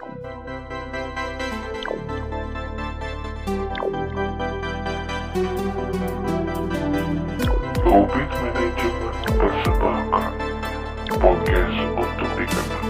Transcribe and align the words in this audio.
Covid 0.00 0.16
Manajemen 8.40 9.12
persembahkan 9.28 10.32
podcast 11.20 11.76
untuk 12.00 12.32
dikenal. 12.32 12.80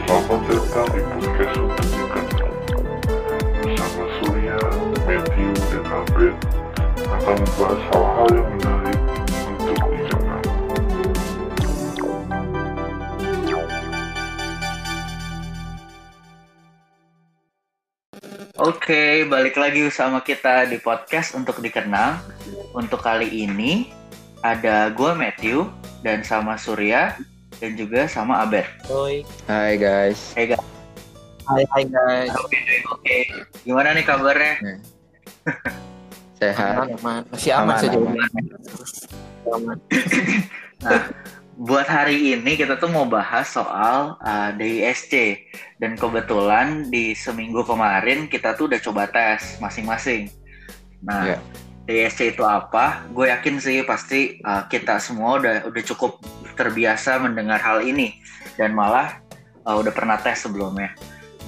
Selamat 0.00 0.40
datang 0.48 0.88
di 0.96 1.04
podcast 1.12 1.56
untuk 1.60 1.88
dikenal. 1.92 2.52
Bersama 3.60 4.04
Surya, 4.24 4.56
Matthew, 5.04 5.52
dan 5.76 5.84
Abed 5.92 6.36
akan 7.04 7.36
membahas 7.36 7.80
hal-hal 7.92 8.28
yang 8.32 8.48
Oke, 18.86 19.26
balik 19.26 19.58
lagi 19.58 19.82
sama 19.90 20.22
kita 20.22 20.62
di 20.70 20.78
podcast 20.78 21.34
untuk 21.34 21.58
dikenal. 21.58 22.22
Untuk 22.70 23.02
kali 23.02 23.26
ini 23.26 23.90
ada 24.46 24.94
gue 24.94 25.10
Matthew 25.10 25.66
dan 26.06 26.22
sama 26.22 26.54
Surya 26.54 27.18
dan 27.58 27.74
juga 27.74 28.06
sama 28.06 28.46
Abed. 28.46 28.62
Oi. 28.86 29.26
Hai 29.50 29.74
guys. 29.74 30.30
Hey 30.38 30.54
guys, 30.54 30.62
Hai 31.50 31.66
hai 31.74 31.82
guys. 31.82 32.30
oke, 32.30 32.58
oke. 32.94 33.18
Gimana 33.66 33.90
nih 33.90 34.06
kabarnya? 34.06 34.54
Sehat. 36.38 36.86
Aman, 36.86 36.94
aman. 36.94 37.22
Masih 37.34 37.50
aman, 37.58 37.66
Aman, 37.66 37.82
saja. 37.82 37.96
aman. 37.98 38.14
Aman. 39.50 39.76
Nah, 40.78 41.02
buat 41.56 41.88
hari 41.88 42.36
ini 42.36 42.52
kita 42.60 42.76
tuh 42.76 42.92
mau 42.92 43.08
bahas 43.08 43.48
soal 43.48 44.20
uh, 44.20 44.50
DISC 44.60 45.40
dan 45.80 45.96
kebetulan 45.96 46.92
di 46.92 47.16
seminggu 47.16 47.64
kemarin 47.64 48.28
kita 48.28 48.52
tuh 48.52 48.68
udah 48.68 48.80
coba 48.84 49.08
tes 49.08 49.56
masing-masing. 49.56 50.28
Nah, 51.00 51.32
Iya. 51.32 51.38
DISC 51.88 52.36
itu 52.36 52.44
apa? 52.44 53.08
Gue 53.08 53.32
yakin 53.32 53.56
sih 53.56 53.80
pasti 53.88 54.36
uh, 54.44 54.68
kita 54.68 55.00
semua 55.00 55.40
udah 55.40 55.56
udah 55.64 55.82
cukup 55.86 56.20
terbiasa 56.60 57.16
mendengar 57.24 57.56
hal 57.64 57.80
ini 57.80 58.20
dan 58.60 58.76
malah 58.76 59.16
uh, 59.64 59.80
udah 59.80 59.92
pernah 59.96 60.20
tes 60.20 60.44
sebelumnya. 60.44 60.92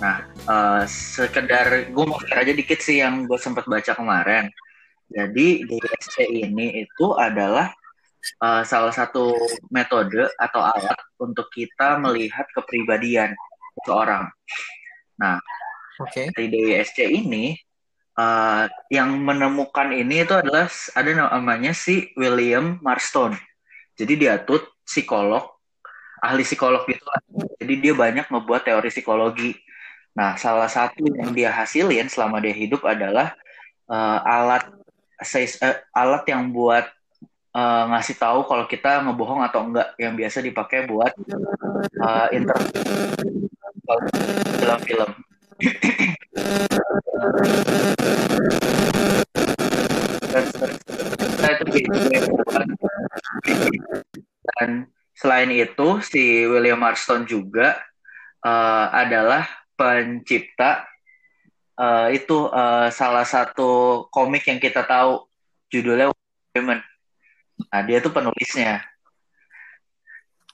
Nah, 0.01 0.25
uh, 0.49 0.83
sekedar 0.89 1.93
gue 1.93 2.05
mau 2.09 2.17
share 2.25 2.49
aja 2.49 2.53
dikit 2.57 2.81
sih 2.81 3.05
yang 3.05 3.29
gue 3.29 3.37
sempat 3.37 3.69
baca 3.69 3.93
kemarin. 3.93 4.49
Jadi 5.13 5.69
DISC 5.69 6.17
ini 6.33 6.89
itu 6.89 7.07
adalah 7.13 7.77
uh, 8.43 8.63
salah 8.63 8.93
satu 8.93 9.35
metode 9.73 10.29
atau 10.39 10.61
alat 10.63 10.99
untuk 11.19 11.49
kita 11.51 11.99
melihat 11.99 12.45
kepribadian 12.55 13.35
seseorang. 13.81 14.29
Nah, 15.19 15.39
Oke. 15.99 16.31
dari 16.35 16.47
DISC 16.51 16.99
ini 17.07 17.59
uh, 18.19 18.67
yang 18.91 19.19
menemukan 19.19 19.95
ini 19.95 20.27
itu 20.27 20.35
adalah 20.35 20.67
ada 20.95 21.11
namanya 21.11 21.71
si 21.75 22.11
William 22.19 22.79
Marston. 22.83 23.35
Jadi 23.99 24.15
dia 24.15 24.39
tuh 24.43 24.63
psikolog, 24.87 25.47
ahli 26.23 26.47
psikolog 26.47 26.87
gitu. 26.87 27.03
Jadi 27.59 27.75
dia 27.83 27.95
banyak 27.95 28.31
ngebuat 28.31 28.63
teori 28.67 28.91
psikologi. 28.91 29.59
Nah, 30.15 30.35
salah 30.35 30.71
satu 30.71 31.07
yang 31.07 31.31
dia 31.31 31.51
hasilin 31.51 32.11
selama 32.11 32.43
dia 32.43 32.55
hidup 32.55 32.83
adalah 32.83 33.35
uh, 33.91 34.19
alat 34.23 34.67
eh, 35.19 35.79
alat 35.95 36.25
yang 36.31 36.51
buat 36.51 36.87
uh, 37.59 37.83
ngasih 37.91 38.15
tahu 38.15 38.47
kalau 38.47 38.65
kita 38.71 39.03
ngebohong 39.03 39.43
atau 39.43 39.67
enggak 39.67 39.89
yang 39.99 40.15
biasa 40.15 40.39
dipakai 40.39 40.87
buat 40.87 41.11
uh, 41.99 42.27
inter 42.31 42.59
film-film. 44.63 45.11
Dan 54.59 54.87
selain 55.19 55.51
itu 55.51 55.89
si 56.07 56.47
William 56.47 56.79
Marston 56.79 57.27
juga 57.27 57.75
uh, 58.47 58.87
adalah 58.95 59.47
pencipta 59.75 60.87
uh, 61.79 62.11
itu 62.11 62.51
uh, 62.51 62.91
salah 62.91 63.27
satu 63.27 64.05
komik 64.11 64.47
yang 64.47 64.63
kita 64.63 64.83
tahu 64.87 65.27
judulnya 65.71 66.11
Women. 66.57 66.98
Nah, 67.59 67.83
dia 67.83 67.99
tuh 67.99 68.13
penulisnya. 68.15 68.87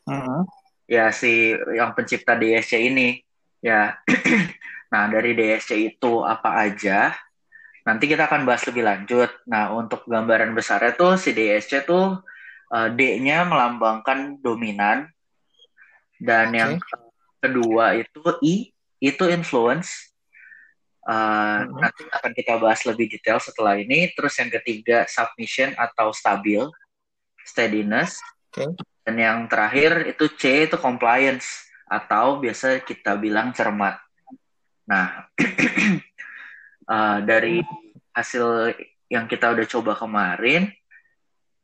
Mhm. 0.05 0.45
ya 0.85 1.09
si 1.09 1.57
yang 1.73 1.97
pencipta 1.97 2.37
DSC 2.37 2.77
ini 2.93 3.17
ya 3.65 3.97
nah 4.93 5.09
dari 5.09 5.33
DSC 5.33 5.97
itu 5.97 6.21
apa 6.21 6.61
aja 6.61 7.17
nanti 7.89 8.05
kita 8.05 8.29
akan 8.29 8.45
bahas 8.45 8.69
lebih 8.69 8.85
lanjut 8.85 9.33
nah 9.49 9.73
untuk 9.73 10.05
gambaran 10.05 10.53
besarnya 10.53 10.93
tuh 10.93 11.17
si 11.17 11.33
DSC 11.33 11.89
tuh 11.89 12.21
eh, 12.69 12.89
D-nya 12.93 13.49
melambangkan 13.49 14.37
dominan 14.45 15.09
dan 16.21 16.53
Oke. 16.53 16.61
yang 16.61 16.73
kedua 17.41 17.97
itu 17.97 18.21
I 18.45 18.55
itu 19.01 19.25
influence 19.33 20.13
Eh, 21.05 21.61
Mhm. 21.61 21.85
nanti 21.85 22.09
akan 22.09 22.33
kita 22.33 22.57
bahas 22.57 22.81
lebih 22.89 23.13
detail 23.13 23.37
setelah 23.37 23.77
ini 23.77 24.09
terus 24.17 24.41
yang 24.41 24.49
ketiga 24.49 25.05
submission 25.05 25.77
atau 25.77 26.17
stabil 26.17 26.65
steadiness 27.45 28.19
Oke. 28.51 28.75
dan 29.05 29.15
yang 29.21 29.39
terakhir 29.47 30.17
itu 30.17 30.33
C 30.35 30.67
itu 30.67 30.77
compliance 30.81 31.69
atau 31.85 32.41
biasa 32.41 32.81
kita 32.83 33.15
bilang 33.21 33.53
cermat. 33.53 34.01
Nah, 34.89 35.29
eh, 36.97 37.19
dari 37.23 37.61
hasil 38.17 38.73
yang 39.13 39.29
kita 39.29 39.53
udah 39.53 39.67
coba 39.69 39.93
kemarin, 39.95 40.73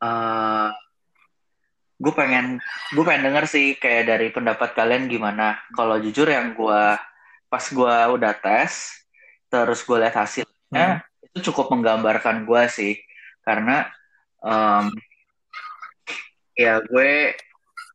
eh 0.01 0.69
gue 2.01 2.13
pengen 2.17 2.57
gue 2.97 3.03
pengen 3.05 3.29
denger 3.29 3.45
sih 3.45 3.77
kayak 3.77 4.09
dari 4.09 4.27
pendapat 4.33 4.73
kalian 4.73 5.05
gimana. 5.05 5.61
Kalau 5.77 6.01
jujur 6.01 6.25
yang 6.25 6.57
gue 6.57 6.83
pas 7.51 7.65
gue 7.67 7.95
udah 8.17 8.33
tes, 8.41 9.05
terus 9.53 9.85
gue 9.85 9.97
lihat 10.01 10.17
hasilnya 10.17 11.05
itu 11.21 11.51
cukup 11.51 11.69
menggambarkan 11.77 12.49
gue 12.49 12.63
sih, 12.73 12.93
karena 13.45 13.85
em, 14.41 14.89
ya 16.61 16.73
gue 16.85 17.33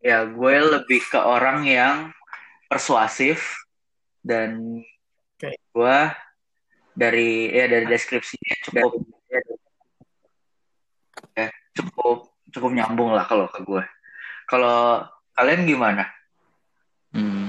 ya 0.03 0.27
gue 0.27 0.55
lebih 0.75 1.01
ke 1.07 1.19
orang 1.19 1.63
yang 1.67 2.11
persuasif 2.67 3.55
dan 4.27 4.83
Oke. 5.39 5.55
gue 5.55 5.99
dari 6.99 7.55
ya 7.55 7.71
dari 7.71 7.87
deskripsinya 7.87 8.55
cukup 8.67 8.91
ya, 11.37 11.47
cukup 11.79 12.19
cukup 12.51 12.71
nyambung 12.75 13.15
lah 13.15 13.29
kalau 13.31 13.47
ke 13.53 13.63
gue 13.63 13.85
kalau 14.51 15.07
kalian 15.39 15.69
gimana 15.69 16.17
Hmm. 17.17 17.49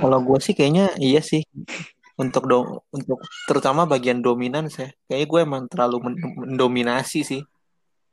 Kalau 0.00 0.18
gue 0.24 0.38
sih 0.40 0.56
kayaknya 0.56 0.96
iya 0.96 1.20
sih. 1.20 1.44
Untuk 2.16 2.48
do 2.48 2.84
untuk 2.92 3.20
terutama 3.44 3.84
bagian 3.84 4.24
dominan 4.24 4.72
saya. 4.72 4.92
Kayaknya 5.08 5.26
gue 5.28 5.40
emang 5.44 5.62
terlalu 5.68 5.96
men- 6.08 6.36
mendominasi 6.48 7.20
sih. 7.20 7.42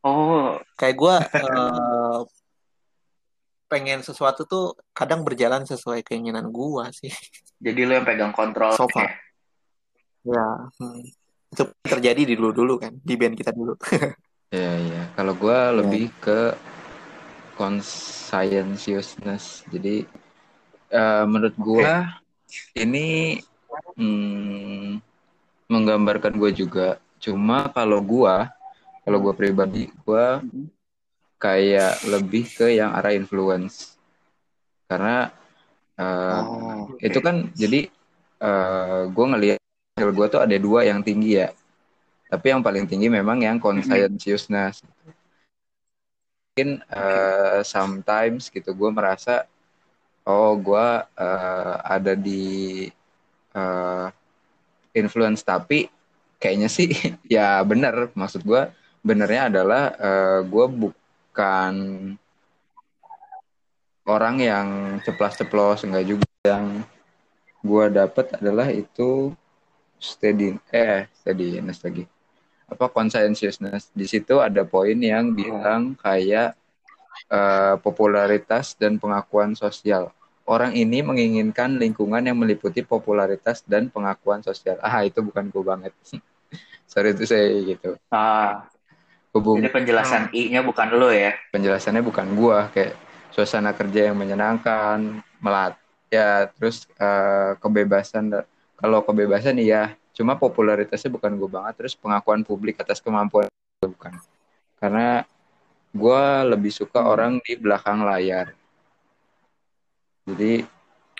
Oh 0.04 0.60
Kayak 0.78 0.96
gue 0.98 1.16
eh, 1.42 2.20
pengen 3.68 4.00
sesuatu 4.06 4.48
tuh 4.48 4.78
kadang 4.96 5.26
berjalan 5.26 5.66
sesuai 5.68 6.06
keinginan 6.06 6.50
gue 6.52 6.84
sih. 6.96 7.12
jadi 7.66 7.80
lu 7.88 7.92
yang 7.98 8.06
pegang 8.06 8.34
kontrol 8.36 8.74
So 8.78 8.86
far. 8.90 9.10
Ya. 10.28 10.48
hmm. 10.80 11.04
Itu 11.48 11.64
terjadi 11.80 12.28
di 12.28 12.36
dulu-dulu 12.36 12.84
kan, 12.84 13.00
di 13.00 13.16
band 13.16 13.40
kita 13.40 13.56
dulu. 13.56 13.76
Ya 14.48 14.80
ya. 14.80 15.12
Kalau 15.12 15.36
gua 15.36 15.76
lebih 15.76 16.08
ke 16.24 16.56
conscientiousness. 17.60 19.68
Jadi 19.68 20.08
eh, 20.88 21.26
menurut 21.28 21.52
gua 21.60 22.16
ini 22.72 23.36
hmm, 24.00 25.04
menggambarkan 25.68 26.40
gue 26.40 26.56
juga. 26.56 26.96
Cuma 27.20 27.68
kalau 27.76 28.00
gua, 28.00 28.48
kalau 29.08 29.24
gua 29.24 29.32
pribadi, 29.32 29.88
gua 30.04 30.44
kayak 31.38 32.04
lebih 32.10 32.44
ke 32.50 32.76
yang 32.76 32.92
arah 32.94 33.14
influence. 33.14 33.96
Karena 34.90 35.30
eh, 35.98 36.42
Oh, 36.44 36.90
itu 37.02 37.20
kan 37.22 37.50
jadi 37.54 37.90
eh 38.38 39.02
gue 39.10 39.26
ngelihat 39.34 39.58
skill 39.98 40.14
gue 40.14 40.28
tuh 40.30 40.42
ada 40.46 40.56
dua 40.62 40.86
yang 40.86 41.02
tinggi 41.02 41.42
ya. 41.42 41.50
Tapi 42.30 42.46
yang 42.54 42.62
paling 42.62 42.86
tinggi 42.86 43.08
memang 43.10 43.42
yang 43.42 43.58
conscientiousness. 43.58 44.84
Mungkin 46.54 46.82
eh, 46.86 47.62
sometimes 47.66 48.50
gitu 48.50 48.74
gue 48.74 48.90
merasa 48.94 49.46
oh 50.26 50.54
gue 50.58 50.88
eh, 51.18 51.76
ada 51.86 52.14
di 52.18 52.86
eh, 53.54 54.08
influence. 54.94 55.42
Tapi 55.46 55.90
kayaknya 56.42 56.70
sih 56.70 56.90
ya 57.36 57.62
bener. 57.66 58.10
Maksud 58.14 58.42
gue 58.46 58.62
benernya 59.02 59.50
adalah 59.52 59.84
eh, 59.98 60.40
gue 60.46 60.66
bukan 60.68 61.74
orang 64.08 64.36
yang 64.40 64.68
ceplas-ceplos 65.04 65.84
enggak 65.84 66.06
juga. 66.08 66.28
Yang 66.48 66.88
gue 67.60 67.86
dapet 67.92 68.26
adalah 68.40 68.68
itu 68.72 69.36
steady 70.00 70.56
eh 70.72 71.10
steadiness 71.12 71.84
lagi. 71.84 72.08
Apa 72.68 72.88
conscientiousness. 72.88 73.92
Di 73.92 74.08
situ 74.08 74.40
ada 74.40 74.64
poin 74.64 74.96
yang 74.96 75.36
bilang 75.36 75.96
kayak 76.00 76.56
eh, 77.28 77.76
popularitas 77.84 78.76
dan 78.80 78.96
pengakuan 78.96 79.54
sosial. 79.54 80.12
Orang 80.48 80.72
ini 80.80 81.04
menginginkan 81.04 81.76
lingkungan 81.76 82.24
yang 82.24 82.40
meliputi 82.40 82.80
popularitas 82.80 83.68
dan 83.68 83.92
pengakuan 83.92 84.40
sosial. 84.40 84.80
Ah 84.80 85.04
itu 85.04 85.20
bukan 85.20 85.52
gue 85.52 85.64
banget. 85.64 85.92
Sorry 86.92 87.12
itu 87.12 87.28
saya 87.28 87.52
gitu. 87.68 88.00
Ah, 88.08 88.64
hubung 89.38 89.58
jadi 89.62 89.70
penjelasan 89.70 90.34
I-nya 90.34 90.66
bukan 90.66 90.88
lo 90.98 91.14
ya. 91.14 91.32
penjelasannya 91.54 92.02
bukan 92.02 92.28
gua 92.34 92.68
kayak 92.74 92.98
suasana 93.30 93.72
kerja 93.72 94.10
yang 94.10 94.18
menyenangkan 94.18 95.22
melat 95.40 95.78
ya 96.10 96.50
terus 96.58 96.90
eh, 96.98 97.54
kebebasan 97.62 98.34
kalau 98.78 99.02
kebebasan 99.02 99.58
iya 99.58 99.94
cuma 100.18 100.34
popularitasnya 100.34 101.14
bukan 101.14 101.38
gue 101.38 101.46
banget 101.46 101.74
terus 101.78 101.94
pengakuan 101.94 102.42
publik 102.42 102.82
atas 102.82 102.98
kemampuan 102.98 103.46
itu 103.50 103.94
bukan. 103.94 104.18
Karena 104.82 105.22
gua 105.94 106.42
lebih 106.42 106.74
suka 106.74 107.02
Hmm. 107.02 107.12
orang 107.14 107.32
di 107.46 107.54
belakang 107.54 108.02
layar. 108.02 108.50
Jadi 110.26 110.66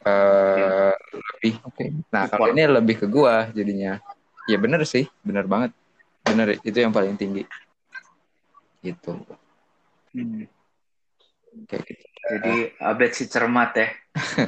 eh, 0.02 0.94
lebih 0.98 1.54
Oke. 1.66 1.86
nah 2.10 2.26
kalau 2.26 2.50
ini 2.54 2.66
lebih 2.66 3.02
ke 3.02 3.06
gua 3.06 3.50
jadinya. 3.54 4.02
Ya 4.50 4.58
bener 4.58 4.82
sih 4.88 5.06
bener 5.22 5.46
banget. 5.46 5.74
Bener 6.26 6.58
itu 6.62 6.78
yang 6.78 6.94
paling 6.94 7.14
tinggi 7.18 7.46
gitu 8.80 9.18
Hmm. 10.10 10.48
kayak 11.66 11.84
gitu 11.86 12.06
Jadi 12.28 12.56
Abed 12.78 13.12
si 13.12 13.26
cermat 13.26 13.72
ya. 13.74 13.88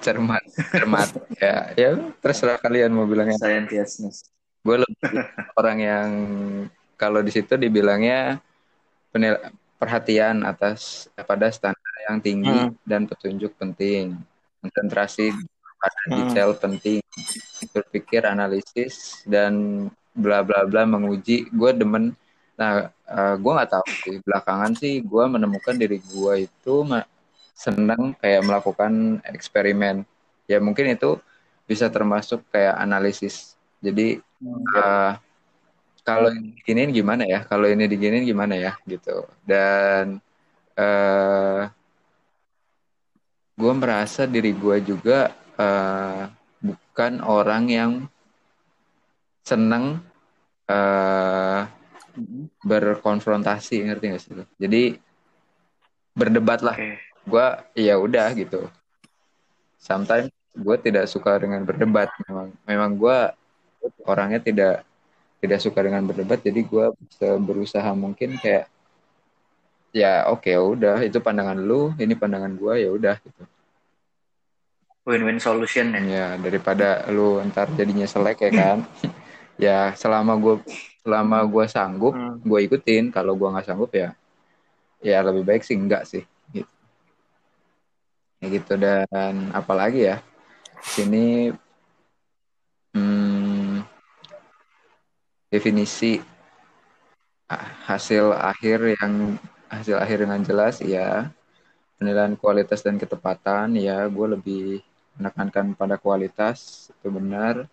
cermat 0.00 0.42
cermat 0.68 1.08
ya 1.34 1.56
ya 1.74 1.90
terserah 2.18 2.56
kalian 2.56 2.92
mau 2.92 3.04
bilangnya 3.04 3.34
Scientiousness. 3.34 4.28
gue 4.60 4.76
lebih 4.78 5.00
orang 5.58 5.78
yang 5.80 6.08
kalau 6.94 7.18
di 7.18 7.32
situ 7.32 7.56
dibilangnya 7.56 8.36
penil 9.08 9.40
perhatian 9.74 10.42
atas 10.42 11.08
pada 11.18 11.48
standar 11.48 11.94
yang 12.06 12.20
tinggi 12.20 12.68
Hmm. 12.68 12.76
dan 12.84 13.04
petunjuk 13.04 13.56
penting 13.56 14.12
konsentrasi 14.60 15.32
pada 15.74 16.00
Hmm. 16.06 16.16
detail 16.22 16.50
penting 16.54 17.00
berpikir 17.70 18.24
analisis 18.24 19.24
dan 19.24 19.86
bla 20.12 20.44
bla 20.44 20.64
bla 20.64 20.84
menguji 20.84 21.48
gue 21.48 21.70
demen 21.72 22.12
nah 22.58 22.88
gue 23.42 23.52
nggak 23.56 23.70
tahu 23.72 23.86
sih. 24.04 24.16
Belakangan 24.26 24.72
sih 24.80 24.92
gue 25.02 25.24
menemukan 25.34 25.74
diri 25.76 25.98
gue 26.02 26.34
itu 26.46 26.74
senang 27.54 28.14
kayak 28.20 28.42
melakukan 28.46 29.22
eksperimen. 29.26 30.02
Ya 30.50 30.58
mungkin 30.60 30.94
itu 30.94 31.18
bisa 31.70 31.88
termasuk 31.88 32.44
kayak 32.52 32.76
analisis. 32.78 33.56
Jadi 33.84 34.20
eh, 34.76 35.12
kalau 36.04 36.28
ini 36.32 36.48
diginiin 36.60 36.90
gimana 36.92 37.24
ya? 37.24 37.40
Kalau 37.48 37.66
ini 37.68 37.84
diginiin 37.88 38.24
gimana 38.28 38.54
ya? 38.58 38.72
Gitu. 38.84 39.24
Dan 39.48 40.20
eh 40.78 41.62
gue 43.60 43.72
merasa 43.82 44.22
diri 44.34 44.50
gue 44.62 44.76
juga 44.90 45.18
eh, 45.58 46.22
bukan 46.66 47.12
orang 47.22 47.64
yang 47.70 47.92
seneng 49.48 49.84
eh 50.68 51.62
Hmm. 51.64 51.73
Berkonfrontasi 52.64 53.84
ngerti 53.84 54.04
gak 54.10 54.22
sih 54.24 54.32
lo? 54.32 54.44
Jadi 54.56 54.96
berdebat 56.16 56.64
lah. 56.64 56.74
Oke. 56.74 56.96
Gue 57.24 57.46
ya 57.76 57.94
udah 58.00 58.32
gitu. 58.32 58.68
Sometimes 59.80 60.32
gue 60.54 60.76
tidak 60.80 61.10
suka 61.10 61.36
dengan 61.36 61.66
berdebat. 61.66 62.08
Memang 62.24 62.48
memang 62.64 62.90
gue 62.96 63.18
orangnya 64.08 64.40
tidak 64.40 64.86
tidak 65.42 65.60
suka 65.60 65.84
dengan 65.84 66.06
berdebat. 66.08 66.40
Jadi 66.40 66.64
gue 66.64 66.86
berusaha 67.20 67.90
mungkin 67.92 68.40
kayak 68.40 68.70
ya 69.94 70.26
oke 70.26 70.50
udah 70.50 71.04
itu 71.04 71.20
pandangan 71.22 71.60
lu, 71.60 71.92
ini 72.00 72.16
pandangan 72.16 72.56
gue 72.56 72.74
ya 72.80 72.90
udah 72.90 73.16
gitu. 73.20 73.42
Win-win 75.04 75.36
solution 75.36 75.92
ya. 75.92 76.00
Ya 76.00 76.26
daripada 76.40 77.04
lu 77.12 77.36
ntar 77.52 77.68
jadinya 77.76 78.08
selek 78.08 78.40
ya 78.48 78.50
kan. 78.50 78.78
ya 79.64 79.78
selama 79.92 80.32
gue 80.40 80.64
selama 81.04 81.44
gue 81.44 81.64
sanggup 81.68 82.16
Hmm. 82.16 82.40
gue 82.40 82.60
ikutin. 82.64 83.12
Kalau 83.12 83.36
gue 83.36 83.48
nggak 83.52 83.68
sanggup 83.68 83.92
ya 83.92 84.16
ya 85.04 85.20
lebih 85.20 85.44
baik 85.44 85.60
sih 85.60 85.76
enggak 85.76 86.08
sih 86.08 86.24
gitu. 86.50 86.72
Ya 88.40 88.46
gitu 88.48 88.72
dan 88.80 89.52
apalagi 89.52 90.08
ya 90.08 90.16
sini 90.80 91.52
hmm, 92.96 93.84
definisi 95.52 96.20
hasil 97.84 98.32
akhir 98.32 98.96
yang 98.96 99.36
hasil 99.68 100.00
akhir 100.00 100.24
dengan 100.24 100.40
jelas 100.40 100.80
ya. 100.80 101.28
Penilaian 101.94 102.34
kualitas 102.34 102.82
dan 102.82 102.98
ketepatan 102.98 103.78
ya 103.78 104.04
gue 104.10 104.26
lebih 104.34 104.64
menekankan 105.14 105.76
pada 105.78 105.94
kualitas 106.00 106.88
itu 106.90 107.08
benar. 107.12 107.70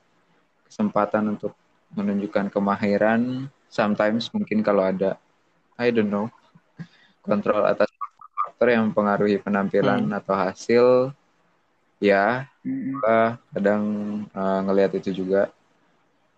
Kesempatan 0.68 1.36
untuk 1.36 1.52
menunjukkan 1.94 2.50
kemahiran 2.50 3.46
sometimes 3.68 4.32
mungkin 4.32 4.62
kalau 4.62 4.84
ada 4.84 5.16
I 5.76 5.90
don't 5.90 6.08
know 6.08 6.28
kontrol 7.22 7.64
atas 7.64 7.88
faktor 8.42 8.72
yang 8.72 8.90
mempengaruhi 8.90 9.38
penampilan 9.38 10.06
atau 10.12 10.36
hasil 10.36 10.86
ya 11.98 12.48
Hmm. 12.62 12.94
gua 12.94 13.42
kadang 13.50 13.84
eh, 14.30 14.60
ngelihat 14.70 14.94
itu 14.96 15.10
juga 15.18 15.50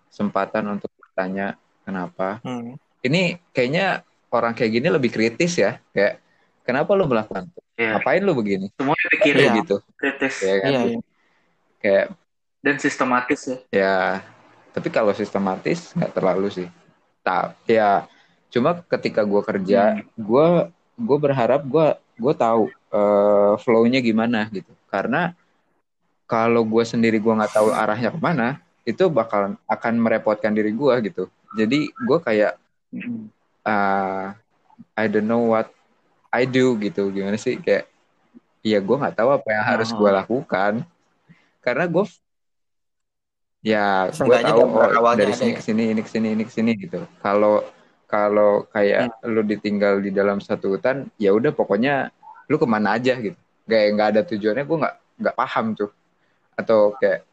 kesempatan 0.07 0.63
untuk 0.71 0.87
bertanya 0.95 1.59
kenapa 1.83 2.39
Hmm. 2.39 2.79
ini 3.03 3.35
kayaknya 3.51 4.07
orang 4.31 4.55
kayak 4.55 4.79
gini 4.79 4.87
lebih 4.87 5.11
kritis 5.11 5.59
ya 5.59 5.83
kayak 5.91 6.23
kenapa 6.63 6.95
lu 6.95 7.03
melakukan 7.05 7.43
itu? 7.45 7.59
Iya. 7.75 7.97
ngapain 7.97 8.21
lu 8.23 8.33
begini 8.33 8.71
Semua 8.79 8.95
dipikirin 8.95 9.49
Iya. 9.51 9.59
gitu 9.59 9.77
kritis 9.99 10.35
ya 10.39 10.55
kan 10.63 10.71
Iya, 10.71 10.81
iya. 10.87 10.99
kayak 11.83 12.05
dan 12.63 12.75
sistematis 12.79 13.41
ya. 13.43 13.57
ya 13.67 13.95
tapi 14.73 14.89
kalau 14.89 15.13
sistematis 15.13 15.93
nggak 15.93 16.13
terlalu 16.17 16.49
sih. 16.49 16.67
Tak 17.23 17.55
ya 17.69 18.09
cuma 18.53 18.81
ketika 18.85 19.25
gue 19.25 19.41
kerja 19.41 20.01
gue 20.13 20.47
gue 20.93 21.17
berharap 21.17 21.61
gue 21.65 21.87
gue 22.17 22.33
tahu 22.33 22.69
eh, 22.69 23.53
flow-nya 23.61 24.01
gimana 24.01 24.49
gitu. 24.49 24.73
Karena 24.89 25.37
kalau 26.25 26.65
gue 26.65 26.83
sendiri 26.83 27.21
gue 27.21 27.33
nggak 27.33 27.53
tahu 27.53 27.69
arahnya 27.71 28.09
ke 28.09 28.19
mana 28.19 28.59
itu 28.83 29.07
bakal 29.07 29.55
akan 29.69 29.93
merepotkan 29.95 30.51
diri 30.51 30.75
gue 30.75 30.93
gitu. 31.07 31.29
Jadi 31.55 31.93
gue 31.93 32.19
kayak 32.19 32.59
Hmm. 32.93 33.33
ah, 33.65 34.37
I 34.93 35.09
don't 35.09 35.25
know 35.25 35.49
what 35.49 35.73
I 36.29 36.45
do 36.45 36.77
gitu. 36.77 37.09
Gimana 37.09 37.41
sih? 37.41 37.57
Kayak 37.57 37.89
ya 38.61 38.77
gue 38.77 38.95
nggak 39.01 39.17
tahu 39.17 39.33
apa 39.33 39.49
yang 39.49 39.65
harus 39.65 39.89
gue 39.89 40.09
lakukan. 40.13 40.85
Karena 41.57 41.89
gue 41.89 42.05
ya 43.63 44.11
gue 44.11 44.37
tahu 44.43 44.59
oh, 44.75 45.15
dari 45.15 45.31
sini 45.31 45.55
ya. 45.55 45.57
ke 45.57 45.63
sini 45.63 45.83
ini 45.95 46.01
ke 46.03 46.09
sini 46.11 46.27
ini 46.35 46.43
ke 46.43 46.51
sini 46.51 46.71
gitu 46.75 46.99
kalau 47.23 47.63
kalau 48.05 48.67
kayak 48.69 49.09
Hmm. 49.23 49.31
lu 49.33 49.41
ditinggal 49.41 50.03
di 50.03 50.11
dalam 50.11 50.37
satu 50.37 50.75
hutan 50.75 51.07
ya 51.17 51.31
udah 51.31 51.49
pokoknya 51.49 52.11
lu 52.45 52.59
ke 52.59 52.67
mana 52.67 52.99
aja 52.99 53.15
gitu 53.17 53.39
kayak 53.65 53.87
nggak 53.95 54.07
ada 54.13 54.21
tujuannya 54.21 54.63
gue 54.67 54.77
nggak 54.83 54.95
nggak 55.23 55.35
paham 55.39 55.65
tuh 55.73 55.89
atau 56.53 56.93
kayak 56.99 57.23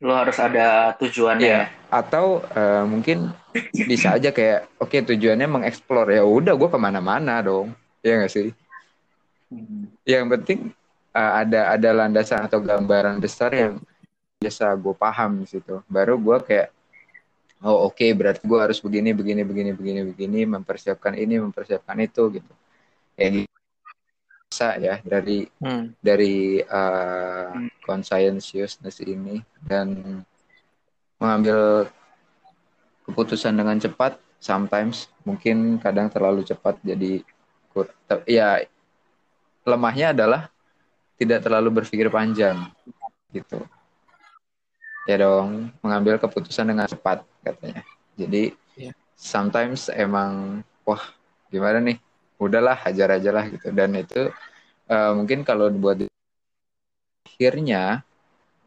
Lo 0.00 0.16
harus 0.16 0.36
ada 0.36 0.96
tujuannya 0.96 1.44
Iya. 1.44 1.60
ya. 1.60 1.64
atau 1.88 2.40
eh, 2.46 2.84
mungkin 2.84 3.32
bisa 3.88 4.14
aja 4.14 4.30
kayak 4.30 4.68
oke 4.78 4.96
tujuannya 5.02 5.48
mengeksplor 5.48 6.08
ya 6.08 6.22
udah 6.22 6.54
gue 6.54 6.68
ke 6.68 6.78
mana-mana 6.78 7.40
dong 7.40 7.72
ya 8.00 8.20
nggak 8.20 8.30
sih 8.30 8.52
Hmm. 9.50 9.90
yang 10.06 10.30
penting 10.30 10.70
eh, 11.10 11.32
ada 11.42 11.74
ada 11.74 11.90
landasan 11.90 12.46
atau 12.46 12.62
gambaran 12.62 13.18
besar 13.18 13.50
yang 13.50 13.82
biasa 14.40 14.72
gue 14.72 14.94
paham 14.96 15.44
di 15.44 15.46
situ. 15.46 15.84
Baru 15.84 16.16
gue 16.16 16.40
kayak 16.40 16.72
oh 17.60 17.92
oke 17.92 18.06
berarti 18.16 18.40
gue 18.48 18.56
harus 18.56 18.80
begini 18.80 19.12
begini 19.12 19.44
begini 19.44 19.70
begini 19.76 20.00
begini 20.08 20.40
mempersiapkan 20.48 21.12
ini 21.12 21.36
mempersiapkan 21.44 22.00
itu 22.00 22.40
gitu. 22.40 22.52
Kayak 23.20 23.30
gitu. 23.44 23.52
Bisa 24.48 24.68
ya 24.80 24.96
dari 25.04 25.44
Hmm. 25.60 25.92
dari 26.00 26.64
uh, 26.64 27.52
conscientiousness 27.84 29.04
ini 29.04 29.44
dan 29.68 29.92
mengambil 31.20 31.84
keputusan 33.04 33.52
dengan 33.52 33.76
cepat 33.76 34.16
sometimes 34.40 35.12
mungkin 35.28 35.76
kadang 35.76 36.08
terlalu 36.08 36.40
cepat 36.48 36.80
jadi 36.80 37.20
kur- 37.76 37.92
ya 38.24 38.64
lemahnya 39.68 40.16
adalah 40.16 40.48
tidak 41.20 41.44
terlalu 41.44 41.84
berpikir 41.84 42.08
panjang 42.08 42.56
gitu 43.36 43.60
ya 45.08 45.16
dong 45.16 45.72
mengambil 45.80 46.20
keputusan 46.20 46.68
dengan 46.68 46.86
cepat 46.88 47.24
katanya 47.44 47.82
jadi 48.16 48.52
Iya. 48.78 48.92
sometimes 49.12 49.92
emang 49.92 50.62
wah 50.88 51.02
gimana 51.52 51.82
nih 51.84 52.00
udahlah 52.40 52.76
hajar 52.88 53.20
aja 53.20 53.30
lah 53.34 53.44
gitu 53.48 53.68
dan 53.76 53.92
itu 53.92 54.32
eh, 54.88 55.12
mungkin 55.12 55.44
kalau 55.44 55.68
buat 55.68 56.08
akhirnya 57.26 58.04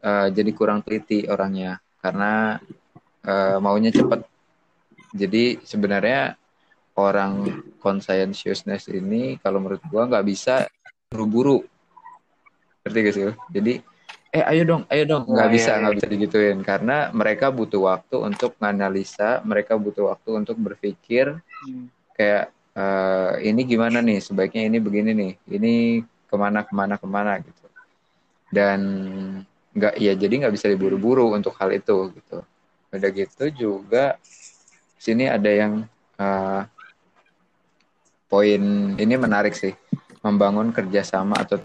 eh, 0.02 0.28
jadi 0.30 0.50
kurang 0.54 0.82
teliti 0.82 1.26
orangnya 1.26 1.78
karena 2.02 2.58
eh, 3.24 3.56
maunya 3.58 3.90
cepat. 3.94 4.26
Jadi 5.14 5.62
sebenarnya 5.62 6.34
orang 6.98 7.62
conscientiousness 7.78 8.90
ini 8.90 9.38
kalau 9.38 9.62
menurut 9.62 9.82
gua 9.86 10.10
nggak 10.10 10.26
bisa 10.26 10.66
buru-buru. 11.10 11.62
Ngerti 12.82 12.98
gak 13.00 13.14
sih? 13.14 13.24
Jadi 13.54 13.74
eh 14.34 14.42
ayo 14.50 14.62
dong, 14.66 14.82
ayo 14.90 15.04
dong, 15.06 15.30
nggak 15.30 15.46
Oh, 15.46 15.52
bisa, 15.54 15.70
iya, 15.70 15.78
nggak 15.78 15.92
iya. 15.94 15.98
bisa 16.02 16.08
digituin. 16.10 16.58
Karena 16.66 16.96
mereka 17.14 17.54
butuh 17.54 17.86
waktu 17.86 18.16
untuk 18.18 18.58
menganalisa, 18.58 19.38
mereka 19.46 19.78
butuh 19.78 20.10
waktu 20.10 20.30
untuk 20.42 20.56
berpikir 20.58 21.38
Hmm. 21.64 21.88
kayak 22.12 22.52
eh, 22.74 23.32
ini 23.48 23.62
gimana 23.64 24.02
nih? 24.02 24.18
Sebaiknya 24.20 24.66
ini 24.68 24.78
begini 24.82 25.10
nih. 25.14 25.32
Ini 25.48 25.72
ke 26.02 26.34
mana 26.34 26.66
ke 26.66 26.74
mana 26.74 26.98
ke 26.98 27.06
mana 27.06 27.38
gitu. 27.40 27.64
Dan 28.50 28.80
nggak 29.72 29.94
ya 29.96 30.12
jadi 30.18 30.34
nggak 30.44 30.54
bisa 30.54 30.66
diburu-buru 30.68 31.30
untuk 31.32 31.54
hal 31.56 31.70
itu 31.70 32.10
gitu. 32.12 32.42
Udah 32.90 33.10
gitu 33.14 33.44
juga 33.54 34.18
sini 34.98 35.30
ada 35.30 35.48
yang 35.48 35.86
eh, 36.18 36.62
poin 38.26 38.62
ini 38.98 39.14
menarik 39.14 39.54
sih. 39.54 39.72
Membangun 40.20 40.74
kerjasama 40.74 41.38
atau 41.38 41.62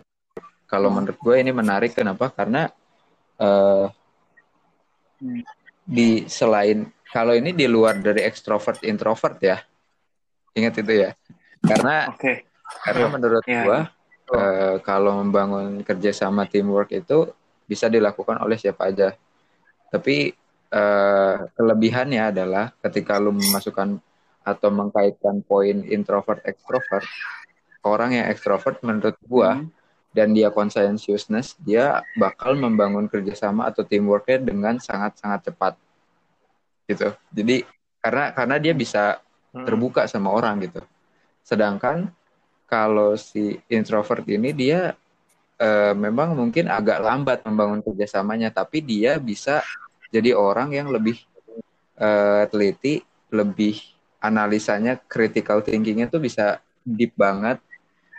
kalau 0.69 0.93
menurut 0.93 1.17
gue 1.17 1.35
ini 1.41 1.51
menarik 1.51 1.97
kenapa? 1.97 2.29
Karena 2.29 2.69
eh, 3.41 3.85
Hmm. 5.19 5.43
di 5.83 6.23
selain 6.31 6.87
kalau 7.11 7.35
ini 7.35 7.51
di 7.51 7.67
luar 7.67 7.99
dari 7.99 8.23
extrovert 8.23 8.79
introvert 8.87 9.35
ya. 9.43 9.59
Ingat 10.55 10.79
itu 10.79 10.93
ya? 11.03 11.11
Karena 11.59 12.07
Oke. 12.07 12.47
karena 12.87 13.05
menurut 13.11 13.43
Iya, 13.43 13.61
gua 13.67 13.79
eh, 14.31 14.75
kalau 14.79 15.19
membangun 15.19 15.83
kerjasama 15.83 16.47
teamwork 16.47 16.95
itu 16.95 17.35
bisa 17.67 17.91
dilakukan 17.91 18.39
oleh 18.39 18.55
siapa 18.55 18.87
aja. 18.87 19.11
Tapi 19.91 20.31
eh, 20.71 21.35
kelebihannya 21.51 22.31
adalah 22.31 22.71
ketika 22.79 23.19
lu 23.19 23.35
memasukkan 23.35 23.99
atau 24.47 24.69
mengkaitkan 24.71 25.43
poin 25.43 25.83
introvert 25.83 26.39
extrovert 26.47 27.03
orang 27.83 28.15
yang 28.15 28.31
extrovert 28.31 28.79
menurut 28.87 29.19
gua 29.27 29.59
Hmm. 29.59 29.67
Dan 30.09 30.33
dia 30.33 30.49
conscientiousness 30.49 31.53
dia 31.61 32.01
bakal 32.17 32.57
membangun 32.57 33.05
kerjasama 33.05 33.69
atau 33.69 33.85
teamworknya 33.85 34.41
dengan 34.41 34.81
sangat-sangat 34.81 35.51
cepat 35.51 35.73
gitu 36.89 37.13
jadi 37.29 37.63
karena 37.99 38.33
karena 38.33 38.55
dia 38.57 38.73
bisa 38.73 39.21
Hmm. 39.49 39.65
terbuka 39.65 40.05
sama 40.05 40.29
orang 40.29 40.61
gitu. 40.61 40.81
Sedangkan 41.41 42.13
kalau 42.69 43.17
si 43.17 43.57
introvert 43.65 44.21
ini 44.29 44.53
dia 44.53 44.93
eh, 45.59 45.93
memang 45.97 46.37
mungkin 46.37 46.69
agak 46.69 47.01
lambat 47.01 47.39
membangun 47.43 47.81
kerjasamanya, 47.83 48.53
tapi 48.53 48.79
dia 48.79 49.17
bisa 49.17 49.65
jadi 50.13 50.37
orang 50.37 50.71
yang 50.77 50.87
lebih 50.93 51.17
eh, 51.99 52.43
teliti, 52.47 53.01
lebih 53.33 53.75
analisanya, 54.23 54.95
critical 54.95 55.59
thinkingnya 55.65 56.07
tuh 56.07 56.21
bisa 56.23 56.61
deep 56.85 57.11
banget 57.17 57.59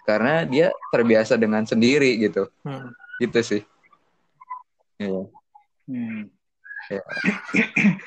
karena 0.02 0.44
dia 0.44 0.72
terbiasa 0.90 1.36
dengan 1.36 1.64
sendiri 1.64 2.16
gitu, 2.18 2.48
Hmm. 2.62 2.90
gitu 3.18 3.40
sih. 3.40 3.62
Iya. 4.98 5.22
Hmm. 5.86 6.28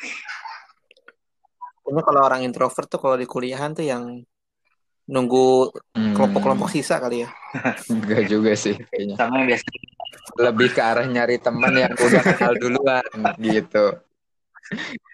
Ini 1.83 1.99
kalau 1.99 2.21
orang 2.23 2.47
introvert 2.47 2.87
tuh 2.87 2.95
kalau 2.97 3.19
di 3.19 3.27
kuliahan 3.27 3.75
tuh 3.75 3.83
yang 3.83 4.23
nunggu 5.03 5.67
Hmm, 5.93 6.15
kelompok-kelompok 6.15 6.71
sisa 6.71 6.95
kali 6.97 7.27
ya. 7.27 7.29
enggak 7.93 8.23
juga 8.31 8.55
sih 8.55 8.79
kayaknya. 8.87 9.15
Sama 9.19 9.43
yang 9.43 9.47
biasa. 9.51 9.65
Lebih 10.39 10.67
ke 10.71 10.81
arah 10.81 11.03
nyari 11.05 11.35
teman 11.37 11.75
yang 11.75 11.91
udah 11.91 12.23
kenal 12.23 12.53
duluan 12.55 13.03
gitu. 13.37 13.85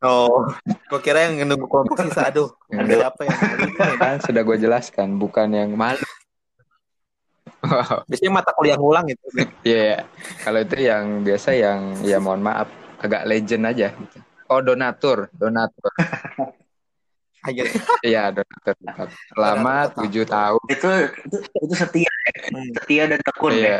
Oh, 0.00 0.48
gua 0.88 1.00
kira 1.04 1.28
yang 1.28 1.44
nunggu 1.44 1.68
kelompok 1.68 2.00
sisa. 2.08 2.32
Aduh, 2.32 2.48
ada 2.72 2.88
siapa 2.88 3.20
yang 3.28 3.36
kan 4.00 4.16
sudah 4.24 4.42
gue 4.48 4.56
jelaskan 4.56 5.20
bukan 5.20 5.52
yang 5.52 5.70
malu 5.76 6.00
Biasanya 8.08 8.32
mata 8.32 8.50
kuliah 8.56 8.80
ngulang 8.80 9.04
gitu. 9.12 9.20
Iya, 9.60 10.08
kalau 10.40 10.64
itu 10.64 10.80
yang 10.80 11.20
biasa 11.20 11.52
yang 11.52 12.00
ya 12.00 12.16
mohon 12.16 12.40
maaf 12.40 12.72
agak 13.04 13.28
legend 13.28 13.68
aja 13.68 13.92
gitu. 13.92 14.16
Oh 14.48 14.64
donatur, 14.64 15.28
donatur. 15.36 15.92
Aja. 17.44 17.62
Iya 18.00 18.32
donatur. 18.32 18.76
Lama 19.36 19.92
tujuh 19.92 20.24
tahun. 20.24 20.62
Itu 20.72 20.88
itu, 21.28 21.36
itu 21.44 21.74
setia, 21.76 22.08
ya. 22.08 22.32
Hmm. 22.48 22.70
setia 22.80 23.02
dan 23.12 23.20
tekun 23.20 23.52
ya. 23.52 23.60
Iya. 23.60 23.78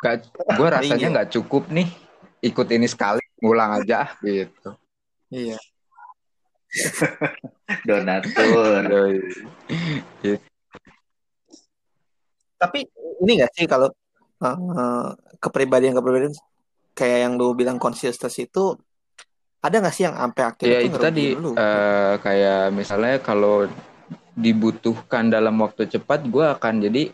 Gak, 0.00 0.14
gue 0.32 0.68
rasanya 0.72 1.06
Iya. 1.08 1.12
nggak 1.12 1.30
cukup 1.36 1.68
nih 1.68 1.88
ikut 2.40 2.66
ini 2.72 2.88
sekali, 2.88 3.19
ngulang 3.40 3.80
aja 3.82 4.14
gitu. 4.20 4.76
Iya. 5.32 5.58
Donatur. 7.88 8.82
Yoi. 8.86 10.36
Tapi 12.60 12.78
ini 13.24 13.32
nggak 13.40 13.52
sih 13.56 13.66
kalau 13.66 13.88
eh, 14.44 15.08
kepribadian-kepribadian 15.40 16.34
kayak 16.92 17.18
yang 17.24 17.32
lu 17.40 17.56
bilang 17.56 17.80
conscious 17.80 18.20
itu 18.36 18.76
ada 19.60 19.76
nggak 19.76 19.94
sih 19.94 20.04
yang 20.08 20.16
sampai 20.16 20.42
akhirnya 20.44 20.72
Ya 20.72 20.80
tuh 20.80 20.88
itu 20.88 20.98
tadi 21.00 21.24
ngerugiin 21.32 21.44
lu? 21.44 21.52
eh, 21.56 22.14
kayak 22.20 22.62
misalnya 22.72 23.14
kalau 23.20 23.56
dibutuhkan 24.36 25.28
dalam 25.28 25.56
waktu 25.60 25.84
cepat, 25.84 26.24
gue 26.28 26.44
akan 26.44 26.74
jadi 26.80 27.12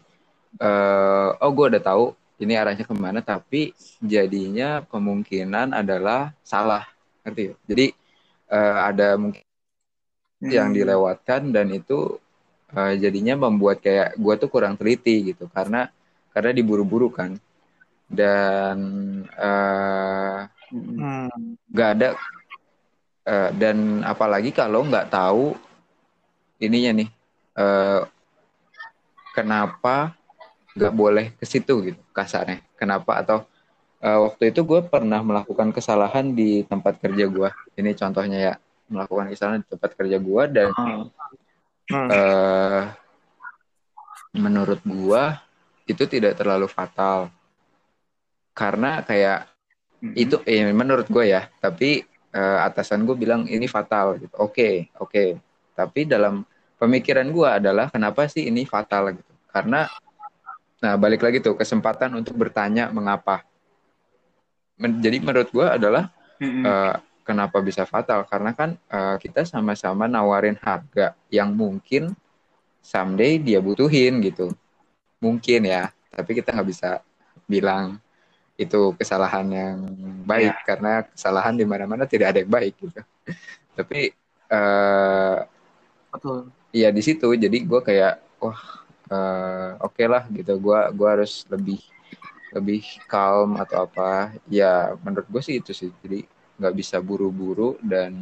eh, 0.62 1.28
oh 1.42 1.50
gue 1.54 1.66
udah 1.75 1.83
tahu 1.83 2.04
ini 2.43 2.55
arahnya 2.57 2.85
ke 2.85 2.95
mana, 2.97 3.21
tapi 3.25 3.73
jadinya 4.02 4.85
kemungkinan 4.87 5.73
adalah 5.73 6.33
salah, 6.45 6.85
ngerti? 7.25 7.43
ya? 7.50 7.55
Jadi 7.69 7.87
eh, 8.52 8.76
ada 8.90 9.09
mungkin 9.16 9.43
yang 10.47 10.69
Hmm. 10.69 10.76
dilewatkan 10.76 11.50
dan 11.50 11.66
itu 11.73 12.21
eh, 12.76 12.95
jadinya 13.00 13.49
membuat 13.49 13.81
kayak 13.83 14.14
gue 14.21 14.35
tuh 14.38 14.49
kurang 14.52 14.76
teliti 14.78 15.33
gitu 15.33 15.49
karena 15.50 15.88
karena 16.35 16.50
diburu-buru 16.52 17.09
kan 17.11 17.35
dan 18.11 18.78
eh, 19.35 20.40
Hmm. 20.71 21.02
Hmm. 21.02 21.57
nggak 21.73 21.90
ada 21.99 22.09
eh, 23.26 23.50
dan 23.57 24.02
apalagi 24.05 24.50
kalau 24.55 24.87
nggak 24.87 25.11
tahu 25.11 25.52
ininya 26.61 26.93
nih 27.02 27.09
eh, 27.57 28.00
kenapa 29.35 30.16
nggak 30.76 30.92
boleh 30.95 31.26
ke 31.35 31.45
situ 31.49 31.75
gitu 31.83 32.00
kasarnya. 32.12 32.61
Kenapa? 32.76 33.25
Atau 33.25 33.49
eh, 33.99 34.18
waktu 34.21 34.52
itu 34.52 34.61
gue 34.62 34.85
pernah 34.85 35.25
melakukan 35.25 35.73
kesalahan 35.73 36.37
di 36.37 36.62
tempat 36.68 37.00
kerja 37.00 37.25
gue 37.26 37.49
ini 37.75 37.97
contohnya 37.97 38.38
ya 38.38 38.54
melakukan 38.87 39.33
kesalahan 39.33 39.64
di 39.64 39.68
tempat 39.73 39.90
kerja 39.97 40.16
gue 40.21 40.42
dan 40.52 40.71
Oh. 40.76 41.09
Hmm. 41.87 42.11
eh 42.11 42.83
menurut 44.35 44.83
gue 44.83 45.23
itu 45.87 46.02
tidak 46.04 46.35
terlalu 46.35 46.66
fatal. 46.66 47.30
Karena 48.52 49.00
kayak 49.06 49.47
Hmm. 49.97 50.12
itu 50.12 50.37
eh, 50.45 50.66
menurut 50.76 51.09
gue 51.09 51.25
ya 51.25 51.49
tapi 51.56 52.04
eh, 52.37 52.59
atasan 52.61 53.09
gue 53.09 53.16
bilang 53.16 53.49
ini 53.49 53.64
fatal 53.64 54.21
gitu. 54.21 54.35
Oke 54.37 54.92
oke. 55.00 55.40
Tapi 55.73 56.04
dalam 56.04 56.45
pemikiran 56.76 57.25
gue 57.33 57.49
adalah 57.49 57.88
kenapa 57.88 58.28
sih 58.28 58.45
ini 58.50 58.68
fatal 58.68 59.16
gitu? 59.16 59.33
Karena 59.49 59.88
nah 60.76 60.92
balik 60.95 61.25
lagi 61.25 61.40
tuh 61.40 61.56
kesempatan 61.56 62.12
untuk 62.14 62.37
bertanya 62.37 62.92
mengapa. 62.92 63.42
Men- 64.76 65.00
jadi 65.00 65.18
menurut 65.25 65.49
gue 65.49 65.66
adalah 65.66 66.12
Hmm. 66.37 66.68
eh, 66.68 66.95
kenapa 67.25 67.64
bisa 67.64 67.88
fatal? 67.88 68.28
Karena 68.28 68.52
kan 68.52 68.76
eh, 68.92 69.16
kita 69.16 69.49
sama-sama 69.49 70.04
nawarin 70.04 70.61
harga 70.61 71.16
yang 71.33 71.56
mungkin 71.56 72.12
someday 72.85 73.40
dia 73.40 73.59
butuhin 73.59 74.21
gitu. 74.21 74.52
Mungkin 75.18 75.64
ya 75.64 75.88
tapi 76.12 76.37
kita 76.37 76.52
nggak 76.52 76.68
bisa 76.68 77.00
bilang 77.49 77.97
itu 78.61 78.92
kesalahan 79.00 79.49
yang 79.49 79.76
baik. 80.28 80.61
Karena 80.68 81.09
kesalahan 81.09 81.56
di 81.56 81.64
mana-mana 81.64 82.04
tidak 82.04 82.37
ada 82.37 82.38
yang 82.45 82.52
baik 82.52 82.76
gitu. 82.76 83.00
Tapi 83.73 84.12
eh 84.52 85.38
Betul. 86.12 86.49
Iya 86.73 86.88
di 86.92 87.00
situ. 87.00 87.28
Jadi 87.33 87.64
gue 87.64 87.80
kayak 87.80 88.21
wah 88.40 88.86
eh, 89.11 89.69
oke 89.87 90.05
lah 90.13 90.25
gitu. 90.37 90.53
Gue 90.65 90.79
gua 90.99 91.09
harus 91.19 91.33
lebih 91.53 91.81
lebih 92.57 92.83
calm 93.13 93.51
atau 93.63 93.87
apa. 93.87 94.35
Ya 94.51 94.95
menurut 95.05 95.27
gue 95.33 95.43
sih 95.47 95.57
itu 95.61 95.73
sih. 95.77 95.91
Jadi 96.05 96.21
nggak 96.59 96.75
bisa 96.81 96.97
buru-buru 97.05 97.77
dan 97.85 98.13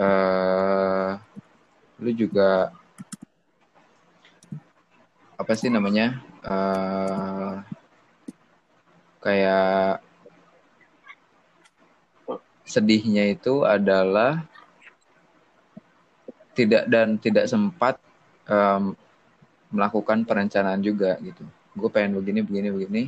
eh 0.00 1.10
lu 2.02 2.10
juga 2.16 2.72
apa 5.40 5.52
sih 5.58 5.70
namanya? 5.72 6.06
Eh 6.46 7.54
kayak 9.20 10.00
sedihnya 12.72 13.24
itu 13.34 13.54
adalah 13.66 14.32
tidak 16.56 16.84
dan 16.90 17.16
tidak 17.18 17.46
sempat 17.48 17.94
em, 18.50 18.94
melakukan 19.70 20.26
perencanaan 20.26 20.82
juga 20.82 21.16
gitu. 21.22 21.42
gue 21.70 21.88
pengen 21.88 22.18
begini 22.18 22.42
begini 22.42 22.68
begini 22.74 23.02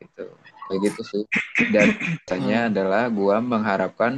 gitu 0.00 0.24
kayak 0.68 0.80
gitu 0.88 1.00
sih 1.04 1.24
dan 1.68 1.92
biasanya 2.24 2.58
Hmm. 2.64 2.70
adalah 2.72 3.02
gue 3.08 3.36
mengharapkan 3.44 4.12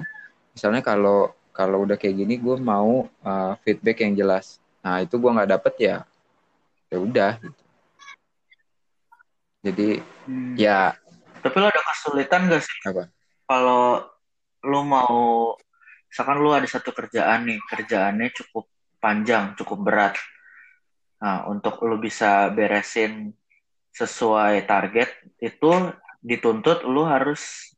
misalnya 0.55 0.83
kalau 0.83 1.31
kalau 1.51 1.83
udah 1.83 1.99
kayak 1.99 2.15
gini 2.23 2.35
gue 2.39 2.57
mau 2.59 3.11
uh, 3.23 3.53
feedback 3.67 4.03
yang 4.07 4.15
jelas 4.15 4.59
nah 4.81 5.03
itu 5.03 5.19
gue 5.19 5.31
nggak 5.31 5.51
dapet 5.51 5.75
ya 5.79 5.97
ya 6.91 6.99
udah 6.99 7.33
gitu. 7.43 7.63
jadi 9.63 9.89
Hmm. 10.31 10.55
ya 10.55 10.95
Tapi 11.41 11.57
lo 11.57 11.67
ada 11.73 11.81
kesulitan 11.81 12.47
gak 12.53 12.63
sih 12.63 12.77
apa 12.87 13.09
kalau 13.49 14.05
lu 14.63 14.81
mau 14.85 15.57
misalkan 16.07 16.39
lu 16.39 16.55
ada 16.55 16.69
satu 16.69 16.93
kerjaan 16.95 17.49
nih 17.49 17.59
kerjaannya 17.67 18.29
cukup 18.31 18.69
panjang 19.01 19.57
cukup 19.59 19.79
berat 19.81 20.15
nah 21.21 21.45
untuk 21.53 21.77
lu 21.85 22.01
bisa 22.01 22.49
beresin 22.49 23.37
sesuai 23.95 24.65
target 24.65 25.13
itu 25.43 25.93
dituntut 26.23 26.85
lu 26.87 27.05
harus 27.05 27.73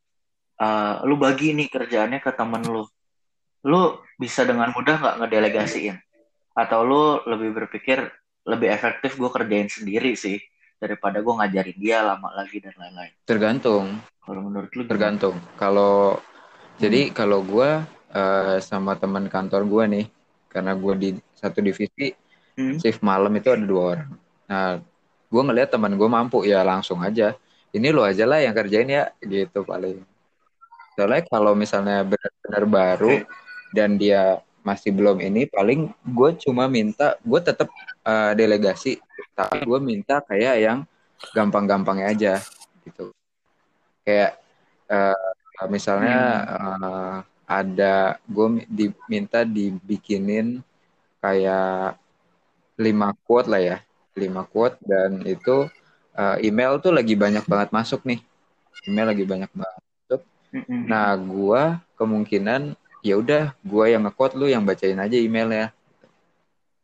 eh, 0.58 0.94
lu 1.06 1.18
bagi 1.18 1.54
nih 1.56 1.68
kerjaannya 1.70 2.20
ke 2.20 2.30
temen 2.34 2.62
lu. 2.66 2.84
Lu 3.66 4.02
bisa 4.18 4.42
dengan 4.42 4.74
mudah 4.74 4.98
nggak 4.98 5.16
ngedelegasiin? 5.22 5.96
Atau 6.52 6.84
lu 6.84 7.02
lebih 7.26 7.54
berpikir 7.54 8.10
lebih 8.42 8.68
efektif 8.74 9.14
gue 9.14 9.30
kerjain 9.30 9.70
sendiri 9.70 10.18
sih 10.18 10.42
daripada 10.82 11.22
gue 11.22 11.30
ngajarin 11.30 11.78
dia 11.78 12.02
lama 12.02 12.34
lagi 12.34 12.58
dan 12.58 12.74
lain-lain. 12.74 13.14
Tergantung. 13.22 14.02
Kalau 14.22 14.40
menurut 14.42 14.70
lu 14.74 14.82
tergantung. 14.86 15.38
Kalau 15.54 16.18
jadi 16.82 17.14
kalau 17.14 17.46
gue 17.46 17.70
eh, 18.12 18.58
sama 18.58 18.98
teman 18.98 19.30
kantor 19.30 19.62
gue 19.66 19.84
nih 19.98 20.06
karena 20.50 20.74
gue 20.76 20.94
di 20.98 21.10
satu 21.38 21.64
divisi 21.64 22.12
Hmm. 22.62 22.78
shift 22.78 23.02
malam 23.02 23.32
itu 23.34 23.50
ada 23.50 23.64
dua 23.66 23.82
orang. 23.96 24.10
Nah 24.46 24.78
gue 25.32 25.42
ngeliat 25.42 25.68
teman 25.72 25.92
gue 25.98 26.08
mampu 26.08 26.38
ya 26.46 26.62
langsung 26.62 27.02
aja. 27.02 27.34
Ini 27.72 27.88
lo 27.90 28.04
aja 28.04 28.28
lah 28.28 28.38
yang 28.38 28.54
kerjain 28.54 28.86
ya 28.86 29.10
gitu 29.24 29.64
paling. 29.66 30.04
Soalnya 30.94 31.24
kalau 31.26 31.56
misalnya 31.56 32.04
benar-benar 32.04 32.64
baru 32.68 33.14
dan 33.72 33.96
dia 33.96 34.44
masih 34.62 34.94
belum 34.94 35.18
ini 35.18 35.50
paling 35.50 35.90
gue 36.06 36.30
cuma 36.38 36.70
minta 36.70 37.18
gue 37.24 37.40
tetap 37.42 37.66
eh, 38.06 38.32
delegasi 38.38 39.02
tapi 39.34 39.66
gue 39.66 39.78
minta 39.82 40.22
kayak 40.22 40.56
yang 40.62 40.78
gampang-gampangnya 41.34 42.06
aja 42.12 42.34
gitu. 42.86 43.10
Kayak 44.06 44.38
eh, 44.92 45.66
misalnya 45.66 46.18
eh, 46.46 47.16
ada 47.48 48.20
gue 48.28 48.64
diminta 48.68 49.44
dibikinin 49.48 50.60
kayak 51.20 52.01
lima 52.82 53.14
quote 53.22 53.48
lah 53.48 53.62
ya 53.62 53.76
lima 54.18 54.42
quote 54.44 54.76
dan 54.82 55.22
itu 55.22 55.70
eh, 56.18 56.36
email 56.42 56.82
tuh 56.82 56.90
lagi 56.90 57.14
banyak 57.14 57.46
banget 57.46 57.70
masuk 57.70 58.02
nih 58.02 58.18
email 58.90 59.14
lagi 59.14 59.24
banyak 59.24 59.50
banget 59.54 59.82
Mm-mm. 60.52 60.84
Nah, 60.84 61.16
gua 61.16 61.80
kemungkinan 61.96 62.76
ya 63.00 63.16
udah 63.16 63.56
gua 63.64 63.88
yang 63.88 64.04
nge-quote 64.04 64.36
lu 64.36 64.46
yang 64.52 64.62
bacain 64.62 65.00
aja 65.00 65.16
emailnya. 65.16 65.72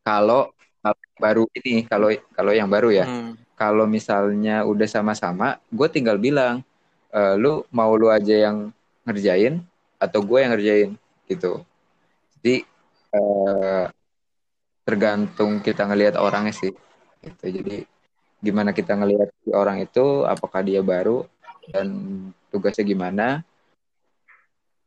Kalau 0.00 0.49
kalau 0.81 1.05
baru 1.21 1.45
ini, 1.52 1.85
kalau 1.85 2.09
kalau 2.33 2.52
yang 2.57 2.67
baru 2.73 2.88
ya. 2.88 3.07
Hmm. 3.07 3.37
Kalau 3.59 3.85
misalnya 3.85 4.62
udah 4.62 4.87
sama-sama, 4.87 5.59
gue 5.67 5.88
tinggal 5.90 6.14
bilang, 6.14 6.62
"Eh, 7.11 7.35
lu 7.35 7.67
mau 7.75 7.90
lu 7.99 8.07
aja 8.07 8.31
yang 8.49 8.71
ngerjain 9.02 9.59
atau 9.99 10.23
gue 10.23 10.38
yang 10.38 10.55
ngerjain 10.55 10.90
gitu. 11.26 11.67
Jadi 12.38 12.62
eh, 13.12 13.85
tergantung 14.88 15.61
kita 15.61 15.85
ngelihat 15.85 16.16
orangnya 16.16 16.57
sih. 16.57 16.73
Gitu. 17.21 17.61
Jadi 17.61 17.85
gimana 18.40 18.73
kita 18.73 18.97
ngelihat 18.97 19.28
si 19.45 19.52
orang 19.52 19.85
itu, 19.85 20.25
apakah 20.25 20.64
dia 20.64 20.80
baru 20.80 21.28
dan 21.68 21.92
tugasnya 22.49 22.88
gimana, 22.88 23.45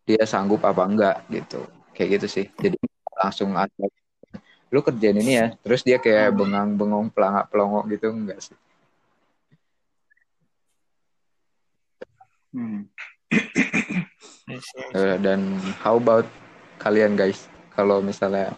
dia 0.09 0.25
sanggup 0.25 0.65
apa 0.65 0.81
enggak 0.89 1.17
gitu. 1.29 1.61
Kayak 1.93 2.17
gitu 2.17 2.27
sih. 2.41 2.45
Jadi 2.57 2.81
langsung 3.13 3.53
ada 3.53 3.85
lu 4.73 4.81
kerjain 4.81 5.21
ini 5.21 5.37
ya. 5.37 5.47
Terus 5.61 5.85
dia 5.85 6.01
kayak 6.01 6.33
bengang 6.33 6.73
bengong 6.73 7.13
pelangak 7.13 7.45
pelongok 7.53 7.85
gitu 7.93 8.09
enggak 8.09 8.41
sih. 8.41 8.57
Hmm. 12.57 12.89
Eh, 14.97 15.15
dan 15.21 15.61
how 15.85 16.01
about 16.01 16.25
kalian 16.81 17.13
guys? 17.13 17.45
Kalau 17.71 18.01
misalnya 18.01 18.57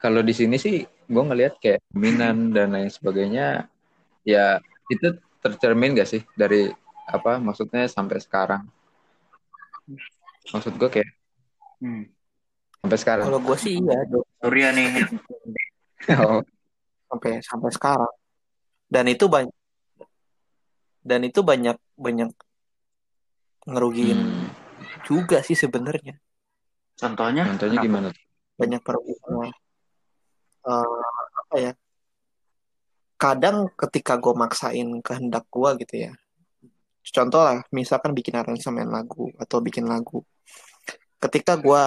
kalau 0.00 0.24
di 0.24 0.32
sini 0.32 0.56
sih 0.56 0.82
gue 0.84 1.22
ngelihat 1.22 1.60
kayak 1.60 1.84
dominan 1.92 2.50
dan 2.56 2.72
lain 2.72 2.88
sebagainya 2.88 3.68
ya 4.24 4.58
itu 4.88 5.20
tercermin 5.44 5.96
gak 5.96 6.08
sih 6.08 6.22
dari 6.34 6.72
apa 7.06 7.36
maksudnya 7.36 7.84
sampai 7.86 8.18
sekarang 8.18 8.64
maksud 10.50 10.74
gue 10.80 10.90
kayak 10.90 11.10
Hmm. 11.80 12.04
sampai 12.84 12.98
sekarang 13.00 13.24
Kalau 13.24 13.40
gue 13.40 13.56
sih 13.56 13.80
iya, 13.80 14.04
Do. 14.04 14.20
Surya 14.44 14.68
nih. 14.76 14.88
oh, 16.20 16.44
sampai 17.08 17.40
sampai 17.40 17.70
sekarang. 17.72 18.14
Dan 18.84 19.08
itu 19.08 19.24
banyak 19.32 19.56
dan 21.00 21.24
itu 21.24 21.40
banyak 21.40 21.80
banyak 21.96 22.28
ngerugiin 23.64 24.20
hmm, 24.20 24.48
juga 25.08 25.40
sih 25.40 25.56
sebenarnya. 25.56 26.20
Contohnya? 27.00 27.48
contohnya 27.48 27.80
Kenapa? 27.80 27.88
gimana 27.88 28.06
tuh? 28.12 28.24
Banyak 28.60 28.80
perugian. 28.84 29.48
Eh, 30.60 31.04
apa 31.40 31.56
ya? 31.56 31.72
Kadang 33.20 33.68
ketika 33.76 34.16
gue 34.16 34.32
maksain 34.32 34.88
kehendak 35.04 35.44
gue 35.52 35.70
gitu 35.84 35.94
ya. 36.08 36.12
Contoh 37.00 37.40
lah, 37.40 37.64
misalkan 37.72 38.12
bikin 38.12 38.36
aransemen 38.36 38.88
lagu 38.88 39.32
atau 39.40 39.60
bikin 39.60 39.88
lagu. 39.88 40.24
Ketika 41.20 41.56
gue 41.60 41.82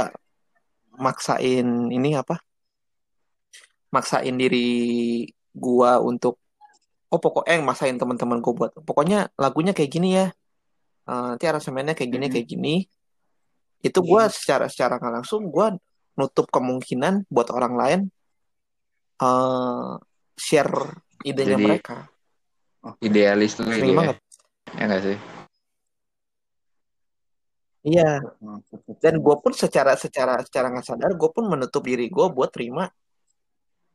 maksain 0.98 1.66
ini 1.90 2.18
apa? 2.18 2.38
Maksain 3.94 4.34
diri 4.38 5.26
gue 5.54 5.92
untuk 6.02 6.42
oh 7.14 7.22
pokoknya 7.22 7.62
yang 7.62 7.66
maksain 7.66 7.98
teman-teman 7.98 8.42
gue 8.42 8.54
buat 8.58 8.74
pokoknya 8.74 9.30
lagunya 9.38 9.74
kayak 9.74 9.92
gini 9.94 10.10
ya. 10.18 10.28
Eh, 11.10 11.26
nanti 11.34 11.46
aransemennya 11.46 11.94
kayak 11.94 12.10
gini 12.14 12.26
Mhm. 12.30 12.34
kayak 12.34 12.48
gini. 12.50 12.76
Itu 13.86 14.02
gue 14.02 14.24
secara 14.34 14.66
secara 14.70 14.98
nggak 14.98 15.14
langsung 15.22 15.50
gue 15.50 15.78
nutup 16.18 16.50
kemungkinan 16.50 17.26
buat 17.30 17.50
orang 17.50 17.74
lain 17.74 18.00
eh 19.24 19.92
share 20.36 20.76
idenya 21.24 21.56
Jadi, 21.56 21.64
mereka. 21.64 21.98
idealis 23.00 23.56
lu 23.58 23.64
Sering 23.64 23.80
ini 23.80 23.90
ya 23.90 23.96
banget. 23.96 24.18
ya 24.76 24.84
nggak 24.86 25.04
sih 25.04 25.18
Iya. 27.84 28.24
Dan 29.04 29.20
gue 29.20 29.36
pun 29.44 29.52
secara 29.52 30.00
secara 30.00 30.40
secara 30.40 30.72
nggak 30.72 30.88
sadar 30.88 31.12
gue 31.14 31.30
pun 31.30 31.52
menutup 31.52 31.84
diri 31.84 32.08
gue 32.08 32.26
buat 32.32 32.48
terima 32.48 32.88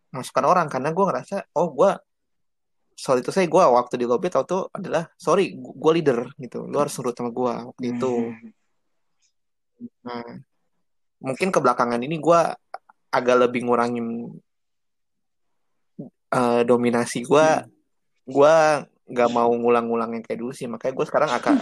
masukan 0.09 0.45
orang 0.45 0.69
karena 0.69 0.93
gue 0.93 1.05
ngerasa 1.05 1.49
oh 1.57 1.73
gue 1.73 1.91
sorry 2.93 3.21
itu 3.21 3.33
saya 3.33 3.49
gue 3.49 3.61
waktu 3.65 3.97
di 3.97 4.05
lobby 4.05 4.29
tau 4.29 4.45
tuh 4.45 4.69
adalah 4.73 5.09
sorry 5.17 5.57
gue 5.57 5.93
leader 5.97 6.29
gitu 6.37 6.65
lu 6.65 6.77
harus 6.77 6.93
nurut 6.97 7.17
sama 7.17 7.33
gue 7.33 7.53
waktu 7.73 7.85
itu 7.97 8.13
Hmm. 9.79 9.93
nah 10.03 10.27
mungkin 11.23 11.49
kebelakangan 11.49 12.03
ini 12.03 12.19
gue 12.19 12.41
agak 13.09 13.37
lebih 13.47 13.63
ngurangin 13.63 14.37
eh, 16.33 16.63
dominasi 16.65 17.25
gue 17.25 17.47
gue 18.29 18.55
nggak 19.09 19.31
mau 19.33 19.49
ngulang-ngulang 19.49 20.21
yang 20.21 20.25
kayak 20.25 20.41
dulu 20.41 20.53
sih. 20.53 20.69
Makanya 20.69 20.93
gue 20.95 21.07
sekarang 21.09 21.31
agak 21.33 21.57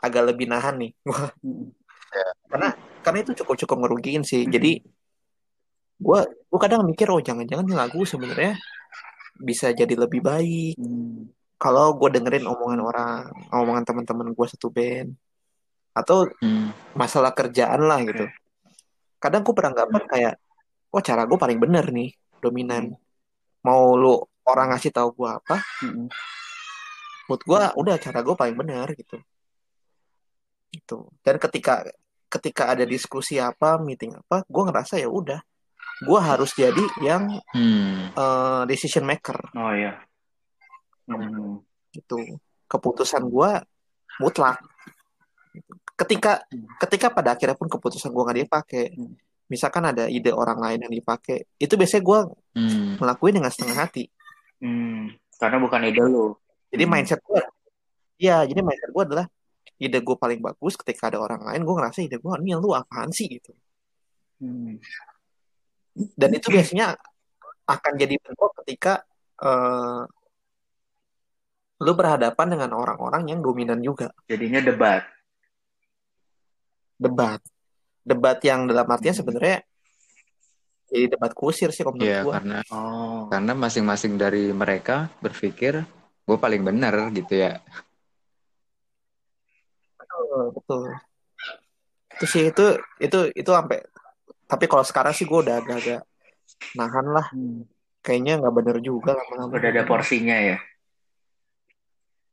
agak 0.00 0.22
lebih 0.32 0.46
nahan 0.48 0.76
nih. 0.80 0.92
Hmm. 2.10 2.26
karena 2.50 2.74
karena 3.06 3.18
itu 3.22 3.38
cukup 3.38 3.54
cukup 3.54 3.76
ngerugiin 3.86 4.26
sih. 4.26 4.42
Jadi 4.42 4.82
gue 6.00 6.20
gue 6.26 6.58
kadang 6.58 6.82
mikir 6.82 7.06
oh 7.06 7.22
jangan-jangan 7.22 7.70
lagu 7.70 8.02
sebenarnya 8.02 8.58
bisa 9.38 9.70
jadi 9.70 9.94
lebih 9.94 10.18
baik. 10.24 10.74
Hmm. 10.74 11.30
kalau 11.60 11.92
gue 11.94 12.08
dengerin 12.16 12.48
omongan 12.48 12.80
orang 12.80 13.30
omongan 13.52 13.84
teman-teman 13.84 14.32
gue 14.32 14.46
satu 14.48 14.72
band 14.72 15.12
atau 15.94 16.24
Hmm. 16.42 16.72
masalah 16.96 17.30
kerjaan 17.30 17.84
lah 17.84 18.00
gitu. 18.02 18.26
Kadang 19.22 19.44
gue 19.46 19.54
beranggapan 19.54 20.02
kayak 20.08 20.34
oh 20.90 21.02
cara 21.04 21.22
gue 21.28 21.38
paling 21.38 21.62
bener 21.62 21.86
nih 21.94 22.10
dominan 22.42 22.90
mau 23.60 23.94
lu 23.94 24.16
orang 24.46 24.72
ngasih 24.72 24.90
tahu 24.90 25.12
gue 25.14 25.30
apa 25.30 25.56
Hmm. 25.84 26.08
mood 27.28 27.40
gue 27.42 27.62
udah 27.76 27.96
cara 27.96 28.20
gue 28.20 28.34
paling 28.34 28.56
bener 28.56 28.86
gitu 28.94 29.20
gitu 30.70 30.98
dan 31.22 31.36
ketika 31.36 31.82
ketika 32.30 32.62
ada 32.70 32.86
diskusi 32.86 33.36
apa 33.36 33.74
meeting 33.76 34.14
apa 34.14 34.46
gue 34.46 34.62
ngerasa 34.64 34.98
ya 34.98 35.10
udah 35.10 35.42
gue 36.00 36.20
harus 36.20 36.54
jadi 36.54 36.84
yang 37.02 37.28
Hmm. 37.52 38.10
eh, 38.10 38.62
decision 38.66 39.04
maker 39.04 39.36
Oh 39.52 39.72
iya. 39.74 39.98
Hmm. 41.06 41.58
gitu 41.90 42.38
keputusan 42.70 43.26
gue 43.26 43.50
mutlak 44.18 44.62
ketika 45.98 46.40
ketika 46.80 47.10
pada 47.10 47.34
akhirnya 47.34 47.58
pun 47.58 47.66
keputusan 47.66 48.14
gue 48.14 48.22
nggak 48.24 48.40
dipakai 48.46 48.84
Hmm. 48.94 49.14
Misalkan 49.50 49.82
ada 49.82 50.06
ide 50.06 50.30
orang 50.30 50.56
lain 50.56 50.86
yang 50.86 50.94
dipakai 50.94 51.44
itu 51.58 51.74
biasanya 51.74 52.02
gue 52.02 52.20
Hmm. 52.50 52.98
ngelakuin 52.98 53.34
dengan 53.36 53.50
setengah 53.50 53.76
hati 53.76 54.04
Hmm. 54.60 55.10
Karena 55.36 55.56
bukan 55.58 55.80
ide 55.84 56.00
lu. 56.00 56.36
jadi 56.70 56.84
Hmm. 56.86 56.92
mindset 56.94 57.20
gue 57.20 57.42
iya 58.16 58.46
jadi 58.46 58.60
mindset 58.62 58.90
gue 58.90 59.02
adalah 59.04 59.26
ide 59.76 59.98
gue 59.98 60.16
paling 60.16 60.38
bagus 60.38 60.76
ketika 60.76 61.08
ada 61.08 61.18
orang 61.18 61.42
lain 61.42 61.64
gue 61.64 61.74
ngerasa 61.74 61.98
ide 62.00 62.16
gue 62.16 62.32
ini 62.38 62.54
lu 62.54 62.70
apaan 62.70 63.10
sih 63.10 63.26
gitu 63.26 63.50
Hmm. 64.38 64.78
dan 66.14 66.30
itu 66.32 66.48
biasanya 66.48 66.94
akan 67.66 67.92
jadi 67.94 68.14
bentuk 68.16 68.50
ketika 68.62 69.02
eh, 69.40 70.02
lu 71.80 71.92
berhadapan 71.96 72.46
dengan 72.46 72.70
orang-orang 72.76 73.24
yang 73.26 73.40
dominan 73.40 73.80
juga 73.80 74.12
Jadinya 74.28 74.60
debat. 74.60 75.00
debat 77.00 77.40
debat 78.10 78.38
yang 78.42 78.66
dalam 78.66 78.86
artian 78.86 79.14
sebenarnya 79.14 79.62
jadi 80.90 81.06
debat 81.14 81.30
kusir 81.30 81.70
sih 81.70 81.86
kalau 81.86 81.94
menurut 81.94 82.10
Iya 82.10 82.20
gua 82.26 82.32
karena 82.42 82.58
Oh. 82.70 83.30
karena 83.30 83.52
masing-masing 83.54 84.18
dari 84.18 84.50
mereka 84.50 85.06
berpikir 85.22 85.86
gue 86.26 86.38
paling 86.38 86.62
benar 86.62 86.94
gitu 87.10 87.34
ya. 87.34 87.58
betul, 89.98 90.42
betul 90.54 90.82
itu 92.10 92.24
sih 92.26 92.42
itu 92.50 92.66
itu 93.00 93.18
itu 93.32 93.50
sampai 93.50 93.80
tapi 94.44 94.66
kalau 94.66 94.82
sekarang 94.82 95.14
sih 95.14 95.24
gua 95.24 95.40
udah 95.46 95.56
agak-agak 95.62 96.00
nahan 96.76 97.06
lah 97.10 97.26
Hmm. 97.32 97.64
kayaknya 98.02 98.42
nggak 98.42 98.54
bener 98.54 98.76
juga 98.82 99.14
lama-lama 99.14 99.54
Udah 99.56 99.70
ada 99.70 99.82
porsinya 99.86 100.36
ya. 100.36 100.58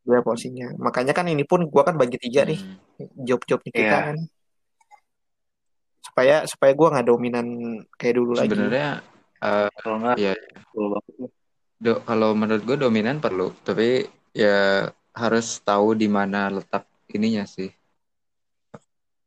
Udah 0.08 0.22
porsinya 0.24 0.74
makanya 0.80 1.14
kan 1.14 1.28
ini 1.30 1.44
pun 1.46 1.68
gua 1.70 1.86
kan 1.88 1.96
bagi 1.96 2.18
tiga 2.18 2.44
nih 2.44 2.58
Hmm. 2.58 3.22
job-jobnya 3.22 3.72
kita 3.72 3.86
Iya. 3.86 4.06
kan 4.12 4.18
supaya 6.18 6.50
supaya 6.50 6.74
gua 6.74 6.90
nggak 6.98 7.08
dominan 7.14 7.46
kayak 7.94 8.18
dulu 8.18 8.34
lagi 8.34 8.50
Sebenarnya 8.50 8.90
eh, 9.38 9.70
Kalau 9.78 9.98
nggak, 10.02 10.16
Iya. 10.18 10.34
do- 11.78 12.02
kalau 12.02 12.34
menurut 12.34 12.66
gue 12.66 12.74
dominan 12.82 13.22
perlu, 13.22 13.54
tapi 13.62 14.10
ya 14.34 14.90
harus 15.14 15.62
tahu 15.62 15.94
di 15.94 16.10
mana 16.10 16.50
letak 16.50 16.90
ininya 17.14 17.46
sih 17.46 17.70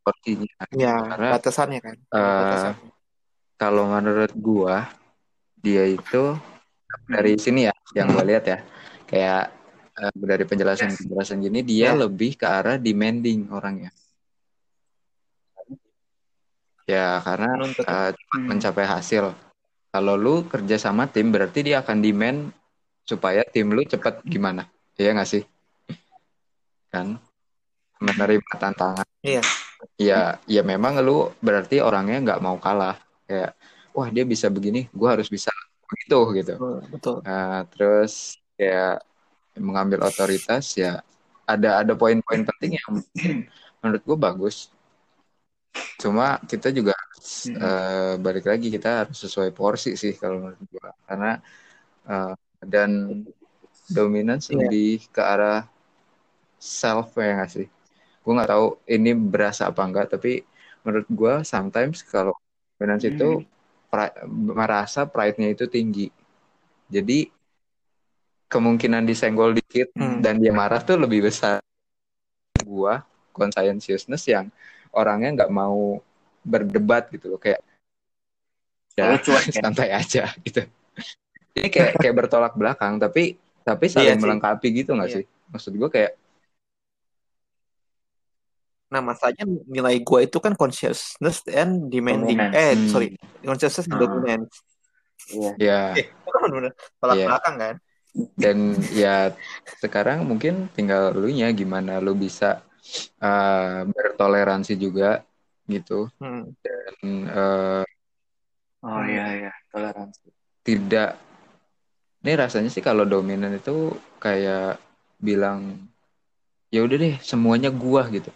porsinya. 0.03 0.51
ya 0.75 0.99
Karena 1.15 1.29
batasannya 1.39 1.79
kan 1.79 1.95
eh, 1.95 2.35
batasannya 2.43 2.91
kalau 3.55 3.85
menurut 3.87 4.33
gua 4.35 4.91
dia 5.55 5.87
itu 5.87 6.35
dari 7.07 7.39
sini 7.39 7.71
ya 7.71 7.75
yang 7.95 8.11
gua 8.11 8.27
lihat 8.27 8.45
ya 8.51 8.59
kayak 9.07 9.43
eh, 9.95 10.11
dari 10.19 10.43
penjelasan 10.43 10.91
penjelasan 10.91 11.39
gini 11.39 11.63
dia 11.63 11.95
Ya. 11.95 12.03
lebih 12.03 12.35
ke 12.35 12.51
arah 12.51 12.83
demanding 12.83 13.47
orangnya 13.47 13.95
ya 16.91 17.23
karena 17.23 17.51
Menuntut. 17.55 17.85
Hmm. 17.87 18.47
mencapai 18.51 18.87
hasil 18.87 19.31
kalau 19.95 20.15
lu 20.19 20.35
kerja 20.47 20.77
sama 20.79 21.07
tim 21.07 21.31
berarti 21.31 21.67
dia 21.67 21.83
akan 21.83 21.99
demand 22.03 22.39
supaya 23.07 23.47
tim 23.47 23.71
lu 23.71 23.83
cepat 23.87 24.23
gimana 24.27 24.67
iya 24.99 25.15
nggak 25.15 25.31
sih 25.31 25.43
kan 26.91 27.19
menerima 28.03 28.53
tantangan 28.59 29.07
Iya. 29.21 29.43
ya 30.01 30.21
ya 30.49 30.63
memang 30.65 30.99
lu 31.05 31.29
berarti 31.45 31.79
orangnya 31.85 32.19
nggak 32.25 32.43
mau 32.43 32.57
kalah 32.57 32.97
kayak 33.29 33.53
wah 33.93 34.09
dia 34.09 34.25
bisa 34.25 34.49
begini 34.49 34.89
gua 34.91 35.15
harus 35.19 35.29
bisa 35.29 35.53
begitu 35.91 36.19
gitu 36.39 36.55
betul. 36.89 37.17
Nah, 37.27 37.67
terus 37.69 38.39
kayak 38.55 39.03
mengambil 39.59 40.07
otoritas 40.07 40.79
ya 40.79 41.03
ada 41.45 41.83
ada 41.83 41.93
poin-poin 41.99 42.47
penting 42.47 42.79
yang 42.79 42.91
menurut 43.83 44.03
gue 44.07 44.19
bagus. 44.19 44.71
Cuma 46.03 46.41
kita 46.51 46.69
juga 46.73 46.95
Hmm. 47.41 47.57
eh, 47.57 48.15
balik 48.21 48.45
lagi 48.51 48.69
kita 48.69 48.89
harus 49.05 49.17
sesuai 49.25 49.51
porsi 49.57 49.97
sih 49.97 50.13
kalau 50.21 50.37
menurut 50.45 50.61
gue 50.69 50.89
karena 51.09 51.31
eh, 52.09 52.33
dan 52.65 52.91
dominance 53.89 54.51
Iya. 54.51 54.57
lebih 54.59 55.09
ke 55.15 55.23
arah 55.25 55.61
self 56.61 57.17
ya 57.17 57.31
nggak 57.41 57.51
sih? 57.57 57.67
Gue 58.23 58.33
nggak 58.37 58.51
tahu 58.53 58.67
ini 58.89 59.11
berasa 59.17 59.63
apa 59.71 59.83
enggak 59.89 60.07
tapi 60.15 60.45
menurut 60.85 61.09
gue 61.11 61.35
sometimes 61.53 62.05
kalau 62.05 62.35
dominance 62.77 63.05
itu 63.09 63.45
pri- 63.93 64.17
merasa 64.61 65.01
pride-nya 65.09 65.49
itu 65.55 65.65
tinggi. 65.69 66.09
Jadi 66.91 67.29
kemungkinan 68.51 69.07
disenggol 69.07 69.55
dikit 69.55 69.89
Hmm. 69.95 70.21
dan 70.25 70.43
dia 70.43 70.53
marah 70.53 70.83
tuh 70.83 70.99
lebih 70.99 71.31
besar. 71.31 71.63
Gua 72.61 73.03
conscientiousness 73.33 74.27
yang 74.29 74.47
orangnya 74.91 75.31
nggak 75.43 75.53
mau 75.53 75.99
berdebat 76.41 77.09
gitu 77.13 77.37
loh 77.37 77.41
kayak 77.41 77.61
ya 78.99 79.17
ya? 79.17 79.21
santai 79.63 79.89
aja 79.95 80.31
gitu. 80.43 80.67
Ini 81.57 81.69
kayak 81.69 81.99
kayak 81.99 82.15
bertolak 82.17 82.55
belakang 82.55 82.99
tapi 82.99 83.37
tapi 83.63 83.85
saling 83.87 84.07
Iya 84.07 84.15
sih. 84.17 84.23
melengkapi 84.23 84.67
gitu 84.73 84.91
nggak 84.97 85.11
Iya. 85.11 85.17
sih? 85.21 85.25
Maksud 85.51 85.73
gue 85.77 85.91
kayak 85.91 86.13
Nah, 88.91 88.99
masalahnya 88.99 89.47
nilai 89.71 90.03
gua 90.03 90.27
itu 90.27 90.43
kan 90.43 90.51
consciousness 90.59 91.47
and 91.47 91.95
demanding. 91.95 92.35
Dominance. 92.35 92.59
Eh, 92.59 92.75
Hmm. 92.75 92.89
sorry, 92.91 93.09
consciousness 93.39 93.87
and 93.87 93.95
Ah. 93.95 94.03
dominance. 94.03 94.55
Iya. 95.31 95.95
bener 96.51 96.75
tolak 96.99 97.15
Iya. 97.15 97.27
belakang 97.31 97.57
kan? 97.61 97.77
dan 98.35 98.75
ya 98.91 99.31
sekarang 99.79 100.27
mungkin 100.27 100.67
tinggal 100.75 101.15
lu 101.15 101.31
nya 101.31 101.47
gimana 101.55 102.03
lu 102.03 102.19
bisa 102.19 102.59
eh, 103.25 103.81
bertoleransi 103.95 104.73
juga 104.85 105.23
gitu 105.73 106.09
Hmm. 106.21 106.55
dan 106.65 106.95
eh, 107.31 107.85
Oh 108.83 109.03
iya 109.11 109.25
iya, 109.37 109.51
toleransi. 109.71 110.21
tidak 110.67 111.09
ini 112.23 112.33
rasanya 112.43 112.71
sih 112.75 112.83
kalau 112.89 113.05
dominan 113.09 113.53
itu 113.61 113.93
kayak 114.25 114.77
bilang 115.27 115.61
ya 116.75 116.81
udah 116.87 116.97
deh 117.05 117.15
semuanya 117.31 117.69
gua 117.83 118.03
gitu 118.15 118.31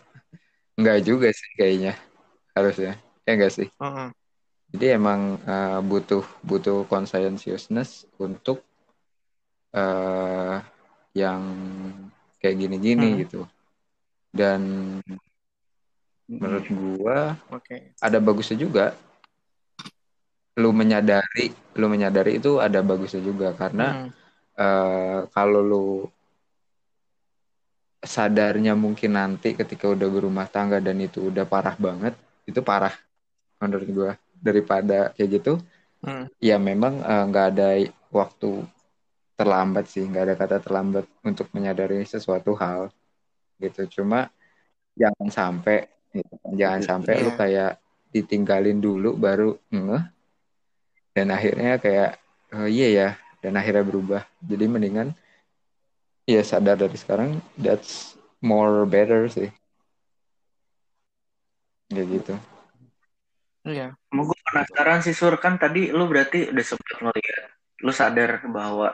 nggak 0.81 0.99
juga 1.09 1.29
sih 1.41 1.51
kayaknya 1.59 1.93
harusnya 2.57 2.93
ya 3.27 3.33
enggak 3.37 3.53
sih 3.59 3.69
Mm-mm. 3.81 4.13
jadi 4.75 4.87
emang 4.99 5.21
eh, 5.53 5.79
butuh 5.91 6.25
butuh 6.49 6.79
conscientiousness 6.93 7.91
untuk 8.21 8.59
eh 9.75 10.57
yang 11.21 11.43
kayak 12.41 12.57
gini-gini 12.61 13.07
Hmm. 13.07 13.23
gitu 13.23 13.47
dan 14.35 14.61
menurut 16.27 16.67
gua 16.75 17.39
Oke. 17.55 17.95
ada 18.03 18.19
bagusnya 18.19 18.59
juga 18.59 18.99
lu 20.55 20.71
menyadari 20.71 21.55
lu 21.75 21.87
menyadari 21.87 22.39
itu 22.39 22.59
ada 22.59 22.83
bagusnya 22.83 23.23
juga 23.23 23.55
karena 23.55 23.95
Hmm. 23.95 24.11
eh, 24.55 25.19
kalau 25.31 25.61
lu 25.63 25.87
sadarnya 28.05 28.77
mungkin 28.77 29.17
nanti 29.17 29.57
ketika 29.57 29.89
udah 29.89 30.09
berumah 30.11 30.47
tangga 30.47 30.79
dan 30.79 31.01
itu 31.01 31.33
udah 31.33 31.49
parah 31.49 31.75
banget 31.75 32.13
itu 32.45 32.61
parah 32.61 32.93
menurut 33.63 33.89
gua 33.95 34.13
daripada 34.35 35.15
kayak 35.15 35.31
gitu 35.41 35.55
Hmm. 36.05 36.29
ya 36.37 36.61
memang 36.61 37.01
eh, 37.01 37.25
nggak 37.33 37.47
ada 37.57 37.69
waktu 38.13 38.61
terlambat 39.41 39.89
sih 39.89 40.05
nggak 40.05 40.25
ada 40.29 40.35
kata 40.37 40.57
terlambat 40.61 41.09
untuk 41.25 41.49
menyadari 41.57 42.05
sesuatu 42.05 42.53
hal 42.61 42.93
gitu 43.61 44.01
cuma 44.01 44.31
jangan 44.95 45.29
sampai 45.31 45.87
gitu. 46.15 46.35
jangan 46.55 46.81
sampai 46.83 47.15
lu 47.21 47.31
Iya. 47.33 47.39
kayak 47.39 47.73
ditinggalin 48.15 48.79
dulu 48.79 49.19
baru 49.19 49.59
ngeh 49.75 50.05
dan 51.15 51.27
akhirnya 51.31 51.79
kayak 51.79 52.19
oh 52.55 52.67
iya 52.71 52.89
ya 52.91 53.09
dan 53.43 53.59
akhirnya 53.59 53.83
berubah 53.83 54.23
jadi 54.39 54.71
mendingan 54.71 55.11
ya 56.25 56.41
sadar 56.41 56.79
dari 56.79 56.95
sekarang 56.95 57.43
that's 57.59 58.15
more 58.39 58.87
better 58.87 59.27
sih 59.29 59.51
kayak 61.91 62.09
gitu 62.11 62.35
Iya. 63.65 63.97
Mau 64.13 64.29
gue 64.29 64.37
penasaran 64.45 65.01
sih 65.01 65.17
Sur 65.17 65.41
kan 65.41 65.57
tadi 65.57 65.89
lu 65.89 66.05
berarti 66.05 66.53
udah 66.53 66.61
sempet 66.61 67.01
ngeliat, 67.01 67.49
lu 67.81 67.89
sadar 67.97 68.45
bahwa 68.45 68.93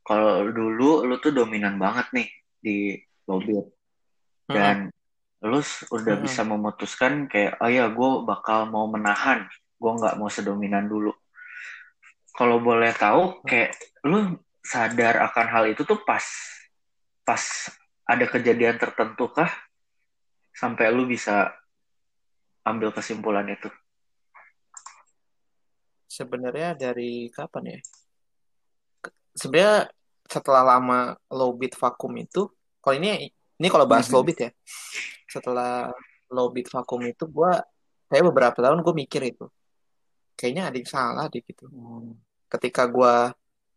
kalau 0.00 0.48
dulu 0.48 1.04
lu 1.04 1.20
tuh 1.20 1.36
dominan 1.36 1.76
banget 1.76 2.08
nih 2.16 2.28
di 2.56 2.96
lobby 3.28 3.60
Hmm. 4.46 4.54
dan 4.54 4.76
lu 5.42 5.60
udah 5.92 6.16
Hmm. 6.16 6.24
bisa 6.24 6.42
memutuskan 6.46 7.26
kayak 7.28 7.58
oh 7.60 7.70
ya 7.70 7.90
gue 7.90 8.10
bakal 8.24 8.70
mau 8.70 8.86
menahan, 8.88 9.46
gue 9.78 9.92
nggak 9.98 10.16
mau 10.16 10.30
sedominan 10.30 10.86
dulu. 10.86 11.12
Kalau 12.36 12.60
boleh 12.60 12.92
tahu 12.94 13.42
kayak 13.44 13.76
lu 14.04 14.38
sadar 14.60 15.22
akan 15.30 15.46
hal 15.50 15.64
itu 15.70 15.82
tuh 15.86 16.02
pas 16.02 16.24
pas 17.26 17.42
ada 18.06 18.24
kejadian 18.26 18.78
tertentu 18.78 19.30
kah 19.30 19.50
sampai 20.54 20.94
lu 20.94 21.06
bisa 21.06 21.52
ambil 22.66 22.90
kesimpulan 22.90 23.46
itu? 23.50 23.70
Sebenarnya 26.06 26.72
dari 26.78 27.28
kapan 27.28 27.76
ya? 27.76 27.80
Sebenarnya 29.36 29.90
setelah 30.26 30.62
lama 30.76 31.14
low 31.28 31.52
bit 31.54 31.76
vakum 31.76 32.10
itu, 32.16 32.48
kalau 32.80 32.96
ini 32.96 33.30
ini 33.56 33.68
kalau 33.72 33.86
bahas 33.88 34.06
Mhm. 34.08 34.14
low 34.14 34.22
bit 34.24 34.38
ya. 34.40 34.50
Setelah 35.26 35.90
low 36.32 36.48
bit 36.52 36.68
vakum 36.68 37.00
itu 37.06 37.24
gua 37.28 37.62
kayak 38.06 38.24
beberapa 38.30 38.58
tahun 38.58 38.82
gue 38.82 38.94
mikir 38.94 39.22
itu. 39.26 39.46
Kayaknya 40.36 40.62
ada 40.68 40.76
yang 40.76 40.90
salah 40.90 41.24
deh 41.32 41.42
gitu. 41.42 41.66
Ketika 42.46 42.84
gua 42.86 43.32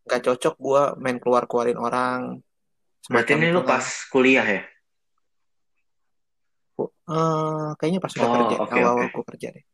nggak 0.06 0.22
cocok 0.26 0.56
gua 0.60 0.82
main 1.00 1.18
keluar-keluarin 1.18 1.80
orang. 1.80 2.42
Berarti 3.10 3.34
ini 3.40 3.50
lu 3.50 3.64
pas 3.66 3.86
kuliah 4.12 4.46
ya? 4.46 4.62
Eh, 7.10 7.70
kayaknya 7.82 8.00
pas 8.00 8.14
udah 8.14 8.28
Oh, 8.30 8.34
kerja, 8.38 8.56
oke, 8.62 8.72
awal-awal 8.72 9.08
oke. 9.10 9.14
gue 9.18 9.26
kerja 9.34 9.48
deh. 9.50 9.66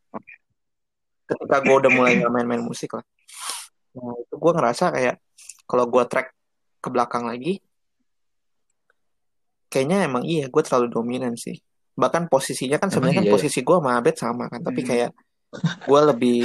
Ketika 1.28 1.58
gue 1.60 1.76
udah 1.84 1.92
mulai 1.92 2.16
main-main 2.32 2.64
musik 2.64 2.96
lah. 2.96 3.04
Nah, 3.98 4.16
itu 4.24 4.36
gue 4.40 4.52
ngerasa 4.56 4.86
kayak 4.96 5.16
kalau 5.68 5.86
gue 5.90 6.04
track 6.08 6.32
ke 6.80 6.90
belakang 6.90 7.28
lagi, 7.28 7.60
kayaknya 9.76 10.08
emang 10.08 10.24
iya 10.24 10.48
gue 10.48 10.62
terlalu 10.64 10.88
dominan 10.88 11.36
sih. 11.36 11.60
Bahkan 12.00 12.32
posisinya 12.32 12.80
kan 12.80 12.88
sebenarnya 12.88 13.20
kan 13.20 13.26
iya 13.28 13.32
ya? 13.32 13.36
posisi 13.36 13.60
gue 13.60 13.76
sama 13.76 13.92
Abed 14.00 14.16
sama 14.16 14.48
kan, 14.48 14.60
tapi 14.60 14.82
Hmm. 14.82 14.88
kayak 14.88 15.10
gue 15.84 16.02
lebih 16.08 16.40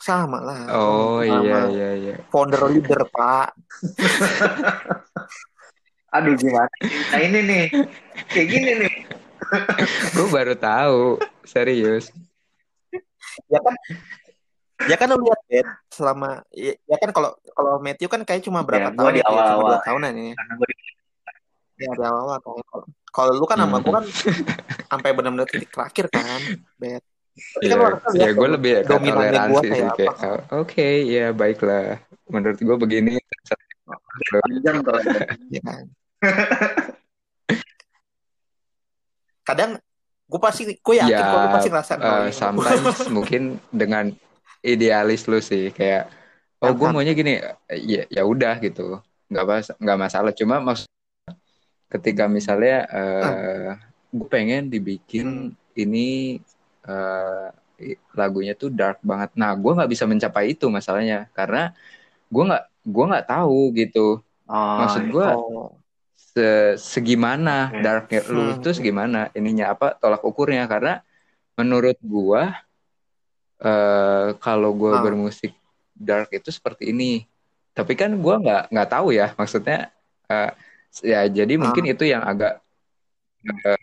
sama 0.00 0.40
lah. 0.40 0.60
Oh 0.72 1.20
Gua 1.20 1.24
iya 1.24 1.36
sama 1.36 1.60
iya 1.70 1.90
iya. 1.94 2.14
founder 2.28 2.62
leader 2.68 3.00
pak. 3.06 3.54
Aduh 6.14 6.34
gimana? 6.34 6.70
Nah 7.10 7.20
ini 7.20 7.38
nih, 7.42 7.64
kayak 8.30 8.48
gini 8.48 8.70
nih. 8.80 8.94
Gue 10.12 10.26
baru 10.30 10.54
tahu, 10.54 11.18
serius. 11.42 12.14
Ya 13.50 13.58
kan, 13.58 13.74
ya 14.86 14.94
kan 14.94 15.10
lu 15.10 15.18
lihat 15.20 15.40
Bed 15.44 15.66
selama 15.90 16.46
ya, 16.54 16.72
ya 16.86 16.96
kan 16.96 17.10
kalau 17.10 17.34
kalau 17.50 17.82
Matthew 17.82 18.06
kan 18.06 18.22
kayak 18.22 18.46
cuma 18.46 18.62
berapa 18.62 18.88
Ya, 18.88 18.94
tahun 18.94 19.10
di 19.10 19.18
ya, 19.18 19.26
cuma 19.26 19.34
awal-awal. 19.34 19.70
dua 19.74 19.78
tahunan 19.82 20.12
ini. 20.14 20.32
Gue 21.74 21.84
Ya 21.84 21.90
di 21.92 22.02
awal-awal 22.02 22.38
kan. 22.38 22.42
Kalau- 22.64 22.88
Kalau 23.10 23.30
lu 23.32 23.46
kan 23.46 23.54
sama 23.56 23.78
Hmm. 23.78 23.84
gue 23.84 23.92
kan 23.92 24.04
sampai 24.88 25.10
benar-benar 25.10 25.46
titik 25.46 25.70
terakhir 25.70 26.06
kan, 26.08 26.40
Bet. 26.76 26.98
Tapi 27.34 27.62
kan 27.62 27.62
Iya, 27.62 27.74
lu 27.74 27.82
harusnya 27.84 28.10
ya 28.10 28.18
lihat 28.20 28.34
gue 28.34 28.48
lebih 28.48 28.72
ke 28.74 28.86
dominannya 28.86 29.40
gue 29.44 29.60
kayak 29.60 29.70
sih 29.70 29.82
apa. 29.86 30.12
oh, 30.24 30.40
oke 30.62 30.86
ya 31.04 31.26
baiklah 31.30 31.86
menurut 32.26 32.58
gue 32.58 32.76
begini 32.76 33.12
panjang 34.32 34.76
kalau 34.80 35.00
Ya 35.46 35.60
kan. 35.60 35.84
Kadang 39.42 39.70
gue 40.24 40.40
pasti, 40.40 40.62
gue 40.72 40.94
yakin 40.96 41.10
ya 41.20 41.36
lu 41.36 41.48
pasti 41.52 41.68
ngerasa 41.68 41.92
eh, 41.92 42.00
annoying. 42.00 42.32
sometimes 42.32 42.96
mungkin 43.14 43.42
dengan 43.68 44.10
idealis 44.58 45.28
lu 45.28 45.38
sih 45.38 45.68
kayak 45.68 46.08
oh 46.58 46.72
gue 46.72 46.88
maunya 46.88 47.12
gini 47.12 47.36
ya 47.76 48.08
ya 48.08 48.22
udah 48.24 48.56
gitu 48.58 48.98
nggak 49.28 49.44
mas 49.44 49.68
nggak 49.76 49.98
masalah 50.00 50.32
cuma 50.32 50.56
maksud 50.58 50.88
ketika 51.94 52.26
misalnya 52.26 52.76
eh 52.90 53.70
gue 54.10 54.26
pengen 54.26 54.66
dibikin 54.66 55.54
ini 55.74 56.38
eh, 56.82 57.48
i- 57.78 58.00
lagunya 58.12 58.54
tuh 58.54 58.70
dark 58.70 58.98
banget. 59.06 59.30
Nah 59.38 59.54
gue 59.54 59.72
nggak 59.74 59.90
bisa 59.90 60.04
mencapai 60.04 60.58
itu 60.58 60.66
masalahnya 60.66 61.30
karena 61.30 61.70
gue 62.26 62.42
nggak 62.42 62.64
gue 62.82 63.04
nggak 63.10 63.26
tahu 63.30 63.60
gitu. 63.74 64.18
Oh, 64.44 64.76
maksud 64.82 65.06
gue 65.08 65.26
Oh, 65.30 65.70
se- 66.14 66.74
segimana 66.76 67.70
Oke. 67.70 67.80
darknya 67.80 68.20
lu 68.26 68.42
Hmm. 68.42 68.54
itu 68.58 68.68
segimana 68.74 69.30
ininya 69.32 69.70
apa 69.70 69.94
tolak 69.94 70.20
ukurnya. 70.26 70.66
Karena 70.66 70.98
menurut 71.54 71.94
gua 72.02 72.58
eh 73.62 74.28
kalau 74.42 74.74
gua 74.74 74.98
Ah. 74.98 75.02
bermusik 75.02 75.54
dark 75.94 76.28
itu 76.34 76.50
seperti 76.50 76.90
ini. 76.90 77.22
Tapi 77.70 77.94
kan 77.94 78.10
gua 78.18 78.38
nggak 78.38 78.62
nggak 78.70 78.88
tahu 78.90 79.14
ya 79.14 79.30
maksudnya 79.34 79.94
eh, 80.26 80.50
ya 81.02 81.26
jadi 81.26 81.54
mungkin 81.58 81.90
itu 81.90 82.04
yang 82.06 82.22
agak 82.22 82.62
eh, 83.42 83.80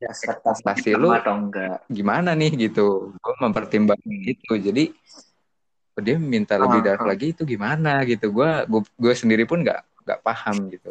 ya, 0.00 0.08
ekspektasi 0.08 0.96
lu- 0.96 1.12
atau 1.12 1.34
enggak? 1.36 1.84
gimana 1.90 2.32
nih 2.32 2.70
gitu 2.70 3.12
gua 3.20 3.34
mempertimbangkan 3.44 4.14
itu 4.24 4.52
jadi 4.56 4.84
oh, 5.98 6.00
dia 6.00 6.16
minta 6.16 6.54
lebih 6.56 6.80
Ah, 6.80 6.84
dark 6.94 7.00
ah. 7.04 7.08
lagi 7.10 7.34
itu 7.36 7.42
gimana 7.44 8.00
gitu 8.06 8.30
gua, 8.32 8.64
gua 8.96 9.12
sendiri 9.12 9.44
pun 9.44 9.60
nggak 9.60 9.80
nggak 10.06 10.20
paham 10.24 10.72
gitu 10.72 10.90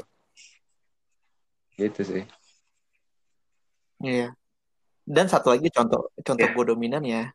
gitu 1.78 2.02
sih 2.04 2.26
Iya. 3.98 4.30
Dan 5.10 5.26
satu 5.26 5.50
lagi 5.58 5.74
contoh 5.74 6.14
contoh 6.22 6.46
Iya. 6.46 6.54
gue 6.54 6.66
dominan 6.70 7.02
ya. 7.02 7.34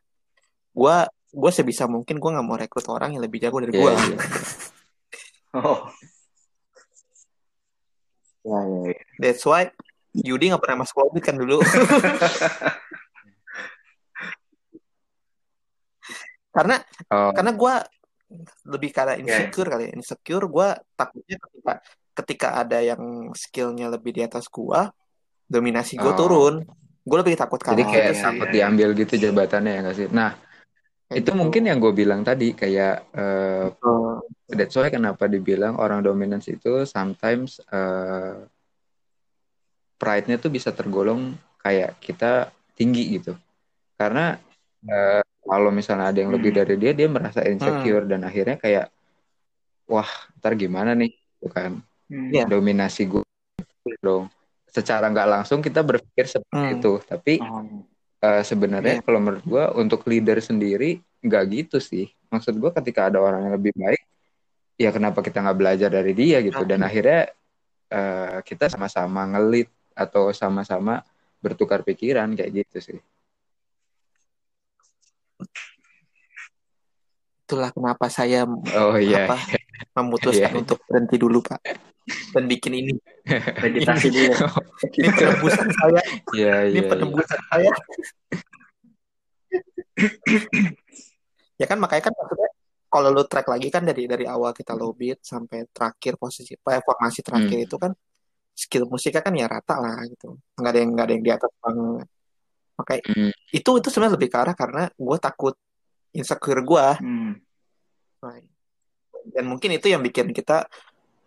Gue 0.71 0.95
gue 1.33 1.51
sebisa 1.51 1.91
mungkin 1.91 2.21
gue 2.21 2.29
nggak 2.31 2.45
mau 2.47 2.55
rekrut 2.55 2.87
orang 2.87 3.17
yang 3.17 3.23
lebih 3.25 3.43
jago 3.43 3.59
dari 3.59 3.75
Iya, 3.75 3.83
gue. 3.83 3.91
iya. 3.91 4.17
Oh. 5.59 5.91
Ya, 8.43 8.59
ya, 8.59 8.79
ya. 8.91 8.99
That's 9.19 9.43
why 9.47 9.71
Yudi 10.13 10.51
nggak 10.51 10.61
pernah 10.61 10.83
masuk 10.83 10.99
lobby 11.01 11.19
kan 11.23 11.35
dulu. 11.39 11.63
karena 16.53 16.77
oh 17.09 17.33
karena 17.33 17.51
gue 17.57 17.73
lebih 18.69 18.89
karena 18.93 19.13
insecure 19.17 19.69
kali 19.69 19.83
ya. 19.89 19.91
Insecure 19.97 20.45
gue 20.49 20.67
takutnya 20.93 21.37
ketika 21.41 21.73
ketika 22.13 22.47
ada 22.61 22.77
yang 22.77 23.33
skillnya 23.33 23.89
lebih 23.89 24.13
di 24.13 24.21
atas 24.21 24.45
gue, 24.49 24.81
dominasi 25.49 25.97
gue 25.97 26.13
Oh. 26.13 26.17
turun. 26.17 26.55
Gue 27.03 27.17
lebih 27.19 27.35
takut 27.35 27.59
Jadi 27.59 27.83
kalah. 27.83 27.91
kayak 27.91 28.15
iya, 28.15 28.21
takut 28.23 28.47
iya. 28.47 28.53
diambil 28.53 28.89
gitu 28.95 29.13
jabatannya 29.19 29.71
ya 29.75 29.79
nggak 29.83 29.97
sih? 29.97 30.07
Nah, 30.13 30.31
itu 31.11 31.19
gitu. 31.19 31.35
mungkin 31.35 31.67
yang 31.67 31.77
gue 31.83 31.91
bilang 31.91 32.23
tadi 32.23 32.55
kayak 32.55 32.95
eh 33.11 33.67
Oh, 33.83 34.23
that's 34.47 34.75
why 34.75 34.87
kenapa 34.87 35.27
dibilang 35.27 35.75
orang 35.75 35.99
dominance 35.99 36.47
itu 36.47 36.87
sometimes 36.87 37.59
eh 37.67 38.47
pride-nya 39.95 40.35
tuh 40.35 40.51
bisa 40.51 40.71
tergolong 40.71 41.35
kayak 41.59 41.95
kita 41.99 42.51
tinggi 42.75 43.19
gitu. 43.19 43.35
Karena 43.95 44.35
eh, 44.83 45.23
kalau 45.43 45.71
misalnya 45.71 46.11
ada 46.11 46.19
yang 46.19 46.31
lebih 46.35 46.51
Hmm. 46.51 46.59
dari 46.59 46.75
dia, 46.75 46.91
dia 46.91 47.07
merasa 47.07 47.39
insecure 47.47 48.03
dan 48.03 48.23
akhirnya 48.23 48.59
kayak 48.59 48.91
wah, 49.87 50.07
ntar 50.39 50.55
gimana 50.55 50.91
nih, 50.91 51.11
Tuh 51.39 51.51
kan? 51.51 51.71
Hmm. 52.11 52.31
Iya. 52.31 52.47
Dominasi 52.47 53.07
gue 53.07 53.23
dong. 53.99 54.27
Secara 54.67 55.07
nggak 55.07 55.29
langsung 55.29 55.59
kita 55.59 55.83
berpikir 55.83 56.27
seperti 56.27 56.55
Hmm. 56.67 56.75
itu, 56.79 56.91
tapi 57.03 57.33
Oh. 57.39 57.83
Eh, 58.23 58.39
sebenarnya 58.41 58.99
Iya. 58.99 59.03
kalau 59.03 59.19
menurut 59.19 59.43
gue 59.43 59.63
untuk 59.75 60.07
leader 60.07 60.39
sendiri 60.39 60.95
nggak 61.19 61.43
gitu 61.51 61.77
sih. 61.83 62.07
Maksud 62.31 62.55
gue 62.55 62.71
ketika 62.79 63.11
ada 63.11 63.19
orang 63.19 63.51
yang 63.51 63.55
lebih 63.59 63.75
baik, 63.75 63.99
ya 64.79 64.89
kenapa 64.95 65.19
kita 65.19 65.43
nggak 65.43 65.59
belajar 65.59 65.89
dari 65.91 66.15
dia 66.15 66.39
gitu. 66.39 66.63
Dan 66.63 66.87
akhirnya 66.87 67.27
eh, 67.91 68.37
kita 68.41 68.71
sama-sama 68.71 69.27
ngelit 69.27 69.67
atau 69.93 70.31
sama-sama 70.31 71.03
bertukar 71.43 71.83
pikiran 71.83 72.31
kayak 72.33 72.63
gitu 72.63 72.79
sih. 72.79 72.99
itulah 77.43 77.69
kenapa 77.75 78.07
saya 78.07 78.47
Oh 78.73 78.95
iya. 78.97 79.27
apa 79.29 79.35
memutuskan 79.99 80.49
Iya. 80.55 80.61
untuk 80.63 80.79
berhenti 80.87 81.19
dulu 81.19 81.43
pak 81.43 81.59
dan 82.35 82.43
bikin 82.47 82.73
ini. 82.75 82.93
Meditasi 83.63 84.07
dulu. 84.11 84.33
Ini 84.99 85.09
penembusan 85.15 85.67
saya. 85.71 86.01
Iya 86.35 86.55
Ini 86.67 86.75
iya. 86.75 86.81
iya. 86.83 86.89
penembusan 86.89 87.39
saya. 87.49 87.71
ya 91.61 91.65
kan 91.69 91.77
makanya 91.79 92.09
kan 92.09 92.13
maksudnya 92.17 92.49
kalau 92.89 93.09
lu 93.09 93.23
track 93.25 93.47
lagi 93.49 93.67
kan 93.73 93.85
dari 93.85 94.05
dari 94.05 94.25
awal 94.29 94.53
kita 94.53 94.73
low 94.77 94.93
beat 94.93 95.21
sampai 95.21 95.65
terakhir 95.69 96.17
posisi 96.17 96.53
eh, 96.53 96.81
formasi 96.81 97.21
terakhir 97.25 97.57
Hmm. 97.61 97.67
itu 97.69 97.77
kan 97.77 97.91
skill 98.53 98.85
musiknya 98.85 99.21
kan 99.25 99.33
ya 99.33 99.49
rata 99.49 99.81
lah 99.81 99.97
gitu 100.05 100.37
nggak 100.57 100.71
ada 100.73 100.79
yang 100.81 100.91
nggak 100.93 101.05
ada 101.09 101.13
yang 101.17 101.23
di 101.25 101.31
atas 101.33 101.51
banget 101.57 102.07
makanya 102.73 103.01
Hmm. 103.09 103.31
itu 103.53 103.69
itu 103.81 103.87
sebenarnya 103.89 104.13
lebih 104.17 104.29
ke 104.29 104.37
arah 104.37 104.55
karena 104.57 104.83
gue 104.93 105.17
takut 105.21 105.55
insecure 106.13 106.61
gue 106.61 106.85
Hmm. 107.01 107.33
dan 109.33 109.45
mungkin 109.45 109.69
itu 109.77 109.87
yang 109.89 110.01
bikin 110.01 110.29
kita 110.33 110.65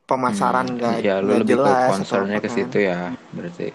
pemasaran 0.06 0.66
Hmm. 0.70 0.76
nggak 0.78 0.94
Ya 1.02 1.18
lu 1.18 1.42
lebih 1.42 1.58
ke 1.58 1.62
jelas 1.66 1.90
concernnya 1.90 2.38
ke 2.38 2.48
situ 2.48 2.78
ya 2.80 3.12
berarti. 3.34 3.74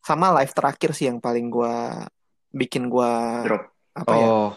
sama 0.00 0.32
live 0.40 0.50
terakhir 0.50 0.90
sih 0.96 1.06
yang 1.06 1.22
paling 1.22 1.52
gua 1.52 2.02
bikin 2.50 2.90
gua 2.90 3.44
Drop. 3.46 3.62
apa 3.94 4.14
ya 4.16 4.26
Oh. 4.26 4.50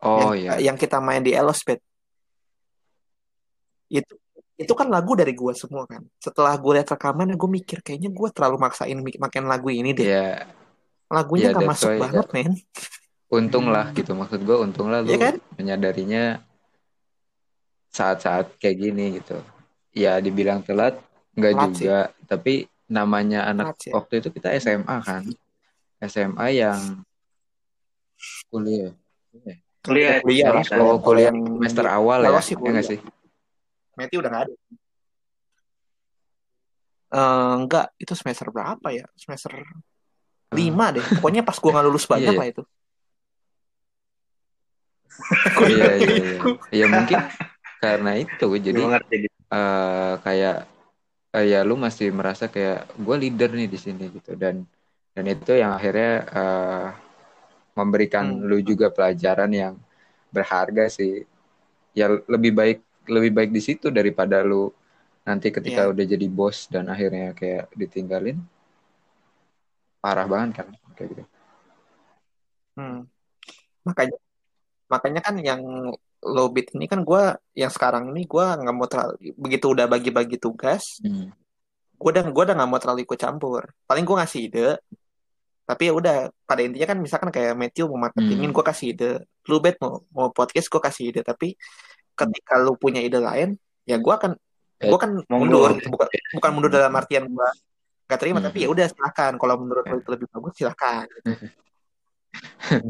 Oh 0.00 0.32
yang, 0.32 0.56
iya. 0.60 0.72
yang 0.72 0.76
kita 0.80 0.96
main 0.96 1.20
di 1.20 1.36
Elospet 1.36 1.76
itu 3.92 4.12
itu 4.56 4.72
kan 4.76 4.88
lagu 4.88 5.12
dari 5.16 5.32
gua 5.32 5.52
semua 5.52 5.84
kan 5.84 6.04
setelah 6.20 6.52
gue 6.56 6.72
lihat 6.76 6.88
rekaman 6.88 7.32
gue 7.32 7.50
mikir 7.50 7.80
kayaknya 7.80 8.08
gue 8.12 8.28
terlalu 8.32 8.56
maksain 8.60 8.96
mik- 8.96 9.20
makin 9.20 9.44
lagu 9.48 9.68
ini 9.72 9.92
deh 9.96 10.04
Ya 10.08 10.48
lagunya 11.08 11.52
ya, 11.52 11.56
gak 11.56 11.68
masuk 11.68 11.90
why, 11.96 12.00
banget 12.00 12.26
men 12.32 12.52
untung 13.28 13.66
lah 13.68 13.88
gitu 13.92 14.12
maksud 14.12 14.40
gue 14.40 14.56
untung 14.56 14.88
lah 14.88 15.00
lu 15.04 15.12
Iya 15.12 15.18
kan? 15.20 15.34
menyadarinya 15.56 16.44
saat-saat 17.90 18.56
kayak 18.56 18.76
gini 18.80 19.18
gitu 19.18 19.38
ya 19.90 20.16
dibilang 20.16 20.62
telat 20.62 20.94
nggak 21.34 21.52
Telat 21.52 21.68
sih. 21.68 21.74
juga 21.82 21.98
tapi 22.24 22.54
namanya 22.86 23.44
anak 23.44 23.74
Telat 23.74 23.78
sih. 23.82 23.92
waktu 23.92 24.12
itu 24.18 24.28
kita 24.30 24.48
SMA 24.56 24.96
kan 25.00 25.22
SMA 26.00 26.46
yang 26.50 26.80
kuliah 28.46 28.94
Kuliah. 29.80 30.20
Kuliah. 30.20 30.50
Kita- 30.60 30.76
oh 30.76 30.92
Kalau 30.92 30.96
kuliah 31.00 31.30
yang 31.30 31.38
semester 31.56 31.82
di- 31.82 31.92
awal 31.92 32.18
kalau 32.20 32.36
ya 32.36 32.42
sih 32.42 32.52
ya 32.52 32.60
nggak 32.60 32.84
kuliah. 32.84 32.90
sih 32.90 32.98
Meti 33.96 34.14
udah 34.16 34.30
gak 34.30 34.44
ada 34.46 34.54
Eh, 37.10 37.52
enggak 37.58 37.90
itu 37.98 38.14
semester 38.14 38.46
berapa 38.48 38.86
ya 38.94 39.02
semester 39.18 39.50
lima 40.50 40.94
deh 40.94 41.02
pokoknya 41.02 41.42
pas 41.42 41.58
gue 41.58 41.66
nggak 41.66 41.86
lulus 41.86 42.06
banyak 42.06 42.22
Iya, 42.22 42.30
iya. 42.30 42.38
lah 42.38 42.46
itu 42.46 42.62
iya 45.66 45.90
iya 45.98 46.14
iya 46.22 46.38
ya 46.78 46.86
mungkin 46.86 47.18
karena 47.82 48.10
itu 48.22 48.46
jadi 48.66 48.82
eh, 49.56 50.14
kayak 50.24 50.56
eh, 51.36 51.46
ya 51.52 51.60
lu 51.68 51.74
masih 51.86 52.08
merasa 52.18 52.44
kayak 52.54 52.78
gue 53.06 53.16
leader 53.22 53.50
nih 53.58 53.68
di 53.74 53.78
sini 53.84 54.04
gitu 54.16 54.32
dan 54.42 54.56
dan 55.14 55.24
itu 55.34 55.52
yang 55.62 55.72
akhirnya 55.78 56.12
eh, 56.40 56.86
memberikan 57.78 58.26
Hmm. 58.26 58.40
lu 58.50 58.58
juga 58.70 58.86
pelajaran 58.96 59.50
yang 59.62 59.74
berharga 60.34 60.84
sih 60.92 61.24
ya 61.98 62.06
lebih 62.34 62.52
baik 62.60 62.78
lebih 63.10 63.32
baik 63.38 63.50
di 63.56 63.62
situ 63.68 63.88
daripada 63.98 64.42
lu 64.50 64.70
nanti 65.28 65.48
ketika 65.56 65.82
Iya. 65.82 65.92
udah 65.92 66.04
jadi 66.12 66.26
bos 66.38 66.66
dan 66.72 66.88
akhirnya 66.94 67.32
kayak 67.36 67.70
ditinggalin 67.80 68.38
parah 70.02 70.26
banget 70.32 70.50
kan 70.58 70.66
kayak 70.96 71.08
gitu 71.12 71.22
Hmm. 72.76 72.94
Makanya 73.88 74.16
makanya 74.92 75.20
kan 75.26 75.34
yang 75.48 75.62
low 76.22 76.48
bid 76.48 76.68
ini 76.72 76.84
kan 76.84 77.00
gue 77.00 77.22
yang 77.54 77.68
sekarang 77.68 78.08
ini 78.08 78.24
gue 78.24 78.44
nggak 78.44 78.72
mau 78.72 78.84
terlalu 78.84 79.14
begitu 79.34 79.66
udah 79.68 79.86
bagi-bagi 79.86 80.36
tugas 80.36 81.00
Hmm. 81.00 81.32
gue 81.96 82.10
udah 82.10 82.24
gue 82.24 82.42
udah 82.42 82.54
nggak 82.54 82.68
mau 82.68 82.76
terlalu 82.76 83.00
ikut 83.02 83.16
campur 83.16 83.62
paling 83.84 84.02
gue 84.02 84.16
ngasih 84.16 84.40
ide 84.42 84.68
tapi 85.62 85.86
ya 85.86 85.92
udah 85.92 86.16
pada 86.42 86.60
intinya 86.60 86.86
kan 86.86 86.98
misalkan 86.98 87.30
kayak 87.30 87.54
Matthew 87.54 87.86
mau 87.86 88.00
marketingin 88.02 88.46
Hmm. 88.46 88.54
gue 88.54 88.64
kasih 88.64 88.86
ide 88.90 89.10
lu 89.44 89.58
bet 89.58 89.76
mau 89.78 90.02
mau 90.10 90.28
podcast 90.28 90.66
gue 90.66 90.80
kasih 90.80 91.04
ide 91.08 91.20
tapi 91.20 91.56
ketika 92.12 92.56
lu 92.56 92.74
punya 92.74 93.00
ide 93.00 93.16
lain 93.16 93.56
ya 93.84 93.96
gue 93.96 94.12
akan 94.12 94.36
gue 94.78 94.98
kan 94.98 95.10
mundur 95.26 95.76
bukan 95.84 96.06
bukan 96.34 96.50
mundur 96.50 96.70
dalam 96.70 96.92
artian 96.92 97.24
gue 97.24 97.48
gak 98.06 98.18
terima 98.18 98.38
Hmm. 98.38 98.48
tapi 98.48 98.58
ya 98.60 98.68
udah 98.68 98.86
silahkan 98.86 99.32
kalau 99.34 99.54
menurut 99.56 99.84
lu 99.84 99.96
itu 99.96 100.10
lebih 100.10 100.26
bagus 100.28 100.52
silahkan 100.54 101.04
gitu. 101.06 101.32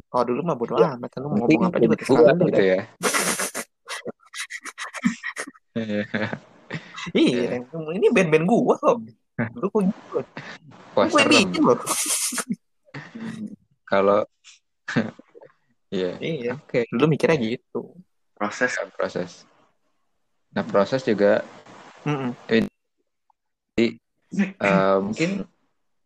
kalau 0.07 0.25
dulu 0.27 0.40
mah 0.43 0.55
bodo 0.55 0.77
Ya. 0.77 0.93
amat 0.95 1.11
lu 1.16 1.29
mau 1.29 1.37
ngomong 1.40 1.62
apa 1.66 1.79
juga 1.79 1.97
gitu 1.97 2.62
ya 2.62 2.81
iya 7.17 7.63
ini 7.97 8.07
band-band 8.13 8.45
gua 8.47 8.75
kok 8.79 8.97
lu 9.57 9.67
kok 9.73 9.83
gitu 9.89 10.19
serem. 11.09 11.31
Bikin 11.33 11.63
loh 11.65 11.79
kalau 13.91 14.23
iya. 15.95 16.15
Iya. 16.23 16.51
Oke. 16.59 16.87
Dulu 16.91 17.11
mikirnya 17.11 17.39
gitu. 17.39 17.95
Proses. 18.39 18.73
proses. 18.95 19.31
Nah 20.55 20.63
proses 20.67 21.03
juga 21.03 21.43
Mm-mm. 22.07 22.33
eh, 23.79 24.99
mungkin 25.03 25.45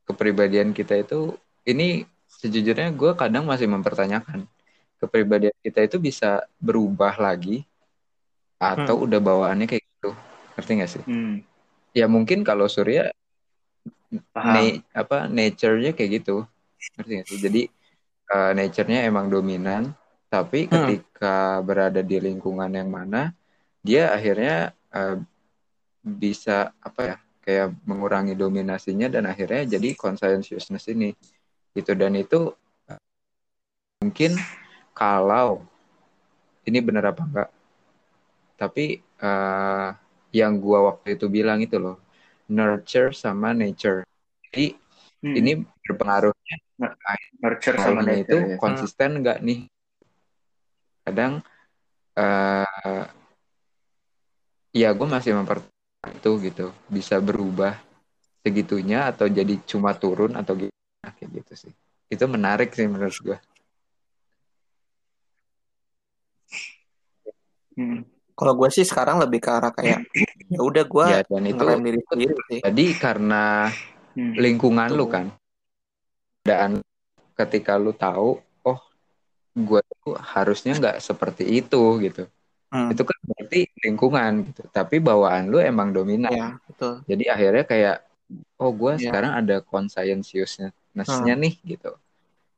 kepribadian 0.04 0.72
kita 0.74 1.00
itu 1.00 1.36
ini 1.64 2.04
sejujurnya 2.28 2.92
gue 2.92 3.12
kadang 3.14 3.46
masih 3.46 3.70
mempertanyakan 3.70 4.44
kepribadian 4.98 5.54
kita 5.62 5.86
itu 5.86 5.96
bisa 6.02 6.44
berubah 6.58 7.14
lagi 7.16 7.64
atau 8.58 9.04
udah 9.04 9.20
bawaannya 9.20 9.66
kayak 9.66 9.84
gitu. 9.84 10.10
Ngerti 10.54 10.70
gak 10.80 10.90
sih? 10.90 11.04
Hmm. 11.04 11.42
ya 11.94 12.10
mungkin 12.10 12.42
kalau 12.42 12.66
Surya 12.66 13.14
Paham. 14.34 14.82
apa 14.90 15.26
nature-nya 15.30 15.94
kayak 15.94 16.22
gitu. 16.22 16.46
Ngerti 16.98 17.12
gak 17.22 17.26
sih? 17.30 17.38
Jadi 17.38 17.62
eh, 18.30 18.50
nature-nya 18.54 19.06
emang 19.06 19.30
dominan 19.30 19.94
tapi 20.30 20.66
Hmm. 20.66 20.90
ketika 20.90 21.62
berada 21.62 22.02
di 22.02 22.18
lingkungan 22.18 22.70
yang 22.74 22.90
mana 22.90 23.30
dia 23.86 24.10
akhirnya 24.10 24.74
eh, 24.90 25.16
bisa 26.02 26.74
apa 26.82 27.00
ya 27.14 27.16
kayak 27.44 27.76
mengurangi 27.86 28.34
dominasinya 28.34 29.06
dan 29.06 29.28
akhirnya 29.30 29.78
jadi 29.78 29.94
conscientiousness 29.94 30.90
ini. 30.90 31.14
Gitu. 31.74 31.94
Dan 31.94 32.18
itu 32.18 32.50
eh, 32.90 32.98
mungkin 34.02 34.34
kalau 34.94 35.62
ini 36.66 36.78
benar 36.82 37.14
apa 37.14 37.22
enggak 37.22 37.48
tapi 38.54 38.98
eh, 39.00 39.88
yang 40.34 40.58
gua 40.58 40.94
waktu 40.94 41.14
itu 41.18 41.26
bilang 41.30 41.62
itu 41.62 41.78
loh 41.78 41.98
nurture 42.50 43.14
sama 43.14 43.54
nature. 43.56 44.04
Jadi 44.50 44.76
Hmm. 45.24 45.40
ini 45.40 45.52
berpengaruhnya. 45.88 46.56
Nurture 47.40 47.76
sama 47.80 48.04
pengaruhnya 48.04 48.16
itu 48.20 48.36
nature 48.36 48.52
ya. 48.52 48.58
konsisten 48.60 49.10
nggak 49.24 49.38
nih? 49.40 49.58
Kadang 51.08 51.32
eh 52.20 53.04
ya 54.76 54.92
gue 54.92 55.08
masih 55.08 55.32
mempertanyakan 55.32 56.12
itu 56.20 56.30
gitu. 56.44 56.66
Bisa 56.92 57.16
berubah 57.24 57.80
segitunya 58.44 59.08
atau 59.08 59.24
jadi 59.24 59.56
cuma 59.64 59.96
turun 59.96 60.36
atau 60.36 60.52
gimana? 60.52 61.08
Kayak 61.16 61.30
gitu 61.40 61.52
sih. 61.68 61.72
Itu 62.12 62.28
menarik 62.28 62.76
sih 62.76 62.84
menurut 62.84 63.16
gue 63.24 63.38
Hmm. 67.74 68.06
Kalau 68.34 68.52
gue 68.54 68.68
sih 68.68 68.82
sekarang 68.82 69.22
lebih 69.22 69.38
ke 69.38 69.50
arah 69.50 69.70
kayak 69.70 70.02
ya 70.54 70.60
udah 70.60 70.84
gue 70.84 71.06
ya 71.08 71.20
dan 71.24 71.42
itu 71.46 71.64
diri 71.80 72.00
sendiri 72.06 72.34
sih 72.50 72.60
jadi 72.60 72.84
karena 72.98 73.44
Hmm. 74.14 74.30
lingkungan 74.38 74.94
lu 74.94 75.10
Betul. 75.10 75.10
kan 75.10 75.26
dan 76.42 76.70
ketika 77.34 77.74
lu 77.74 77.90
tahu 77.90 78.38
oh 78.62 78.80
gue 79.52 79.82
tuh 79.82 80.14
harusnya 80.14 80.78
nggak 80.78 80.96
seperti 81.00 81.42
itu 81.50 81.82
gitu 81.98 82.30
Hmm. 82.70 82.90
itu 82.90 83.02
kan 83.02 83.18
berarti 83.26 83.60
lingkungan 83.86 84.32
gitu 84.50 84.62
tapi 84.70 84.98
bawaan 84.98 85.46
lu 85.46 85.58
emang 85.58 85.90
dominan 85.90 86.30
ya 86.30 86.48
betul 86.66 87.02
jadi 87.06 87.24
akhirnya 87.30 87.64
kayak 87.66 87.96
oh 88.58 88.70
gue 88.70 88.98
Iya. 88.98 89.02
sekarang 89.02 89.32
ada 89.34 89.56
conscientiousness-nya 89.62 91.34
nih 91.34 91.54
gitu 91.62 91.90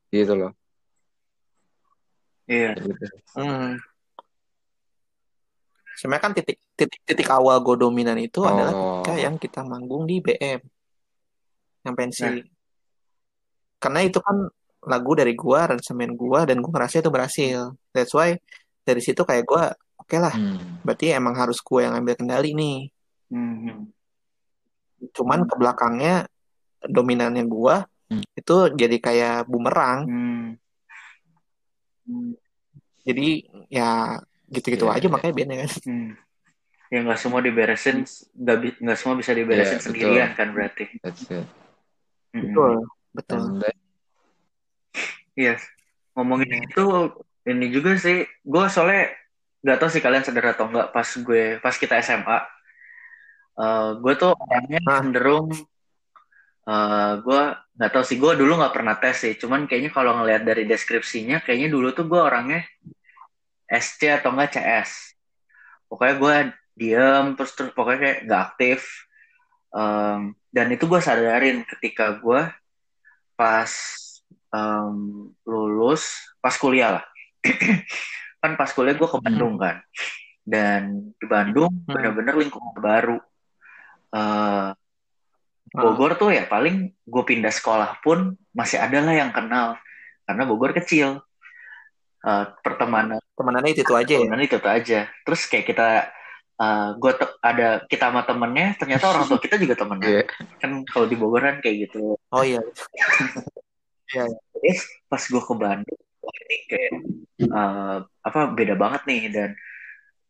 gitu 0.09 0.33
loh 0.33 0.53
Iya. 2.45 2.77
Gitu. 2.79 3.05
Hmm. 3.33 3.75
Sebenarnya 5.97 6.23
kan 6.23 6.33
titik 6.37 6.57
titik 6.77 7.01
titik 7.01 7.27
awal 7.33 7.57
gue 7.65 7.73
dominan 7.81 8.21
itu 8.21 8.45
adalah 8.45 8.69
Oh. 8.69 9.01
ketika 9.01 9.17
yang 9.17 9.35
kita 9.41 9.65
manggung 9.65 10.05
di 10.05 10.21
BM 10.21 10.61
yang 11.81 11.95
pensi. 11.97 12.21
Nah. 12.21 12.45
Karena 13.81 14.05
itu 14.05 14.21
kan 14.21 14.45
lagu 14.87 15.11
dari 15.17 15.33
gua, 15.33 15.65
aransemen 15.67 16.13
gua 16.13 16.45
dan 16.45 16.61
gua 16.61 16.71
ngerasa 16.77 17.01
itu 17.01 17.09
berhasil. 17.09 17.73
That's 17.91 18.13
why 18.13 18.37
dari 18.85 19.01
situ 19.01 19.25
kayak 19.25 19.43
gua 19.43 19.73
oke 19.97 20.15
lah, 20.15 20.31
Hmm. 20.31 20.79
berarti 20.85 21.11
emang 21.11 21.33
harus 21.33 21.57
gua 21.59 21.89
yang 21.89 21.93
ambil 21.97 22.13
kendali 22.13 22.53
nih. 22.53 22.79
Hmm. 23.33 23.89
Cuman 25.11 25.49
ke 25.49 25.55
belakangnya 25.57 26.29
dominannya 26.85 27.43
gua 27.49 27.89
Hmm. 28.07 28.23
itu 28.33 28.55
jadi 28.77 28.97
kayak 29.01 29.37
bumerang. 29.49 29.99
Hmm. 30.07 30.45
Hmm. 32.07 32.31
Jadi 33.03 33.43
ya 33.67 34.19
gitu-gitu 34.47 34.85
Iya, 34.87 34.95
aja 34.97 35.07
iya. 35.07 35.13
makanya 35.13 35.33
band 35.35 35.49
ya 35.51 35.57
kan. 35.63 35.71
Hmm. 35.85 36.09
Ya 36.87 36.99
nggak 37.03 37.19
semua 37.19 37.39
diberesin, 37.43 38.07
nggak 38.33 38.57
nggak 38.79 38.97
semua 38.97 39.15
bisa 39.19 39.31
diberesin 39.35 39.79
Iya, 39.79 39.83
sendirian 39.83 40.31
kan 40.33 40.55
berarti. 40.55 40.87
That's 41.03 41.27
it. 41.27 41.43
Hmm. 42.31 42.41
Betul, 42.47 42.73
betul. 43.11 43.39
Then- 43.59 43.85
Iya. 45.37 45.53
Ngomongin 46.15 46.49
Iya. 46.49 46.63
itu 46.65 46.85
ini 47.45 47.65
juga 47.69 47.93
sih, 47.95 48.23
gue 48.25 48.63
soalnya 48.67 49.13
nggak 49.61 49.77
tahu 49.77 49.89
sih 49.91 50.01
kalian 50.01 50.23
sadar 50.23 50.55
atau 50.55 50.65
nggak 50.65 50.89
pas 50.89 51.05
gue 51.05 51.43
pas 51.59 51.75
kita 51.75 51.99
SMA, 51.99 52.37
eh 53.57 53.89
gue 54.01 54.13
tuh 54.15 54.31
orangnya 54.33 54.79
Hah? 54.87 55.01
cenderung 55.01 55.49
eh 56.67 57.11
gue 57.23 57.41
nggak 57.77 57.91
tahu 57.93 58.03
sih 58.03 58.17
gue 58.17 58.31
dulu 58.35 58.59
nggak 58.59 58.73
pernah 58.75 58.95
tes 58.97 59.17
sih, 59.23 59.33
cuman 59.35 59.67
kayaknya 59.69 59.91
kalau 59.91 60.17
ngelihat 60.19 60.43
dari 60.43 60.63
deskripsinya, 60.65 61.39
kayaknya 61.39 61.69
dulu 61.71 61.91
tuh 61.93 62.05
gue 62.07 62.19
orangnya 62.19 62.63
SC 63.67 64.11
atau 64.17 64.31
enggak 64.33 64.57
CS. 64.57 65.15
Pokoknya 65.87 66.15
gue 66.19 66.35
diem 66.77 67.25
terus 67.35 67.51
terus 67.55 67.71
pokoknya 67.75 67.99
kayak 67.99 68.19
nggak 68.27 68.41
aktif. 68.53 68.79
Em, 69.71 70.33
dan 70.49 70.67
itu 70.71 70.87
gue 70.87 70.99
sadarin 71.03 71.63
ketika 71.67 72.17
gue 72.17 72.41
pas 73.35 73.71
em, 74.55 74.95
lulus, 75.43 76.03
pas 76.39 76.55
kuliah 76.55 76.99
lah. 76.99 77.05
kan 78.41 78.55
pas 78.55 78.71
kuliah 78.71 78.95
gue 78.95 79.07
ke 79.07 79.17
Bandung 79.19 79.59
kan. 79.59 79.83
Dan 80.47 81.11
di 81.19 81.25
Bandung 81.27 81.67
Hmm. 81.87 81.91
bener-bener 81.91 82.35
lingkungan 82.39 82.75
baru. 82.79 83.17
Eh, 84.15 84.69
Bogor 85.75 86.15
tuh 86.15 86.31
ya 86.31 86.47
paling 86.47 86.95
gue 87.03 87.23
pindah 87.27 87.51
sekolah 87.51 87.99
pun 87.99 88.33
masih 88.55 88.79
ada 88.79 89.03
lah 89.03 89.13
yang 89.13 89.31
kenal. 89.35 89.75
Karena 90.23 90.43
Bogor 90.47 90.71
kecil. 90.71 91.19
Eh, 92.27 92.45
pertemanan 92.59 93.23
Temenannya 93.39 93.71
itu, 93.71 93.87
itu 93.87 93.93
aja 93.95 94.13
ya. 94.19 94.27
Temenan 94.27 94.43
itu 94.43 94.57
tuh 94.59 94.71
aja. 94.73 94.99
Terus 95.23 95.41
kayak 95.47 95.65
kita 95.69 95.87
uh, 96.59 96.89
gue 96.99 97.11
ada 97.39 97.67
kita 97.87 98.09
sama 98.11 98.21
temennya, 98.27 98.75
ternyata 98.75 99.05
orang 99.13 99.29
tua 99.29 99.39
kita 99.39 99.55
juga 99.55 99.77
temenan. 99.79 100.03
Iya. 100.03 100.23
Kan 100.59 100.71
kalau 100.89 101.05
di 101.07 101.15
Bogor 101.15 101.45
kan 101.45 101.63
kayak 101.63 101.87
gitu. 101.87 102.19
Oh 102.33 102.43
iya. 102.43 102.59
Terus 104.57 104.79
pas 105.07 105.23
gue 105.23 105.39
ke 105.39 105.53
Bandung, 105.55 106.01
ini 106.25 106.57
kayak 106.67 106.91
uh, 107.53 107.97
apa 108.03 108.39
beda 108.51 108.75
banget 108.75 109.01
nih 109.07 109.23
dan 109.31 109.49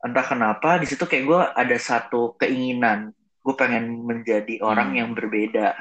entah 0.03 0.25
kenapa 0.27 0.77
di 0.77 0.85
situ 0.85 1.07
kayak 1.09 1.25
gue 1.25 1.41
ada 1.57 1.77
satu 1.81 2.37
keinginan 2.37 3.15
gue 3.41 3.55
pengen 3.55 4.03
menjadi 4.05 4.59
orang 4.61 4.93
Hmm. 4.93 4.99
yang 4.99 5.09
berbeda 5.15 5.73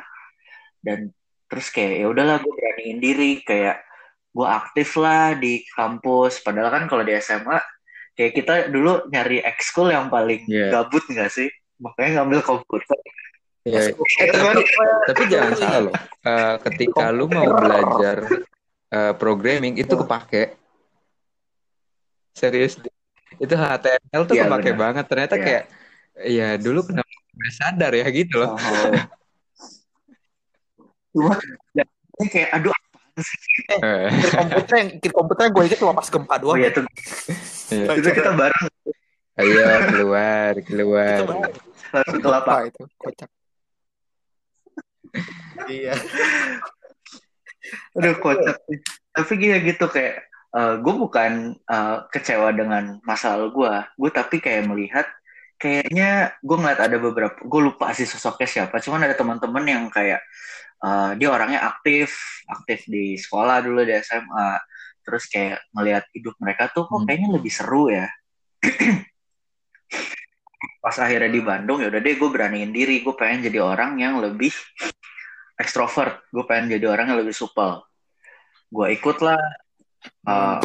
dan 0.80 1.10
terus 1.50 1.68
kayak 1.74 2.00
ya 2.00 2.06
udahlah 2.06 2.38
gue 2.38 2.52
beraniin 2.54 2.98
diri 3.02 3.42
kayak 3.42 3.85
gue 4.36 4.44
aktif 4.46 5.00
lah 5.00 5.32
di 5.32 5.64
kampus 5.66 6.44
padahal 6.44 6.68
kan 6.68 6.84
kalau 6.84 7.00
di 7.00 7.16
SMA 7.16 7.56
kayak 8.12 8.32
kita 8.32 8.54
dulu 8.68 9.08
nyari 9.08 9.40
ekskul 9.40 9.88
yang 9.88 10.12
paling 10.12 10.44
Iya. 10.44 10.76
gabut 10.76 11.00
nggak 11.02 11.32
sih 11.32 11.48
makanya 11.76 12.20
ngambil 12.20 12.40
komputer 12.44 13.00
Ya, 13.66 13.82
Eh, 13.82 13.90
tapi, 14.30 14.62
tapi 15.10 15.22
jangan 15.26 15.52
salah 15.58 15.80
loh. 15.90 15.94
Eh, 16.22 16.54
ketika 16.62 17.10
lu 17.10 17.26
mau 17.26 17.50
belajar 17.50 18.22
eh, 18.86 19.12
programming 19.18 19.74
itu 19.74 19.90
kepake. 19.90 20.54
Serius. 22.30 22.78
Itu 23.36 23.58
HTML 23.58 24.22
tuh 24.22 24.38
Iya, 24.38 24.46
kepake 24.46 24.70
benar. 24.70 24.78
banget. 24.78 25.04
Ternyata 25.10 25.34
Iya. 25.34 25.42
kayak 25.42 25.64
ya 26.30 26.48
dulu 26.56 26.86
kenapa 26.86 27.10
gue 27.10 27.50
sadar 27.50 27.92
ya 27.92 28.06
gitu 28.06 28.34
loh. 28.38 28.54
Oh. 28.54 28.94
Cuma 31.10 31.34
ini 32.16 32.28
kayak 32.30 32.50
aduh? 32.54 32.70
Eh, 33.16 34.08
kiri 34.12 34.28
komputer 34.36 34.76
yang 34.76 34.88
komputer 35.08 35.42
yang 35.48 35.52
gue 35.56 35.64
inget 35.64 35.78
cuma 35.80 35.96
pas 35.96 36.08
gempa 36.12 36.34
Oh 36.36 36.52
doang. 36.52 36.60
ya 36.60 36.68
itu, 36.68 36.80
iya. 37.72 37.88
itu 37.96 38.08
kita 38.12 38.30
bareng 38.36 38.64
Ayo 39.36 39.52
keluar, 39.92 40.52
keluar. 40.64 41.18
Langsung 41.92 42.20
ke 42.24 42.28
lapangan. 42.28 42.64
itu 42.72 42.82
kocak. 42.96 43.30
iya. 45.68 45.92
Aduh 47.96 48.16
kocak 48.20 48.56
sih. 48.68 48.78
Tapi 49.12 49.32
gini 49.40 49.56
gitu 49.64 49.88
kayak 49.88 50.24
gue 50.56 50.94
bukan 50.96 51.52
eh, 51.56 51.96
kecewa 52.12 52.48
dengan 52.52 52.96
masa 53.04 53.36
lalu 53.36 53.64
gue, 53.64 53.74
gue 54.00 54.10
tapi 54.12 54.36
kayak 54.40 54.64
melihat 54.68 55.06
kayaknya 55.56 56.36
gue 56.44 56.56
ngeliat 56.56 56.80
ada 56.80 56.96
beberapa, 57.00 57.36
gue 57.40 57.60
lupa 57.60 57.92
sih 57.96 58.04
sosoknya 58.04 58.48
siapa, 58.48 58.76
cuman 58.80 59.08
ada 59.08 59.16
teman-teman 59.16 59.64
yang 59.64 59.84
kayak 59.88 60.20
eh, 60.82 61.10
dia 61.16 61.28
orangnya 61.32 61.60
aktif, 61.64 62.12
aktif 62.48 62.84
di 62.90 63.16
sekolah 63.16 63.64
dulu 63.64 63.84
di 63.86 63.94
SMA, 64.00 64.60
terus 65.06 65.30
kayak 65.30 65.62
ngelihat 65.70 66.04
hidup 66.10 66.34
mereka 66.42 66.66
tuh 66.74 66.90
kok 66.90 66.98
Hmm. 66.98 67.06
kayaknya 67.06 67.28
lebih 67.38 67.52
seru 67.54 67.88
ya. 67.94 68.10
Pas 70.82 70.96
akhirnya 70.98 71.30
di 71.30 71.42
Bandung 71.42 71.78
ya 71.82 71.90
udah 71.90 72.00
deh 72.02 72.14
gue 72.18 72.30
beraniin 72.30 72.74
diri, 72.74 73.02
gue 73.02 73.14
pengen 73.14 73.46
jadi 73.46 73.62
orang 73.62 73.98
yang 74.02 74.18
lebih 74.18 74.50
ekstrovert, 75.56 76.26
gue 76.30 76.44
pengen 76.44 76.78
jadi 76.78 76.86
orang 76.90 77.10
yang 77.14 77.18
lebih 77.22 77.34
supel. 77.34 77.82
Gue 78.70 78.92
ikut 78.94 79.18
lah, 79.22 79.38
uh, 80.26 80.58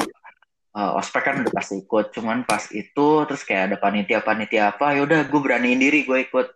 uh, 0.77 0.91
ospek 0.99 1.21
kan 1.25 1.35
udah 1.45 1.53
pasti 1.53 1.81
ikut, 1.81 2.11
cuman 2.13 2.43
pas 2.45 2.65
itu 2.73 3.07
terus 3.29 3.41
kayak 3.45 3.71
ada 3.71 3.77
panitia-panitia 3.77 4.75
apa, 4.75 4.97
ya 4.97 5.05
udah 5.05 5.25
gue 5.25 5.41
beraniin 5.41 5.79
diri 5.79 6.03
gue 6.03 6.27
ikut. 6.27 6.47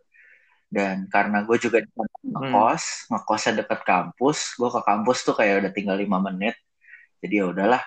Dan 0.65 1.07
karena 1.07 1.45
gue 1.45 1.57
juga 1.61 1.79
di 1.79 1.89
sana 1.93 2.09
ngekos, 2.25 2.83
ngekosnya 3.13 3.53
deket 3.63 3.81
kampus, 3.85 4.57
gue 4.59 4.69
ke 4.69 4.81
kampus 4.83 5.17
tuh 5.23 5.35
kayak 5.37 5.63
udah 5.63 5.71
tinggal 5.71 5.95
lima 5.95 6.19
menit, 6.19 6.57
jadi 7.23 7.33
ya 7.41 7.45
udahlah, 7.53 7.83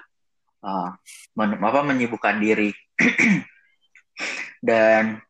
uh, 0.64 0.90
men- 1.36 1.60
apa 1.60 1.80
menyibukkan 1.84 2.38
diri. 2.40 2.70
Dan 4.68 5.20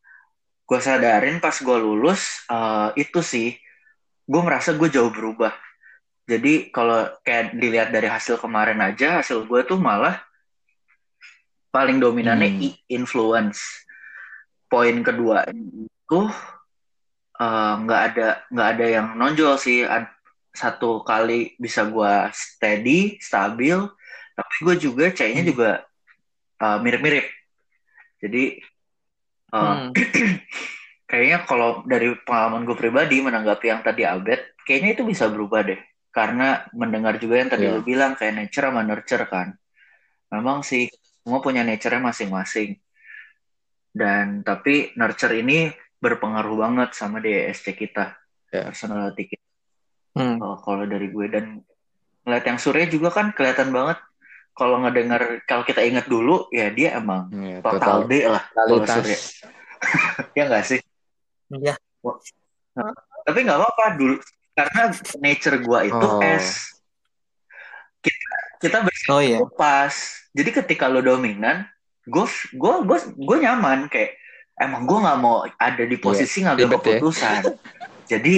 gue 0.69 0.81
sadarin 0.85 1.41
pas 1.41 1.57
gue 1.57 1.79
lulus 1.81 2.45
uh, 2.53 2.93
itu 2.93 3.25
sih 3.25 3.57
gue 4.29 4.41
merasa 4.45 4.77
gue 4.77 4.93
jauh 4.93 5.09
berubah 5.09 5.57
jadi 6.29 6.69
kalau 6.69 7.09
kayak 7.25 7.57
dilihat 7.57 7.89
dari 7.89 8.05
hasil 8.05 8.37
kemarin 8.37 8.77
aja 8.85 9.25
hasil 9.25 9.49
gue 9.49 9.65
tuh 9.65 9.81
malah 9.81 10.21
paling 11.73 11.97
dominannya 11.97 12.53
Hmm. 12.53 12.77
influence 12.85 13.65
poin 14.69 15.01
kedua 15.01 15.49
itu 15.49 16.21
uh, 17.39 17.75
nggak 17.83 18.01
ada 18.13 18.29
nggak 18.51 18.69
ada 18.77 18.87
yang 18.87 19.07
nonjol 19.17 19.55
sih 19.59 19.83
Ad- 19.87 20.15
satu 20.53 21.07
kali 21.07 21.55
bisa 21.57 21.87
gue 21.87 22.13
steady 22.35 23.17
stabil 23.23 23.79
tapi 24.35 24.55
gue 24.67 24.77
juga 24.79 25.07
kayaknya 25.15 25.43
Hmm. 25.47 25.51
juga 25.55 25.71
uh, 26.59 26.79
mirip-mirip 26.83 27.27
jadi 28.19 28.59
uh, 29.55 29.89
Hmm. 29.89 29.95
kayaknya 31.11 31.49
kalau 31.49 31.83
dari 31.89 32.13
pengalaman 32.27 32.69
gue 32.69 32.77
pribadi 32.77 33.25
menanggapi 33.25 33.67
yang 33.73 33.81
tadi 33.81 34.05
Abed, 34.05 34.61
kayaknya 34.69 34.93
itu 34.93 35.03
bisa 35.09 35.25
berubah 35.33 35.65
deh. 35.65 35.81
Karena 36.13 36.69
mendengar 36.77 37.17
juga 37.17 37.41
yang 37.41 37.49
tadi 37.49 37.65
Iya. 37.65 37.79
lu 37.79 37.81
bilang 37.81 38.13
kayak 38.13 38.37
nature 38.37 38.69
sama 38.69 38.85
nurture 38.85 39.25
kan. 39.25 39.57
Memang 40.29 40.61
sih 40.61 40.93
semua 41.25 41.41
punya 41.41 41.65
nature-nya 41.65 42.03
masing-masing. 42.13 42.77
Dan 43.89 44.45
tapi 44.45 44.93
nurture 45.01 45.33
ini 45.41 45.73
berpengaruh 45.99 46.57
banget 46.57 46.91
sama 46.95 47.19
DSC 47.19 47.75
kita, 47.75 48.15
Iya. 48.49 48.71
personality 48.71 49.35
kita. 49.35 49.47
Hmm. 50.15 50.39
Oh, 50.41 50.57
kalau 50.59 50.87
dari 50.87 51.11
gue 51.11 51.27
dan 51.29 51.63
ngeliat 52.23 52.45
yang 52.45 52.59
Surya 52.59 52.87
juga 52.87 53.11
kan 53.11 53.31
kelihatan 53.33 53.71
banget. 53.71 53.99
Kalau 54.53 54.83
ngedengar 54.83 55.39
kalau 55.47 55.63
kita 55.63 55.87
ingat 55.87 56.11
dulu 56.11 56.51
ya 56.51 56.67
dia 56.69 56.99
emang 56.99 57.31
Ya, 57.31 57.63
total, 57.63 57.79
total 57.79 57.99
D 58.11 58.13
lah 58.27 58.43
kalau 58.51 58.83
Surya. 58.83 59.19
Ya 60.39 60.43
nggak 60.51 60.65
sih? 60.67 60.81
Iya. 61.49 61.75
tapi 63.23 63.39
nggak 63.45 63.59
apa-apa 63.59 63.85
dulu 63.95 64.17
karena 64.55 64.83
nature 65.19 65.59
gua 65.63 65.85
itu 65.85 65.99
Oh. 65.99 66.19
S 66.23 66.79
kita 68.01 68.37
kita 68.59 68.77
Oh 69.11 69.23
iya. 69.23 69.39
pas 69.55 69.93
jadi 70.33 70.51
ketika 70.63 70.87
lo 70.87 71.03
dominan 71.03 71.67
gue 72.05 72.25
gue 72.55 72.75
gue 72.89 72.99
gue 73.15 73.37
nyaman 73.39 73.87
kayak 73.87 74.17
emang 74.59 74.83
gue 74.85 74.99
nggak 74.99 75.19
mau 75.19 75.37
ada 75.49 75.83
di 75.83 75.97
posisi 75.97 76.43
ngambil 76.43 76.67
ribet 76.67 76.79
ya. 76.79 76.85
keputusan 76.97 77.43
jadi 78.05 78.35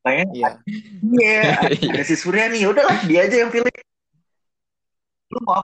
kayak 0.00 0.26
Iya. 0.32 0.50
iya 1.20 1.40
ada 1.70 2.02
si 2.02 2.14
Surya 2.14 2.48
nih 2.48 2.66
udahlah 2.66 2.98
dia 3.04 3.24
aja 3.24 3.36
yang 3.36 3.50
pilih 3.50 3.68
lu 5.30 5.40
mau? 5.46 5.62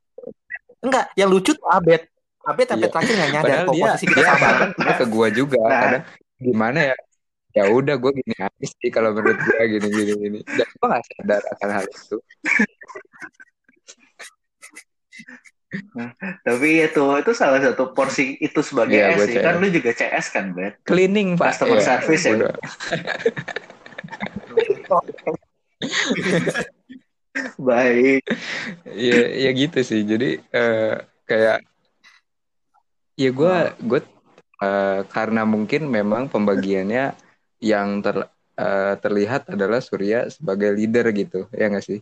Enggak, 0.78 1.10
yang 1.18 1.26
lucu 1.26 1.50
tuh 1.50 1.66
Abed. 1.66 2.06
Abed 2.46 2.66
sampai 2.70 2.86
Iya. 2.86 2.92
terakhir 2.94 3.14
nggak 3.16 3.30
nyadar 3.34 3.42
Padahal 3.42 3.66
dia, 3.74 3.82
posisi 3.90 4.04
kita 4.06 4.14
dia 4.14 4.26
sama. 4.30 4.38
kadang 4.46 4.70
ke 4.94 5.06
gua 5.10 5.26
juga. 5.34 5.58
Nah. 5.58 5.80
Kadang 5.82 6.02
gimana 6.38 6.80
ya? 6.86 6.96
Ya 7.50 7.64
udah 7.72 7.96
gue 7.96 8.12
gini 8.12 8.34
aja 8.36 8.66
sih 8.68 8.90
kalau 8.92 9.10
menurut 9.10 9.40
gua 9.40 9.64
gini 9.64 9.88
gini 9.88 10.12
gini. 10.14 10.38
Dan 10.46 10.68
gua 10.78 10.86
nggak 10.94 11.02
sadar 11.10 11.42
akan 11.56 11.68
hal 11.72 11.84
itu. 11.88 12.16
Tapi 16.46 16.84
itu 16.84 17.04
itu 17.20 17.32
salah 17.32 17.60
satu 17.60 17.92
porsi 17.96 18.36
itu 18.40 18.60
sebagai 18.60 19.00
S 19.00 19.16
gua 19.16 19.24
sih 19.26 19.36
kan 19.40 19.54
lu 19.60 19.68
juga 19.72 19.90
CS 19.96 20.26
kan 20.32 20.52
Bet 20.52 20.80
Cleaning 20.84 21.36
pak. 21.36 21.56
Customer 21.56 21.78
Iya, 21.80 21.86
service 21.86 22.24
ya? 22.24 22.36
baik 27.60 28.22
Iya, 28.88 29.22
ya 29.44 29.50
gitu 29.52 29.78
sih. 29.84 30.00
Jadi 30.06 30.40
eh, 30.40 30.94
kayak 31.28 31.58
ya 33.16 33.30
gue 33.32 33.56
gue 33.84 34.00
eh, 34.64 35.00
karena 35.12 35.42
mungkin 35.44 35.88
memang 35.88 36.28
pembagiannya 36.32 37.12
yang 37.60 38.00
ter, 38.04 38.28
eh, 38.56 38.94
terlihat 39.00 39.52
adalah 39.52 39.80
Surya 39.84 40.28
sebagai 40.32 40.72
leader 40.72 41.12
gitu, 41.12 41.48
ya 41.52 41.68
nggak 41.68 41.84
sih? 41.84 42.00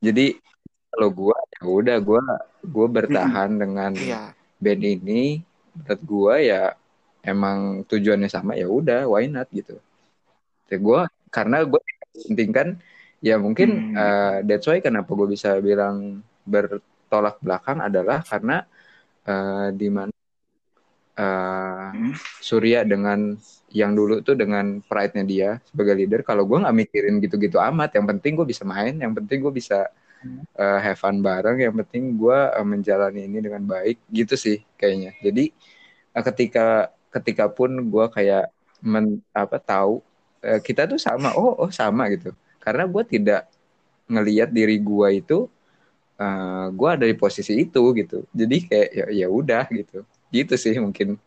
Jadi 0.00 0.36
kalau 0.96 1.08
gue 1.12 1.36
ya 1.52 1.62
udah 1.68 1.96
gue 2.00 2.22
gue 2.64 2.86
bertahan 2.88 3.50
dengan 3.52 3.92
Iya. 3.92 4.32
band 4.56 4.82
ini, 4.82 5.44
menurut 5.76 6.00
gue 6.02 6.34
ya 6.48 6.72
emang 7.20 7.84
tujuannya 7.84 8.32
sama 8.32 8.56
ya 8.56 8.64
udah 8.64 9.04
why 9.04 9.28
not 9.28 9.44
gitu. 9.52 9.76
Ya 10.66 10.80
gue 10.80 11.00
karena 11.28 11.62
gue 11.62 11.80
pentingkan 12.24 12.80
ya 13.20 13.36
mungkin 13.36 13.92
Hmm. 13.92 13.92
eh, 13.94 14.36
that's 14.48 14.64
why 14.64 14.80
kenapa 14.80 15.12
gue 15.12 15.28
bisa 15.28 15.60
bilang 15.60 16.24
bertolak 16.48 17.36
belakang 17.44 17.84
adalah 17.84 18.24
karena 18.24 18.64
eh, 19.26 19.68
di 19.76 19.88
mana 19.92 20.12
eh, 21.16 21.88
Hmm. 21.92 22.12
Surya 22.40 22.84
dengan 22.84 23.36
yang 23.72 23.92
dulu 23.92 24.22
tuh 24.22 24.36
dengan 24.38 24.80
pride-nya 24.80 25.24
dia 25.26 25.50
sebagai 25.68 25.92
leader 25.98 26.20
kalau 26.24 26.46
gue 26.48 26.56
nggak 26.62 26.76
mikirin 26.76 27.20
gitu-gitu 27.20 27.58
amat 27.60 27.92
yang 27.92 28.06
penting 28.08 28.32
gue 28.38 28.46
bisa 28.46 28.62
main 28.64 28.94
yang 28.96 29.12
penting 29.12 29.42
gue 29.42 29.52
bisa 29.52 29.90
eh, 30.56 30.78
have 30.84 30.98
fun 30.98 31.20
bareng. 31.24 31.56
Yang 31.60 31.74
penting 31.84 32.04
gue 32.20 32.38
eh, 32.58 32.66
menjalani 32.66 33.20
ini 33.28 33.38
dengan 33.44 33.62
baik. 33.64 33.96
Gitu 34.10 34.34
sih 34.38 34.58
kayaknya. 34.80 35.12
Jadi 35.24 35.44
eh, 36.16 36.24
ketika 36.28 36.92
ketika 37.14 37.44
pun 37.52 37.70
gue 37.92 38.06
kayak 38.12 38.52
men, 38.84 39.22
apa 39.32 39.56
tahu 39.60 40.02
eh, 40.44 40.60
kita 40.62 40.88
tuh 40.90 41.00
sama. 41.00 41.32
Oh 41.38 41.54
oh 41.56 41.70
sama 41.72 42.08
gitu. 42.14 42.32
Karena 42.62 42.84
gue 42.88 43.02
tidak 43.06 43.48
ngelihat 44.10 44.50
diri 44.54 44.76
gue 44.82 45.08
itu 45.20 45.38
eh 46.16 46.66
gue 46.72 46.88
ada 46.88 47.04
di 47.10 47.16
posisi 47.18 47.52
itu 47.64 47.82
gitu. 48.00 48.24
Jadi 48.32 48.56
kayak 48.68 48.88
ya 48.98 49.06
ya 49.24 49.28
udah 49.28 49.64
gitu. 49.70 50.04
Gitu 50.32 50.54
sih 50.56 50.74
mungkin. 50.80 51.18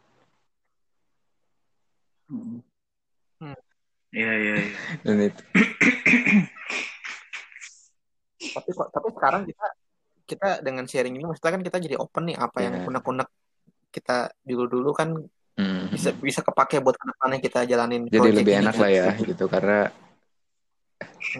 Iya 4.09 4.31
iya. 4.41 4.53
iya. 4.57 4.73
dan 5.05 5.17
itu 5.21 5.43
Tapi 8.49 8.69
kok 8.69 8.87
tapi 8.89 9.07
sekarang 9.11 9.41
kita 9.45 9.67
kita 10.25 10.49
dengan 10.59 10.85
sharing 10.85 11.13
ini 11.13 11.25
maksudnya 11.25 11.53
kan 11.53 11.63
kita 11.63 11.77
jadi 11.79 11.95
open 11.97 12.23
nih 12.27 12.37
apa 12.37 12.57
yang 12.59 12.73
Iya. 12.75 12.85
unek-unek 12.85 13.29
kita 13.89 14.17
dulu-dulu 14.39 14.93
kan 14.93 15.09
hmm, 15.57 15.89
bisa 15.89 16.13
bisa 16.13 16.39
kepake 16.39 16.77
buat 16.79 16.93
ke 16.93 17.05
depannya 17.07 17.39
kita 17.39 17.59
jalanin 17.65 18.05
jadi 18.05 18.29
lebih 18.31 18.53
ini 18.53 18.61
enak 18.61 18.73
kan. 18.73 18.81
lah 18.81 18.91
ya 18.91 19.05
gitu 19.17 19.45
karena 19.49 19.89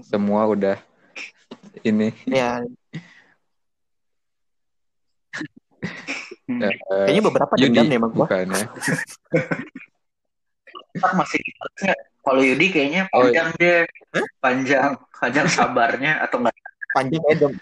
semua 0.03 0.49
udah 0.49 0.77
ini 1.81 2.09
Ya, 2.25 2.59
Kayaknya 6.49 7.21
beberapa 7.23 7.53
Yudi, 7.55 7.77
dendam 7.77 7.85
deh 7.87 7.97
sama 8.01 8.07
gua. 8.09 8.25
bukan 8.25 8.45
ya? 8.49 8.65
Masih. 11.13 11.41
Kalau 12.19 12.41
Yudi 12.41 12.65
kayaknya 12.73 13.01
Oh, 13.13 13.29
panjang 13.29 13.49
deh. 13.55 13.85
Panjang. 14.41 14.91
Panjang 15.13 15.47
sabarnya 15.47 16.19
atau 16.25 16.41
enggak. 16.41 16.57
Panjang 16.93 17.23
ya 17.29 17.35
dong. 17.37 17.55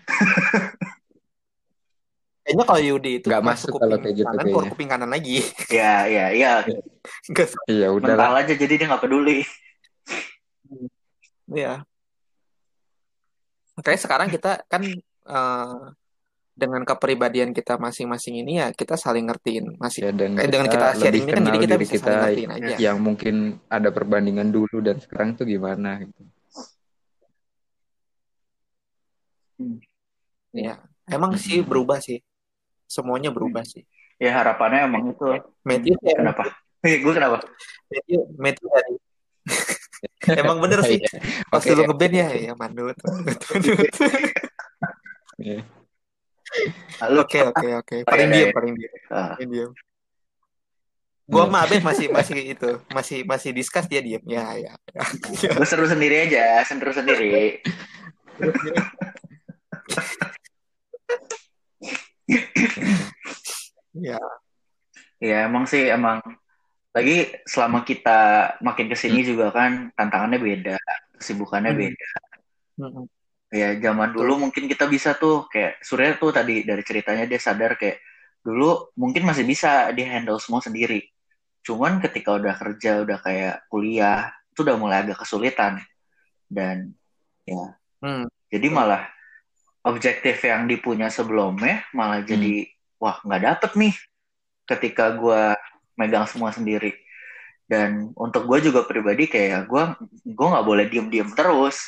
Kayaknya 2.48 2.64
kalau 2.64 2.80
Yudi 2.80 3.12
itu 3.20 3.28
Nggak 3.28 3.44
masuk 3.44 3.68
kuping 3.76 3.84
kalau 3.84 3.98
kayak 4.00 4.16
gitu 4.16 4.24
kanan, 4.24 4.36
kayaknya. 4.40 4.54
keluar 4.56 4.68
kuping 4.72 4.90
kanan 4.90 5.10
lagi. 5.12 5.38
Ya, 5.68 5.94
ya, 6.08 6.26
ya. 6.32 6.52
Nggak 7.28 7.48
Iya 7.68 7.88
udah. 7.92 8.08
Mental 8.16 8.34
aja 8.40 8.54
jadi 8.56 8.74
dia 8.80 8.88
nggak 8.88 9.04
peduli. 9.04 9.44
Iya. 11.52 11.84
Makanya 13.76 14.00
sekarang 14.00 14.28
kita 14.32 14.64
kan 14.72 14.84
eh, 15.28 15.82
dengan 16.58 16.82
kepribadian 16.82 17.54
kita 17.54 17.78
masing-masing 17.78 18.42
ini 18.42 18.64
ya 18.64 18.74
kita 18.74 18.98
saling 18.98 19.30
ngertiin 19.30 19.78
masih 19.78 20.10
Ya, 20.10 20.12
dan 20.16 20.34
eh, 20.42 20.50
dengan 20.50 20.66
kita 20.66 20.88
kita 20.96 21.00
sharing 21.04 21.24
ini 21.28 21.32
kan 21.36 21.44
jadi 21.46 21.60
kita 21.62 21.76
bisa 21.78 21.94
kita 21.94 22.04
saling 22.10 22.18
ngertiin 22.24 22.52
aja. 22.58 22.76
yang 22.82 22.98
mungkin 22.98 23.36
ada 23.70 23.90
perbandingan 23.94 24.50
dulu 24.50 24.82
dan 24.82 24.98
sekarang 24.98 25.38
tuh 25.38 25.46
gimana 25.46 26.02
gitu. 26.02 26.26
Iya. 30.54 30.82
Emang 31.08 31.36
sih 31.40 31.62
berubah 31.64 32.00
sih. 32.04 32.20
Semuanya 32.88 33.30
berubah 33.32 33.64
sih. 33.68 33.84
Ya 34.18 34.34
harapannya 34.34 34.88
emang 34.90 35.14
itu. 35.14 35.26
Matthew 35.62 35.94
emang- 36.02 36.18
Kenapa? 36.18 36.44
Eh, 36.86 36.98
gue 37.02 37.14
kenapa? 37.14 37.38
Matthew, 37.90 38.20
Matthew 38.38 38.68
dari 38.70 38.94
Emang 40.42 40.58
bener 40.60 40.80
sih. 40.84 41.00
Iya. 41.00 41.20
Pas 41.48 41.64
Oke. 41.64 41.72
dulu 41.72 41.82
ngeband 41.90 42.14
ya, 42.14 42.28
ya 42.36 42.54
manut. 42.54 42.98
Lu 47.08 47.22
Oke, 47.24 47.40
oke, 47.44 47.68
oke. 47.84 47.96
Paling 48.08 48.30
oke. 48.32 48.52
paling 48.56 48.74
diem, 48.76 48.92
Ah, 49.12 49.36
paling 49.36 49.50
diem. 49.52 49.72
Gua 51.28 51.44
sama 51.44 51.60
Abed 51.68 51.84
masih 51.84 52.08
masih 52.08 52.40
itu, 52.56 52.72
masih 52.92 53.18
masih 53.28 53.52
discuss 53.52 53.86
dia 53.92 54.00
diem. 54.00 54.24
Ya, 54.24 54.56
ya. 54.56 54.74
ya. 54.96 55.04
gue 55.52 55.68
seru 55.68 55.84
sendiri 55.84 56.24
aja, 56.28 56.64
seru 56.64 56.92
sendiri. 56.96 57.60
Ya. 63.98 64.20
Ya 65.18 65.50
emang 65.50 65.66
sih 65.66 65.90
emang 65.90 66.22
lagi 66.94 67.34
selama 67.50 67.82
kita 67.82 68.54
makin 68.62 68.90
ke 68.90 68.98
sini 68.98 69.26
juga 69.26 69.50
kan 69.54 69.90
tantangannya 69.98 70.38
beda, 70.42 70.78
kesibukannya 71.18 71.74
Hmm. 71.74 71.82
beda. 71.82 72.12
Mm-mm. 72.78 73.06
Ya 73.48 73.74
zaman 73.80 74.12
dulu 74.12 74.44
mungkin 74.44 74.68
kita 74.68 74.86
bisa 74.92 75.16
tuh 75.16 75.48
kayak 75.50 75.80
Surya 75.82 76.20
tuh 76.20 76.36
tadi 76.36 76.68
dari 76.68 76.84
ceritanya 76.84 77.26
dia 77.26 77.40
sadar 77.40 77.80
kayak 77.80 77.98
dulu 78.44 78.92
mungkin 79.00 79.24
masih 79.26 79.48
bisa 79.48 79.90
dia 79.96 80.06
handle 80.14 80.38
semua 80.38 80.62
sendiri. 80.62 81.02
Cuman 81.66 81.98
ketika 82.04 82.38
udah 82.38 82.54
kerja, 82.54 83.02
udah 83.04 83.18
kayak 83.24 83.56
kuliah, 83.72 84.30
itu 84.54 84.62
udah 84.62 84.78
mulai 84.78 85.02
agak 85.02 85.24
kesulitan. 85.26 85.82
Dan 86.46 86.94
ya 87.48 87.74
Hmm. 87.98 88.30
jadi 88.54 88.70
malah 88.70 89.10
objektif 89.88 90.44
yang 90.44 90.68
dipunya 90.68 91.08
sebelumnya 91.08 91.88
malah 91.96 92.22
jadi 92.24 92.68
wah 93.00 93.18
nggak 93.24 93.44
dapet 93.44 93.72
nih 93.80 93.96
ketika 94.68 95.16
gue 95.16 95.56
megang 95.96 96.28
semua 96.28 96.52
sendiri. 96.52 96.94
Dan 97.68 98.16
untuk 98.16 98.48
gue 98.48 98.72
juga 98.72 98.88
pribadi 98.88 99.28
kayak 99.28 99.68
gue 99.68 99.84
gue 100.24 100.48
nggak 100.48 100.68
boleh 100.68 100.86
diem-diem 100.88 101.32
terus 101.36 101.80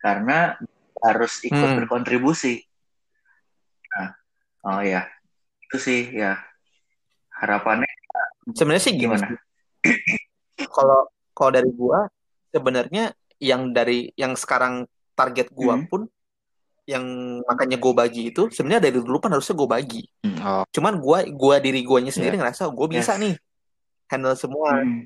karena 0.00 0.56
harus 1.04 1.44
ikut 1.44 1.60
Hmm. 1.60 1.76
berkontribusi. 1.84 2.64
Nah, 3.92 4.08
oh 4.64 4.80
ya 4.80 5.04
itu 5.66 5.76
sih 5.76 6.00
ya 6.14 6.38
harapannya 7.42 7.88
Sebenarnya 8.54 8.84
sih 8.86 8.94
gimana? 8.94 9.26
Kalau 10.76 11.10
kalau 11.34 11.50
dari 11.50 11.68
gua 11.74 12.06
sebenarnya 12.54 13.12
yang 13.42 13.74
dari 13.74 14.08
yang 14.14 14.38
sekarang 14.38 14.86
target 15.18 15.50
gua 15.50 15.76
Hmm. 15.82 15.90
pun 15.90 16.00
yang 16.86 17.04
makanya 17.42 17.76
gua 17.76 18.06
bagi 18.06 18.30
itu 18.30 18.46
sebenarnya 18.48 18.88
dari 18.88 18.98
dulu 19.02 19.18
kan 19.18 19.34
harusnya 19.34 19.54
gua 19.54 19.68
bagi. 19.74 20.06
Hmm, 20.22 20.38
Oh, 20.40 20.62
Cuman 20.70 20.94
gua 20.96 21.26
gua 21.26 21.58
diri 21.58 21.82
guanya 21.82 22.10
sendiri 22.10 22.38
ngerasa 22.38 22.70
gua 22.70 22.86
bisa 22.86 23.14
Yes. 23.14 23.22
nih 23.22 23.34
handle 24.06 24.34
semua. 24.34 24.70
Hmm. 24.78 25.02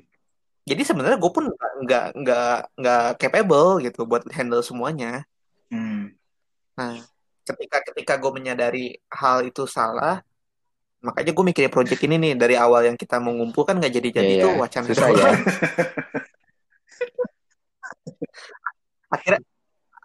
Jadi 0.61 0.81
sebenarnya 0.85 1.17
gue 1.17 1.31
pun 1.33 1.49
nggak 1.49 2.05
nggak 2.21 2.53
nggak 2.77 3.03
capable 3.17 3.81
gitu 3.81 4.05
buat 4.05 4.21
handle 4.29 4.61
semuanya. 4.61 5.25
Hmm. 5.73 6.13
Nah, 6.77 7.01
ketika 7.41 7.81
ketika 7.81 8.13
gue 8.21 8.29
menyadari 8.29 8.93
hal 9.09 9.41
itu 9.41 9.65
salah, 9.65 10.21
makanya 11.01 11.33
gue 11.33 11.45
mikirin 11.49 11.73
project 11.73 11.97
ini 12.05 12.21
nih 12.21 12.33
dari 12.37 12.53
awal 12.53 12.85
yang 12.85 12.93
kita 12.93 13.17
mau 13.17 13.33
ngumpul 13.33 13.65
kan 13.65 13.81
nggak 13.81 13.89
jadi-jadi 13.89 14.21
Iya, 14.21 14.37
itu 14.37 14.49
iya. 14.53 14.59
wacana 14.61 14.85
Susah 14.85 15.07
doang. 15.09 15.17
ya. 15.17 15.33
akhirnya 19.15 19.41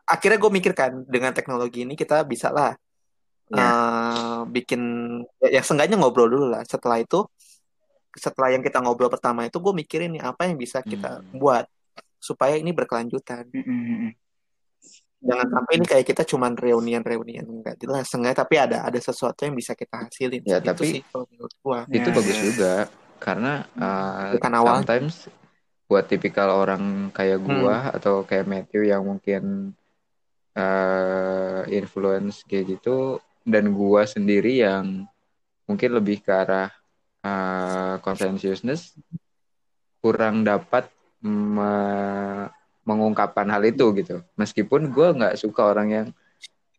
akhirnya 0.07 0.39
gue 0.39 0.53
mikirkan 0.53 0.91
dengan 1.05 1.31
teknologi 1.31 1.83
ini 1.83 1.95
kita 1.95 2.23
bisa 2.23 2.49
lah 2.49 2.73
Ya. 3.47 3.63
eh, 3.63 4.41
bikin 4.51 4.83
ya, 5.39 5.59
ya 5.59 5.63
seenggaknya 5.63 5.95
ngobrol 5.95 6.27
dulu 6.27 6.51
lah. 6.51 6.67
Setelah 6.67 6.99
itu 6.99 7.23
setelah 8.11 8.51
yang 8.51 8.59
kita 8.59 8.81
ngobrol 8.81 9.07
pertama 9.07 9.45
itu 9.45 9.55
gue 9.57 9.71
mikirin 9.73 10.11
nih 10.11 10.25
apa 10.25 10.51
yang 10.51 10.59
bisa 10.59 10.83
kita 10.83 11.23
Hmm. 11.23 11.39
buat 11.39 11.63
supaya 12.19 12.59
ini 12.59 12.73
berkelanjutan. 12.73 13.47
Hmm, 13.47 13.63
hmm, 13.63 13.83
hmm. 13.87 14.11
Jangan 15.23 15.47
sampai 15.49 15.73
ini 15.75 15.87
kayak 15.87 16.07
kita 16.07 16.23
cuman 16.25 16.53
reunian-reunian 16.55 17.47
enggak 17.47 17.79
jelas 17.79 18.11
enggak 18.11 18.35
tapi 18.37 18.59
ada 18.59 18.83
ada 18.83 18.99
sesuatu 18.99 19.39
yang 19.43 19.55
bisa 19.55 19.73
kita 19.73 19.95
hasilin. 19.95 20.43
Ya, 20.43 20.59
Itu 20.59 20.67
tapi- 20.67 20.91
sih 20.91 21.03
menurut 21.07 21.55
gua. 21.61 21.81
itu 21.87 22.03
Ya, 22.03 22.15
bagus 22.15 22.39
juga 22.41 22.73
karena 23.17 23.53
uh, 23.75 24.35
Bukan 24.35 24.53
awal. 24.55 24.75
sometimes 24.83 25.31
buat 25.87 26.03
tipikal 26.05 26.51
orang 26.51 27.15
kayak 27.15 27.39
gua 27.39 27.95
atau 27.95 28.27
kayak 28.27 28.43
Matthew 28.45 28.91
yang 28.91 29.07
mungkin 29.07 29.71
uh, 30.57 31.63
influence 31.69 32.43
kayak 32.49 32.81
gitu. 32.81 33.21
Dan 33.47 33.71
gua 33.71 34.09
sendiri 34.09 34.59
yang 34.65 35.07
mungkin 35.69 35.91
lebih 35.95 36.25
ke 36.25 36.33
arah 36.35 36.73
uh, 37.23 38.03
conscientiousness 38.03 38.97
kurang 40.03 40.43
dapat 40.43 40.91
me- 41.23 42.51
mengungkapkan 42.87 43.47
hal 43.51 43.63
itu 43.67 43.87
gitu. 43.95 44.23
Meskipun 44.35 44.91
gua 44.91 45.15
nggak 45.15 45.39
suka 45.39 45.63
orang 45.63 45.89
yang 45.91 46.07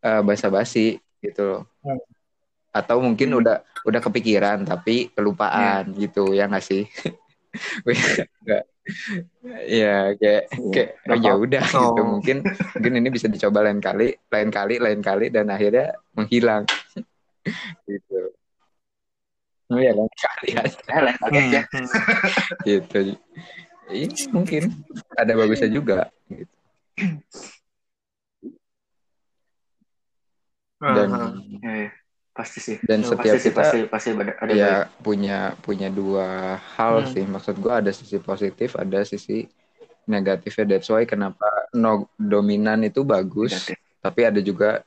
uh, 0.03 0.21
basa-basi 0.23 0.99
gitu 1.23 1.43
loh. 1.43 1.63
Hmm. 1.83 1.99
atau 2.77 3.01
mungkin 3.01 3.33
Hmm. 3.33 3.41
udah 3.41 3.57
udah 3.89 4.01
kepikiran 4.05 4.61
tapi 4.61 5.09
kelupaan 5.09 5.97
gitu 5.97 6.35
ya 6.37 6.45
nggak 6.45 6.61
sih? 6.61 6.85
Nggak 8.45 8.63
ya 9.67 10.15
kayak 10.15 10.43
kayak 10.71 10.89
oh, 11.07 11.17
ya 11.19 11.33
udah 11.35 11.63
Oh. 11.75 11.91
gitu 11.91 12.01
mungkin 12.03 12.37
mungkin 12.75 12.93
ini 12.99 13.09
bisa 13.11 13.27
dicoba 13.27 13.63
lain 13.67 13.79
kali 13.83 14.15
lain 14.31 14.49
kali 14.49 14.75
lain 14.79 15.01
kali 15.03 15.27
dan 15.31 15.51
akhirnya 15.51 15.95
menghilang 16.15 16.63
gitu 17.89 18.31
oh 19.67 19.79
ya 19.79 19.91
lain 19.91 20.13
kali 20.15 20.49
aja 20.55 20.95
lain 21.03 21.17
kali 21.19 21.37
aja. 21.37 21.61
Hmm, 21.71 21.85
hmm. 21.85 21.87
gitu 22.63 22.99
Iya, 23.87 24.11
mungkin 24.35 24.83
ada 25.15 25.31
bagusnya 25.31 25.71
juga 25.71 26.11
gitu. 26.27 26.51
dan 30.77 31.07
Aha. 31.09 31.27
Ya, 31.63 31.71
ya. 31.87 31.91
Pasti 32.37 32.59
sih. 32.61 32.77
dan 32.85 33.01
Pasti 33.01 33.09
setiap 33.09 33.35
pasti 33.35 33.39
sih, 33.41 33.49
kita 33.49 33.57
pasti 33.59 33.77
pasti 33.89 34.07
ada, 34.13 34.33
ada 34.37 34.53
ya 34.53 34.71
baik. 34.77 34.85
punya 35.01 35.37
punya 35.59 35.87
dua 35.89 36.27
hal 36.77 37.03
Hmm. 37.03 37.11
sih 37.11 37.25
maksud 37.25 37.55
gua 37.57 37.81
ada 37.81 37.91
sisi 37.91 38.21
positif 38.21 38.77
ada 38.77 39.01
sisi 39.03 39.49
negatifnya 40.05 40.77
that's 40.77 40.87
why 40.87 41.03
kenapa 41.03 41.43
no 41.73 42.07
dominan 42.15 42.85
itu 42.85 43.01
bagus 43.03 43.51
Negatif. 43.51 43.77
tapi 43.99 44.21
ada 44.23 44.39
juga 44.39 44.85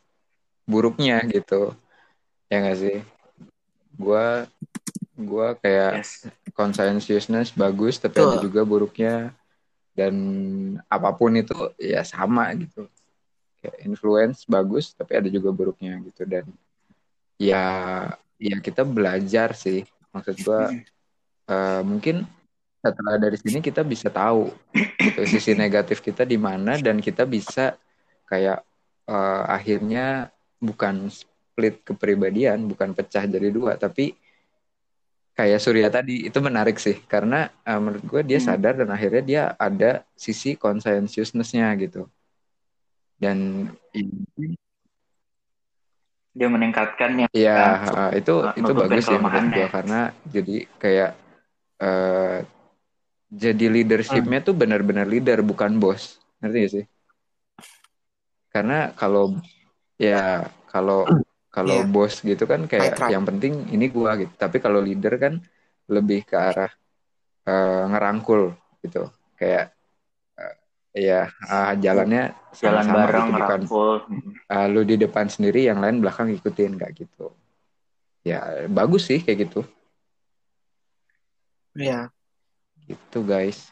buruknya 0.64 1.20
gitu 1.28 1.74
ya 2.46 2.56
nggak 2.62 2.78
sih 2.78 2.98
gua 3.98 4.46
gua 5.18 5.52
kayak 5.58 6.00
Yes. 6.00 6.24
conscientiousness 6.56 7.52
bagus 7.52 7.98
tapi 7.98 8.16
ada 8.22 8.38
Betul. 8.38 8.46
juga 8.48 8.60
buruknya 8.64 9.14
dan 9.92 10.14
apa 10.88 11.10
pun 11.12 11.34
itu 11.36 11.52
ya 11.76 12.00
sama 12.06 12.48
gitu 12.56 12.86
kayak 13.60 13.76
influence 13.84 14.48
bagus 14.48 14.94
tapi 14.96 15.20
ada 15.20 15.28
juga 15.28 15.52
buruknya 15.52 16.00
gitu 16.08 16.24
dan 16.24 16.48
ya 17.40 17.64
ya 18.36 18.56
kita 18.60 18.84
belajar 18.84 19.56
sih. 19.56 19.88
Maksud 20.12 20.36
gua 20.44 20.68
eh, 21.48 21.82
mungkin 21.82 22.28
setelah 22.80 23.16
dari 23.20 23.36
sini 23.40 23.60
kita 23.60 23.84
bisa 23.84 24.08
tahu 24.08 24.52
gitu 25.04 25.20
sisi 25.28 25.52
negatif 25.52 26.00
kita 26.00 26.24
di 26.24 26.40
mana 26.40 26.80
dan 26.80 27.00
kita 27.00 27.24
bisa 27.24 27.76
kayak 28.28 28.60
eh, 29.08 29.44
akhirnya 29.48 30.28
bukan 30.60 31.08
split 31.08 31.80
kepribadian 31.84 32.68
bukan 32.68 32.92
pecah 32.92 33.24
jadi 33.24 33.48
dua 33.52 33.76
tapi 33.80 34.16
kayak 35.40 35.60
Surya 35.64 35.88
tadi 35.88 36.28
itu 36.28 36.38
menarik 36.44 36.76
sih. 36.76 37.00
Karena 37.08 37.48
eh, 37.64 37.80
menurut 37.80 38.04
gue 38.04 38.22
dia 38.28 38.38
Hmm. 38.40 38.48
sadar 38.52 38.74
dan 38.76 38.88
akhirnya 38.92 39.22
dia 39.24 39.42
ada 39.56 40.04
sisi 40.12 40.52
conscientiousness-nya 40.60 41.72
gitu. 41.80 42.04
Dan 43.20 43.68
ini 43.96 44.56
dia 46.40 46.48
meningkatkan 46.48 47.10
yang 47.20 47.30
Iya, 47.36 47.52
kan, 47.52 47.92
uh, 47.92 48.10
itu 48.16 48.34
uh, 48.40 48.56
itu 48.56 48.72
bagus 48.72 49.04
ya 49.04 49.20
menurut 49.20 49.68
karena 49.68 50.00
jadi 50.24 50.56
kayak 50.80 51.10
eh 51.84 52.38
jadi 53.28 53.66
leadershipnya 53.68 54.40
tuh 54.40 54.56
benar-benar 54.56 55.04
leader 55.04 55.44
bukan 55.44 55.76
bos. 55.76 56.16
Ngerti 56.40 56.56
gak 56.64 56.72
sih? 56.80 56.84
Karena 58.48 58.96
kalau 58.96 59.36
ya 60.00 60.48
kalau 60.64 61.04
kalau 61.52 61.84
Iya. 61.84 61.92
bos 61.92 62.14
gitu 62.24 62.44
kan 62.48 62.64
kayak 62.64 63.04
yang 63.12 63.28
penting 63.28 63.68
ini 63.68 63.92
gua 63.92 64.16
gitu. 64.16 64.32
Tapi 64.34 64.56
kalau 64.64 64.80
leader 64.80 65.20
kan 65.20 65.44
lebih 65.92 66.24
ke 66.24 66.40
arah 66.40 66.72
eh, 67.44 67.82
ngerangkul 67.84 68.56
gitu. 68.80 69.12
Kayak 69.36 69.76
eh, 70.96 71.02
ya 71.06 71.30
ah, 71.46 71.72
jalannya 71.78 72.34
jalan 72.58 72.82
sama-sama 72.82 72.98
bareng 73.06 73.26
gitu 73.26 73.34
bukan 73.38 73.60
rangkul 73.62 73.90
ah, 74.50 74.66
lu 74.66 74.82
di 74.82 74.96
depan 74.98 75.26
sendiri 75.30 75.66
yang 75.70 75.78
lain 75.78 76.02
belakang 76.02 76.30
ikutin 76.34 76.74
kayak 76.78 77.06
gitu. 77.06 77.30
Ya 78.26 78.66
bagus 78.68 79.06
sih 79.08 79.22
kayak 79.22 79.48
gitu. 79.48 79.60
Iya. 81.78 82.10
Gitu 82.84 83.18
guys. 83.22 83.70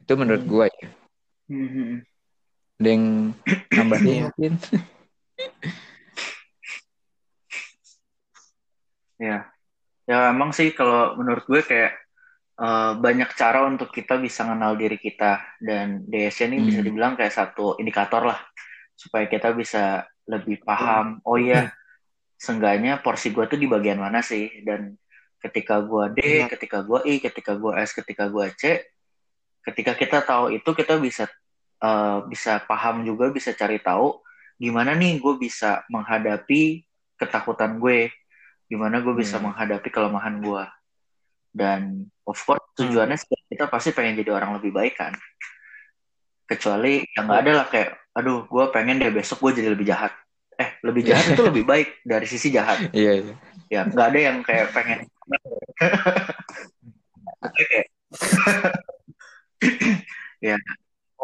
Itu 0.00 0.14
menurut 0.14 0.42
Hmm. 0.46 0.50
gua 0.50 0.66
ya. 0.70 0.88
Mhm. 1.50 2.06
Ada 2.80 2.88
yang 2.90 3.04
nambahin 3.74 4.10
Iya. 4.10 4.22
mungkin? 4.30 4.52
Ya, 9.14 9.46
ya 10.10 10.34
emang 10.34 10.50
sih 10.50 10.74
kalau 10.74 11.14
menurut 11.14 11.46
gue 11.46 11.62
kayak 11.62 11.94
eh, 12.54 12.92
banyak 12.96 13.30
cara 13.34 13.66
untuk 13.66 13.90
kita 13.90 14.14
bisa 14.18 14.46
kenal 14.46 14.78
diri 14.78 14.94
kita 14.96 15.42
dan 15.58 16.06
DSC 16.06 16.46
ini 16.46 16.62
bisa 16.62 16.80
Hmm. 16.80 16.86
dibilang 16.86 17.12
kayak 17.18 17.34
satu 17.34 17.74
indikator 17.78 18.22
lah 18.24 18.38
supaya 18.94 19.26
kita 19.26 19.50
bisa 19.52 20.06
lebih 20.30 20.62
paham. 20.62 21.18
Oh 21.26 21.34
iya, 21.36 21.74
seenggaknya 22.38 23.02
porsi 23.02 23.34
gue 23.34 23.44
tuh 23.46 23.58
di 23.58 23.66
bagian 23.66 23.98
mana 23.98 24.22
sih? 24.22 24.62
Dan 24.62 24.94
ketika 25.42 25.82
gue 25.84 26.04
D, 26.16 26.20
Iya. 26.22 26.46
ketika 26.48 26.80
gue 26.80 27.00
I, 27.04 27.14
ketika 27.20 27.52
gue 27.58 27.72
S, 27.76 27.90
ketika 27.92 28.30
gue 28.30 28.46
C, 28.56 28.80
ketika 29.62 29.92
kita 29.94 30.18
tahu 30.24 30.54
itu 30.54 30.70
kita 30.72 30.96
bisa 31.00 31.24
eh, 31.84 32.18
bisa 32.30 32.62
paham 32.64 33.04
juga, 33.04 33.28
bisa 33.28 33.52
cari 33.52 33.76
tahu 33.76 34.22
gimana 34.56 34.94
nih 34.94 35.18
gue 35.18 35.34
bisa 35.36 35.82
menghadapi 35.90 36.86
ketakutan 37.18 37.76
gue 37.82 38.08
gimana 38.64 39.02
gue 39.02 39.12
bisa 39.12 39.36
Hmm. 39.36 39.50
menghadapi 39.50 39.88
kelemahan 39.90 40.38
gue 40.40 40.64
dan 41.54 42.10
of 42.26 42.34
course 42.34 42.60
tujuannya 42.74 43.14
sih 43.14 43.30
kita 43.46 43.70
pasti 43.70 43.94
pengen 43.94 44.18
jadi 44.18 44.34
orang 44.34 44.58
lebih 44.58 44.74
baik 44.74 44.98
kan 44.98 45.14
kecuali 46.50 47.06
yang 47.14 47.24
nggak 47.30 47.40
ada 47.46 47.52
lah 47.62 47.66
kayak 47.70 47.90
aduh 48.12 48.44
gue 48.50 48.64
pengen 48.74 48.98
deh 49.00 49.14
besok 49.14 49.40
gue 49.48 49.62
jadi 49.62 49.70
lebih 49.72 49.86
jahat 49.86 50.12
eh 50.58 50.74
lebih 50.82 51.06
jahat 51.06 51.34
itu 51.34 51.42
lebih 51.46 51.64
baik 51.64 51.88
dari 52.02 52.26
sisi 52.26 52.50
jahat 52.50 52.90
Iya, 52.92 53.12
iya. 53.22 53.34
ya 53.70 53.80
nggak 53.86 54.06
ada 54.12 54.18
yang 54.18 54.38
kayak 54.42 54.74
pengen 54.74 55.06
Oke, 57.44 57.64
kayak 60.42 60.60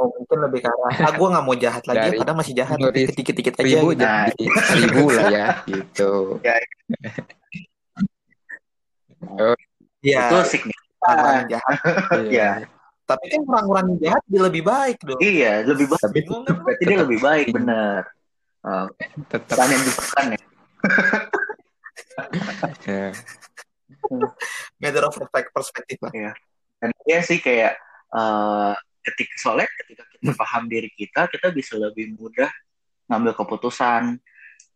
Oh, 0.00 0.08
mungkin 0.16 0.38
lebih 0.48 0.64
arah, 0.64 0.96
ah 0.96 1.12
gue 1.12 1.28
nggak 1.28 1.44
mau 1.44 1.52
jahat 1.60 1.84
lagi, 1.84 2.08
Dari 2.08 2.16
padahal 2.16 2.40
masih 2.40 2.56
jahat, 2.56 2.80
dari 2.80 3.04
dikit-dikit 3.12 3.52
aja. 3.60 3.68
Seribu 3.68 3.92
gitu. 3.92 4.00
Nah. 4.00 4.32
jadi 4.32 4.44
seribu 4.64 5.04
lah 5.12 5.28
ya 5.28 5.46
gitu. 5.68 6.40
Iya, 10.00 10.20
itu 10.26 10.36
signifikan 10.48 11.04
orang-orang 11.04 11.46
jahat. 11.48 11.76
Iya. 12.32 12.50
Tapi 13.04 13.24
kan 13.26 13.42
orang-orang 13.42 13.86
jahat 13.98 14.22
dia 14.30 14.42
lebih 14.46 14.62
baik 14.62 15.02
dong. 15.02 15.18
iya 15.18 15.66
lebih 15.66 15.90
baik 15.90 15.98
Tapi 15.98 16.20
kan? 16.22 16.46
berarti 16.62 16.82
dia 16.86 16.98
lebih 17.02 17.18
baik 17.18 17.46
bener 17.50 18.06
uh, 18.62 18.86
tetap 19.26 19.58
kan 19.58 19.66
yang 19.66 19.82
bukan 19.82 20.24
ya 20.30 20.38
ya. 22.86 23.10
Matter 24.78 25.02
of 25.04 25.12
perspective, 25.18 25.50
perspektif 25.50 25.98
lah. 26.00 26.12
dan 26.78 26.90
dia 27.02 27.18
sih 27.20 27.42
kayak 27.42 27.74
eh, 28.14 28.72
ketika 29.02 29.34
soalnya 29.36 29.68
ketika 29.84 30.06
kita 30.08 30.30
paham 30.32 30.64
diri 30.70 30.88
kita 30.94 31.26
kita 31.28 31.50
bisa 31.50 31.74
lebih 31.76 32.14
mudah 32.14 32.48
ngambil 33.10 33.34
keputusan 33.36 34.16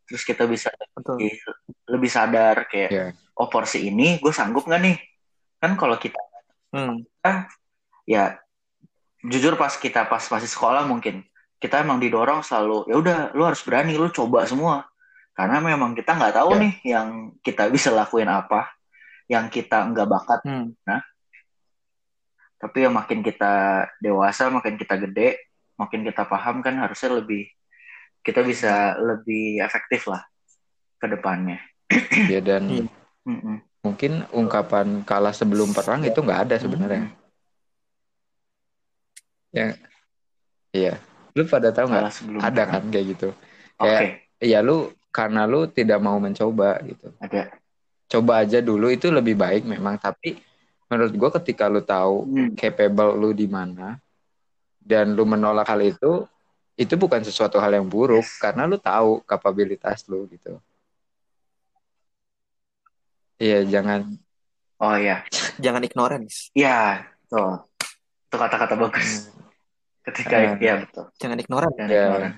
terus 0.05 0.23
kita 0.27 0.45
bisa 0.45 0.69
Betul. 0.93 1.17
lebih, 1.23 1.33
lebih 1.89 2.11
sadar 2.11 2.67
kayak 2.69 2.91
Iya. 2.91 3.07
oh 3.39 3.47
porsi 3.47 3.89
ini 3.89 4.19
gue 4.19 4.35
sanggup 4.35 4.67
nggak 4.67 4.83
nih 4.85 4.97
kan 5.65 5.73
kalau 5.75 5.97
kita 5.97 6.21
Hmm. 6.75 7.07
ya 8.05 8.37
jujur 9.25 9.55
pas 9.55 9.73
kita 9.73 10.05
pas 10.05 10.21
masih 10.21 10.51
sekolah 10.51 10.85
mungkin 10.85 11.23
kita 11.57 11.81
emang 11.81 11.97
didorong 11.97 12.45
selalu 12.45 12.85
ya 12.91 12.99
udah 13.01 13.19
lu 13.33 13.47
harus 13.47 13.65
berani 13.65 13.97
lu 13.97 14.11
coba 14.11 14.45
semua 14.45 14.85
karena 15.33 15.63
memang 15.63 15.97
kita 15.97 16.13
nggak 16.13 16.35
tahu 16.35 16.51
Ya. 16.53 16.61
nih 16.61 16.75
yang 16.85 17.09
kita 17.41 17.71
bisa 17.71 17.95
lakuin 17.95 18.29
apa 18.29 18.69
yang 19.31 19.49
kita 19.49 19.89
nggak 19.89 20.09
bakat 20.11 20.41
Hmm. 20.45 20.75
tapi 22.61 22.85
ya 22.85 22.91
makin 22.93 23.23
kita 23.23 23.53
dewasa 24.03 24.51
makin 24.53 24.75
kita 24.77 25.01
gede 25.01 25.41
makin 25.81 26.05
kita 26.05 26.29
paham 26.29 26.61
kan 26.61 26.77
harusnya 26.77 27.23
lebih 27.23 27.49
kita 28.21 28.43
bisa 28.43 28.99
lebih 29.01 29.63
efektif 29.63 30.11
lah 30.11 30.21
ke 30.99 31.07
depannya 31.07 31.63
Ya, 32.29 32.41
dan 32.43 32.67
Iya. 32.67 32.85
Mm-mm. 33.25 33.57
Mungkin 33.85 34.25
ungkapan 34.33 35.05
kalah 35.05 35.37
sebelum 35.37 35.77
perang 35.77 36.01
itu 36.03 36.17
nggak 36.17 36.41
ada 36.49 36.57
sebenarnya. 36.57 37.05
Mm-mm. 37.05 37.23
Ya, 39.55 39.77
iya. 40.75 40.95
Lu 41.37 41.47
pada 41.47 41.71
tahu 41.71 41.87
nggak? 41.93 42.11
Ada 42.41 42.63
perang. 42.67 42.71
kan 42.73 42.83
kayak 42.91 43.07
gitu. 43.15 43.29
oke 43.79 43.87
Kayak 43.87 44.03
ya 44.43 44.59
lu 44.65 44.91
karena 45.15 45.47
lu 45.47 45.71
tidak 45.71 46.03
mau 46.03 46.19
mencoba 46.19 46.81
gitu. 46.83 47.13
ada 47.21 47.55
Coba 48.11 48.43
aja 48.43 48.59
dulu 48.59 48.91
itu 48.91 49.13
lebih 49.13 49.39
baik 49.39 49.63
memang. 49.69 49.95
Tapi 50.01 50.41
menurut 50.91 51.13
gua 51.15 51.31
ketika 51.39 51.71
lu 51.71 51.85
tahu 51.85 52.27
Hmm, 52.27 52.51
capable 52.59 53.15
lu 53.15 53.31
di 53.31 53.47
mana 53.47 54.01
dan 54.83 55.15
lu 55.17 55.23
menolak 55.25 55.65
hal 55.71 55.81
itu, 55.81 56.27
itu 56.75 56.95
bukan 56.99 57.23
sesuatu 57.23 57.57
hal 57.63 57.73
yang 57.79 57.87
buruk 57.87 58.27
Yes. 58.27 58.43
karena 58.43 58.67
lu 58.67 58.77
tahu 58.77 59.23
kapabilitas 59.25 60.05
lu 60.11 60.27
gitu. 60.29 60.59
Iya, 63.37 63.67
jangan 63.67 64.01
oh 64.79 64.97
ya 64.97 65.23
Jangan 65.59 65.83
ignorance. 65.83 66.51
ya 66.53 67.03
tuh 67.27 67.67
itu 68.25 68.37
kata-kata 68.37 68.75
bagus 68.75 69.31
ketika 70.03 70.35
Ah. 70.37 70.55
ya 70.57 70.75
betul 70.81 71.05
Jangan 71.17 71.39
ignorance. 71.39 71.77
dan 71.77 71.87
Ya. 71.87 72.03
ignoran. 72.05 72.33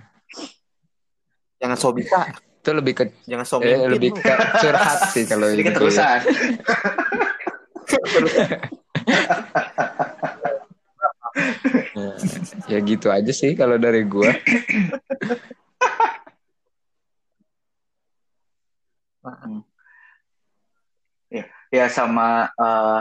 Jangan 1.57 1.77
so 1.77 1.89
bisa. 1.91 2.21
itu 2.57 2.71
lebih 2.73 2.93
ke 2.95 3.05
Jangan 3.25 3.47
so 3.47 3.57
eh, 3.61 3.87
lebih 3.87 4.11
ke 4.13 4.23
curhat 4.57 4.99
sih 5.11 5.25
kalau 5.25 5.47
ya. 5.49 5.63
keterusan 5.63 6.21
Ya, 11.95 12.11
ya 12.73 12.79
gitu 12.83 13.07
aja 13.09 13.31
sih 13.31 13.55
kalau 13.55 13.77
dari 13.77 14.03
gua. 14.03 14.33
Ya 21.77 21.87
sama 21.93 22.49
eh 22.57 23.01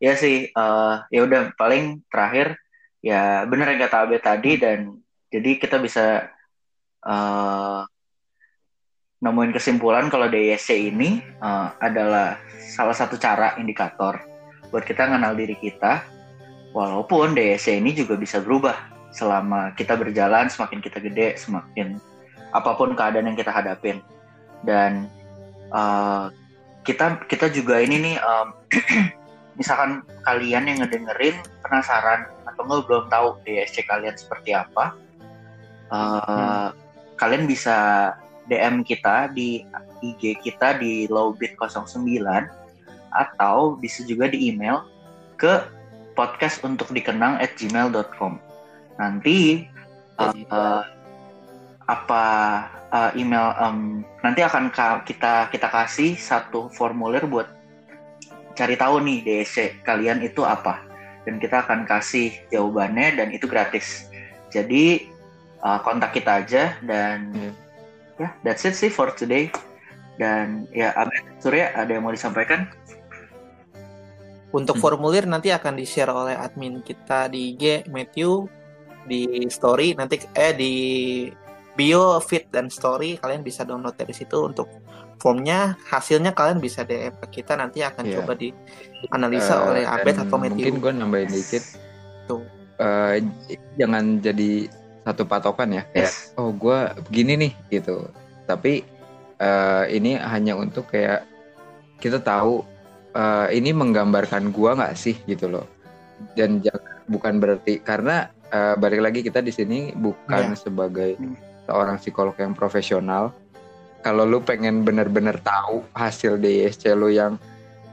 ya 0.00 0.12
sih 0.16 0.52
eh 0.52 0.94
ya 1.08 1.20
udah 1.24 1.56
paling 1.56 2.04
terakhir 2.12 2.56
ya 3.00 3.48
bener 3.48 3.72
yang 3.72 3.80
kata 3.88 3.96
Abe 4.04 4.16
tadi 4.20 4.60
dan 4.60 5.00
jadi 5.32 5.56
kita 5.56 5.80
bisa 5.80 6.28
eh 7.04 7.80
nemuin 9.20 9.52
kesimpulan 9.52 10.08
kalau 10.08 10.28
DSC 10.32 10.92
ini 10.92 11.20
eh, 11.20 11.68
adalah 11.80 12.40
salah 12.56 12.96
satu 12.96 13.20
cara 13.20 13.56
indikator 13.60 14.20
buat 14.72 14.84
kita 14.84 15.08
kenal 15.10 15.36
diri 15.36 15.56
kita 15.60 16.04
walaupun 16.72 17.34
DSC 17.34 17.80
ini 17.80 17.92
juga 17.92 18.16
bisa 18.16 18.38
berubah 18.40 18.76
selama 19.10 19.74
kita 19.74 19.98
berjalan 19.98 20.46
semakin 20.46 20.78
kita 20.78 21.02
gede 21.02 21.34
semakin 21.34 21.98
apa 22.50 22.74
pun 22.74 22.94
keadaan 22.94 23.30
yang 23.30 23.38
kita 23.38 23.50
hadapin. 23.50 24.02
Dan 24.62 25.06
eh, 25.70 26.24
kita 26.90 27.22
kita 27.30 27.46
juga 27.54 27.78
ini 27.78 27.96
nih 28.02 28.16
em, 28.18 28.48
misalkan 29.60 30.02
kalian 30.26 30.66
yang 30.66 30.78
ngedengerin 30.82 31.36
penasaran 31.62 32.26
atau 32.48 32.62
nggak 32.66 32.84
belum 32.90 33.04
tahu 33.06 33.38
DSC 33.46 33.86
kalian 33.86 34.16
seperti 34.18 34.56
apa 34.56 34.98
eh, 35.94 36.68
kalian 37.20 37.44
bisa 37.46 38.10
DM 38.50 38.82
kita 38.82 39.30
di 39.30 39.62
IG 40.02 40.42
kita 40.42 40.80
di 40.80 41.06
lowbit09 41.06 42.24
atau 43.12 43.76
bisa 43.76 44.02
juga 44.06 44.26
di 44.32 44.48
email 44.50 44.86
ke 45.36 45.60
podcast 46.16 46.62
untuk 46.64 46.90
dikenang 46.90 47.38
at 47.38 47.54
gmail.com 47.54 48.40
nanti 48.96 49.68
eh, 50.18 50.34
eh, 50.48 50.82
apa 51.84 52.24
uh, 52.90 53.10
email 53.14 53.54
em, 53.56 54.02
nanti 54.20 54.40
akan 54.42 54.70
ka- 54.70 55.02
kita 55.02 55.48
kita 55.48 55.66
kasih 55.66 56.14
satu 56.14 56.68
formulir 56.70 57.24
buat 57.24 57.48
cari 58.54 58.76
tahu 58.76 59.00
nih 59.00 59.18
DSC 59.24 59.80
kalian 59.82 60.20
itu 60.20 60.42
apa 60.42 60.84
dan 61.24 61.38
kita 61.38 61.64
akan 61.64 61.86
kasih 61.86 62.34
jawabannya 62.50 63.16
dan 63.16 63.28
itu 63.32 63.46
gratis 63.46 64.10
jadi 64.50 65.06
uh, 65.62 65.80
kontak 65.80 66.12
kita 66.12 66.42
aja 66.44 66.76
dan 66.82 67.30
Iya. 67.32 67.52
ya 68.20 68.28
that's 68.44 68.62
it 68.62 68.76
sih 68.76 68.92
for 68.92 69.08
today 69.12 69.48
Dan 70.20 70.68
ya 70.68 70.92
Abed 70.92 71.40
Surya 71.40 71.72
ada 71.72 71.88
yang 71.88 72.04
mau 72.04 72.12
disampaikan? 72.12 72.68
Untuk 74.52 74.76
Hmm. 74.76 74.84
formulir 74.84 75.24
nanti 75.24 75.48
akan 75.48 75.80
di-share 75.80 76.12
oleh 76.12 76.36
admin 76.36 76.84
kita 76.84 77.32
di 77.32 77.56
IG 77.56 77.88
Matthew 77.88 78.44
di 79.06 79.48
story 79.48 79.96
nanti 79.96 80.20
eh 80.36 80.52
di 80.52 80.74
bio 81.80 82.20
feed 82.20 82.52
dan 82.52 82.68
story 82.68 83.16
kalian 83.16 83.40
bisa 83.40 83.64
download 83.64 83.96
dari 83.96 84.12
situ 84.12 84.36
untuk 84.44 84.68
formnya 85.16 85.80
hasilnya 85.88 86.32
kalian 86.32 86.60
bisa 86.60 86.84
DM 86.84 87.16
ke 87.24 87.40
kita 87.40 87.56
nanti 87.56 87.80
akan 87.80 88.04
Iya. 88.04 88.20
coba 88.20 88.32
dianalisa 88.36 89.54
Eh, 89.56 89.68
oleh 89.68 89.82
Abed 89.84 90.16
atau 90.18 90.36
Matthew. 90.36 90.56
Mungkin 90.60 90.76
gue 90.76 90.92
nambahin 90.92 91.30
dikit. 91.30 91.64
Tuh. 92.24 92.40
Eh, 92.76 93.24
jangan 93.76 94.20
jadi 94.20 94.68
satu 95.04 95.24
patokan 95.24 95.72
ya. 95.72 95.82
Kayak, 95.92 96.08
Yes. 96.12 96.32
oh 96.36 96.52
gue 96.52 96.78
begini 97.08 97.48
nih 97.48 97.52
gitu. 97.70 98.08
Tapi 98.44 98.84
eh, 99.36 99.84
ini 99.90 100.16
hanya 100.16 100.52
untuk 100.52 100.88
kayak 100.88 101.24
kita 101.96 102.20
tahu 102.20 102.64
eh, 103.12 103.46
ini 103.52 103.72
menggambarkan 103.72 104.52
gua 104.52 104.76
nggak 104.76 104.96
sih 104.96 105.16
gitu 105.24 105.48
loh. 105.48 105.64
Dan 106.36 106.60
jangan 106.60 107.04
bukan 107.08 107.40
berarti 107.40 107.80
karena 107.80 108.28
eh, 108.48 108.74
balik 108.76 109.00
lagi 109.00 109.20
kita 109.20 109.40
di 109.40 109.52
sini 109.52 109.92
bukan 109.92 110.52
sebagai 110.54 111.16
Seorang 111.70 112.02
psikolog 112.02 112.34
yang 112.34 112.50
profesional. 112.50 113.30
Kalau 114.02 114.26
lu 114.26 114.42
pengen 114.42 114.82
bener-bener 114.82 115.38
tahu 115.38 115.86
hasil 115.94 116.42
DSC 116.42 116.90
lu 116.98 117.14
yang 117.14 117.38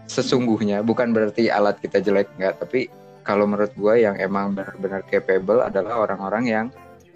sesungguhnya 0.10 0.82
bukan 0.82 1.14
berarti 1.14 1.52
alat 1.52 1.78
kita 1.84 2.00
jelek 2.00 2.32
nggak 2.40 2.64
tapi 2.64 2.88
kalau 3.28 3.44
menurut 3.44 3.76
gue 3.76 4.08
yang 4.08 4.16
emang 4.16 4.56
benar-benar 4.56 5.04
capable 5.12 5.60
adalah 5.60 6.00
orang-orang 6.00 6.44
yang 6.48 6.66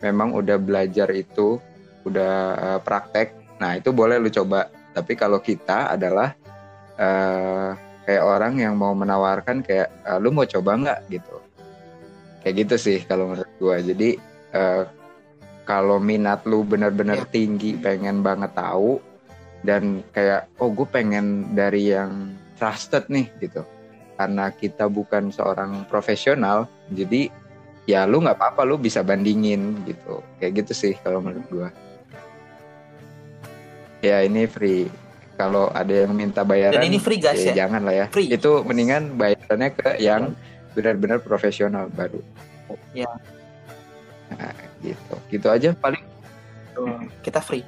memang 0.04 0.36
udah 0.36 0.60
belajar 0.60 1.08
itu 1.16 1.56
udah 2.04 2.34
eh, 2.60 2.80
praktek. 2.84 3.32
Nah 3.64 3.80
itu 3.80 3.96
boleh 3.96 4.20
lu 4.20 4.28
coba. 4.28 4.68
Tapi 4.92 5.16
kalau 5.16 5.40
kita 5.40 5.96
adalah 5.96 6.36
eh, 7.00 7.70
kayak 8.04 8.24
orang 8.28 8.60
yang 8.60 8.76
mau 8.76 8.92
menawarkan 8.92 9.64
kayak 9.64 9.88
"Eh, 10.04 10.20
lu 10.20 10.36
mau 10.36 10.44
coba 10.44 10.76
nggak 10.76 11.00
gitu. 11.08 11.36
Kayak 12.44 12.56
gitu 12.68 12.76
sih 12.76 12.98
kalau 13.08 13.32
menurut 13.32 13.52
gue 13.56 13.76
jadi 13.96 14.10
eh, 14.52 14.84
kalau 15.64 15.98
minat 15.98 16.44
lu 16.46 16.64
benar-benar 16.64 17.24
Ya. 17.24 17.30
tinggi 17.30 17.78
pengen 17.78 18.22
banget 18.22 18.52
tahu 18.54 18.98
dan 19.62 20.02
kayak 20.10 20.50
oh 20.58 20.74
gue 20.74 20.86
pengen 20.86 21.54
dari 21.54 21.94
yang 21.94 22.34
trusted 22.58 23.06
nih 23.08 23.30
gitu 23.40 23.62
karena 24.18 24.50
kita 24.50 24.86
bukan 24.86 25.30
seorang 25.30 25.86
profesional 25.86 26.66
jadi 26.90 27.30
ya 27.86 28.06
lu 28.06 28.22
nggak 28.22 28.38
apa-apa 28.38 28.62
lu 28.64 28.78
bisa 28.78 29.02
bandingin 29.02 29.82
gitu 29.86 30.22
kayak 30.38 30.62
gitu 30.62 30.74
sih 30.74 30.94
kalau 31.02 31.22
menurut 31.22 31.46
gua 31.50 31.70
ya 34.02 34.22
ini 34.22 34.46
free 34.46 34.90
kalau 35.38 35.74
ada 35.74 36.06
yang 36.06 36.14
minta 36.14 36.46
bayaran 36.46 36.78
Dan 36.78 36.90
ini 36.94 37.02
free 37.02 37.18
guys 37.18 37.42
ya 37.42 37.54
ya. 37.54 37.66
jangan 37.66 37.82
lah 37.82 37.96
ya 37.96 38.06
Free. 38.14 38.30
itu 38.30 38.62
mendingan 38.62 39.18
bayarannya 39.18 39.70
ke 39.74 39.90
yang 39.98 40.34
benar-benar 40.74 41.22
profesional 41.22 41.90
baru 41.90 42.22
Ya. 42.94 43.10
nah, 44.32 44.54
gitu 44.82 45.16
gitu 45.30 45.48
aja 45.48 45.72
paling 45.78 46.04
Kita 47.22 47.44
free. 47.44 47.62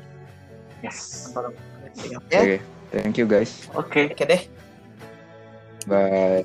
Yes. 0.81 1.29
Oke, 1.37 2.17
oke 2.17 2.53
thank 2.89 3.15
you 3.21 3.29
guys 3.29 3.69
Oke. 3.77 4.09
Oke 4.09 4.23
deh. 4.25 4.41
bye 5.85 6.41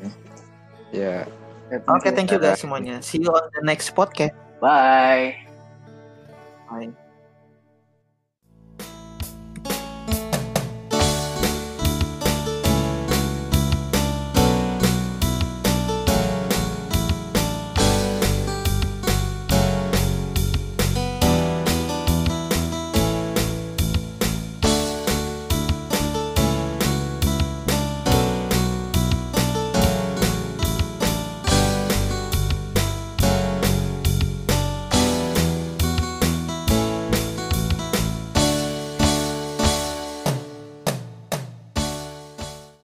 ya 0.92 1.24
Oke, 1.68 2.08
thank 2.16 2.32
you 2.32 2.40
guys 2.40 2.64
semuanya. 2.64 3.04
See 3.04 3.20
you 3.20 3.28
on 3.28 3.44
the 3.52 3.60
next 3.60 3.92
podcast. 3.92 4.32
Bye. 4.56 5.36
Bye. 6.64 7.07